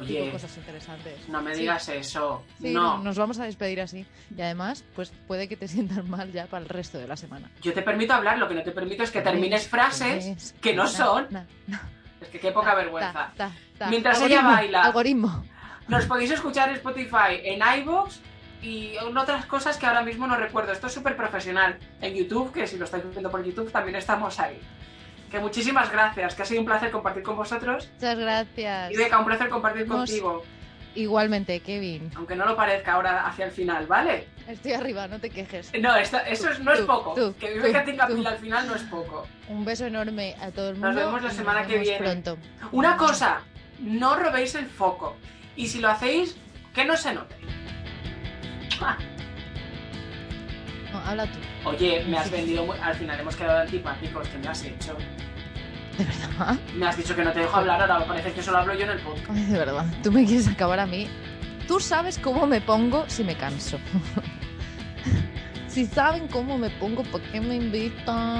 digo 0.01 0.21
Oye, 0.23 0.31
cosas 0.31 0.55
interesantes. 0.57 1.27
no 1.29 1.41
me 1.41 1.53
Sí. 1.55 1.61
digas 1.61 1.89
eso. 1.89 2.43
Sí, 2.61 2.71
no. 2.73 2.99
nos 2.99 3.17
vamos 3.17 3.39
a 3.39 3.45
despedir 3.45 3.81
así. 3.81 4.05
Y 4.35 4.41
además, 4.41 4.83
pues 4.95 5.11
puede 5.27 5.47
que 5.47 5.57
te 5.57 5.67
sientas 5.67 6.05
mal 6.05 6.31
ya 6.31 6.45
para 6.45 6.63
el 6.63 6.69
resto 6.69 6.97
de 6.97 7.07
la 7.07 7.17
semana. 7.17 7.49
Yo 7.61 7.73
te 7.73 7.81
permito 7.81 8.13
hablar, 8.13 8.37
lo 8.37 8.47
que 8.47 8.55
no 8.55 8.63
te 8.63 8.71
permito 8.71 9.03
es 9.03 9.11
que 9.11 9.21
termines 9.21 9.67
frases 9.67 10.25
Es 10.25 10.55
que 10.61 10.73
no 10.73 10.83
na, 10.83 10.89
son. 10.89 11.27
na, 11.31 11.45
na, 11.67 11.81
Es 12.21 12.27
que 12.29 12.39
qué 12.39 12.51
poca 12.51 12.75
vergüenza. 12.75 13.31
ta, 13.35 13.51
ta. 13.77 13.87
Mientras 13.89 14.21
ella 14.21 14.41
baila. 14.41 14.83
Algoritmo. 14.83 15.43
Nos 15.87 16.05
podéis 16.05 16.31
escuchar 16.31 16.69
en 16.69 16.75
Spotify, 16.75 17.39
en 17.43 17.61
iVoox 17.81 18.19
y 18.61 18.95
en 18.97 19.17
otras 19.17 19.45
cosas 19.45 19.77
que 19.77 19.85
ahora 19.87 20.03
mismo 20.03 20.27
no 20.27 20.35
recuerdo. 20.35 20.71
Esto 20.71 20.87
es 20.87 20.93
súper 20.93 21.15
profesional. 21.15 21.79
En 22.01 22.13
YouTube, 22.13 22.51
que 22.51 22.67
si 22.67 22.77
lo 22.77 22.85
estáis 22.85 23.03
viendo 23.09 23.31
por 23.31 23.43
YouTube, 23.43 23.71
también 23.71 23.95
estamos 23.95 24.39
ahí. 24.39 24.59
Que 25.29 25.39
muchísimas 25.39 25.91
gracias, 25.91 26.33
que 26.35 26.41
ha 26.41 26.45
sido 26.45 26.61
un 26.61 26.65
placer 26.65 26.89
compartir 26.91 27.23
con 27.23 27.35
vosotros. 27.35 27.89
Muchas 27.95 28.17
gracias. 28.17 28.91
Y 28.91 28.97
Beca, 28.97 29.19
un 29.19 29.25
placer 29.25 29.49
compartir 29.49 29.87
Nos- 29.87 29.97
contigo. 30.09 30.43
Igualmente, 30.95 31.59
Kevin. 31.59 32.11
Aunque 32.15 32.35
no 32.35 32.45
lo 32.47 32.55
parezca 32.55 32.93
ahora 32.93 33.27
hacia 33.27 33.45
el 33.45 33.51
final, 33.51 33.85
¿vale? 33.85 34.27
Estoy 34.47 34.71
arriba, 34.73 35.07
no 35.07 35.19
te 35.19 35.29
quejes. 35.29 35.71
No, 35.79 35.95
eso 35.95 36.17
es- 36.25 36.59
no 36.59 36.73
es 36.73 36.81
poco. 36.81 37.13
tú, 37.13 37.35
que 37.39 37.55
tú, 37.55 37.61
Beca 37.61 37.85
tenga 37.85 38.07
pila 38.07 38.31
al 38.31 38.37
final 38.39 38.67
no 38.67 38.73
es 38.75 38.81
poco. 38.83 39.27
Un 39.49 39.63
beso 39.63 39.85
enorme 39.85 40.35
a 40.41 40.49
todo 40.49 40.69
el 40.69 40.75
mundo. 40.75 40.87
Nos 40.91 40.95
vemos 40.95 41.21
la 41.21 41.31
semana 41.31 41.65
que 41.65 41.77
viene. 41.77 41.97
pronto. 41.99 42.37
Una 42.71 42.97
cosa, 42.97 43.41
no 43.79 44.15
robéis 44.15 44.55
el 44.55 44.65
foco. 44.65 45.15
Y 45.55 45.67
si 45.67 45.79
lo 45.79 45.89
hacéis, 45.89 46.35
que 46.73 46.85
no 46.85 46.97
se 46.97 47.13
note. 47.13 47.35
No, 50.91 50.99
habla 50.99 51.25
tú. 51.25 51.39
Oye, 51.65 52.03
me 52.07 52.17
has 52.17 52.31
vendido 52.31 52.65
muy... 52.65 52.77
Al 52.79 52.95
final 52.95 53.19
hemos 53.19 53.35
quedado 53.35 53.59
antipáticos. 53.59 54.27
¿Qué 54.27 54.37
me 54.37 54.47
has 54.47 54.63
hecho? 54.63 54.97
¿De 55.97 56.05
verdad? 56.05 56.57
Me 56.75 56.87
has 56.87 56.97
dicho 56.97 57.15
que 57.15 57.23
no 57.23 57.31
te 57.31 57.39
dejo 57.39 57.57
hablar, 57.57 57.81
ahora 57.81 58.05
parece 58.05 58.31
que 58.31 58.41
solo 58.41 58.59
hablo 58.59 58.73
yo 58.73 58.83
en 58.83 58.91
el 58.91 58.99
podcast. 58.99 59.29
De 59.49 59.57
verdad. 59.57 59.85
Tú 60.01 60.11
me 60.11 60.25
quieres 60.25 60.47
acabar 60.47 60.79
a 60.79 60.85
mí. 60.85 61.07
Tú 61.67 61.79
sabes 61.79 62.17
cómo 62.17 62.47
me 62.47 62.61
pongo 62.61 63.05
si 63.07 63.23
me 63.23 63.35
canso. 63.35 63.77
si 65.67 65.85
saben 65.85 66.27
cómo 66.27 66.57
me 66.57 66.69
pongo, 66.71 67.03
¿por 67.03 67.21
qué 67.21 67.39
me 67.39 67.55
invitan? 67.55 68.37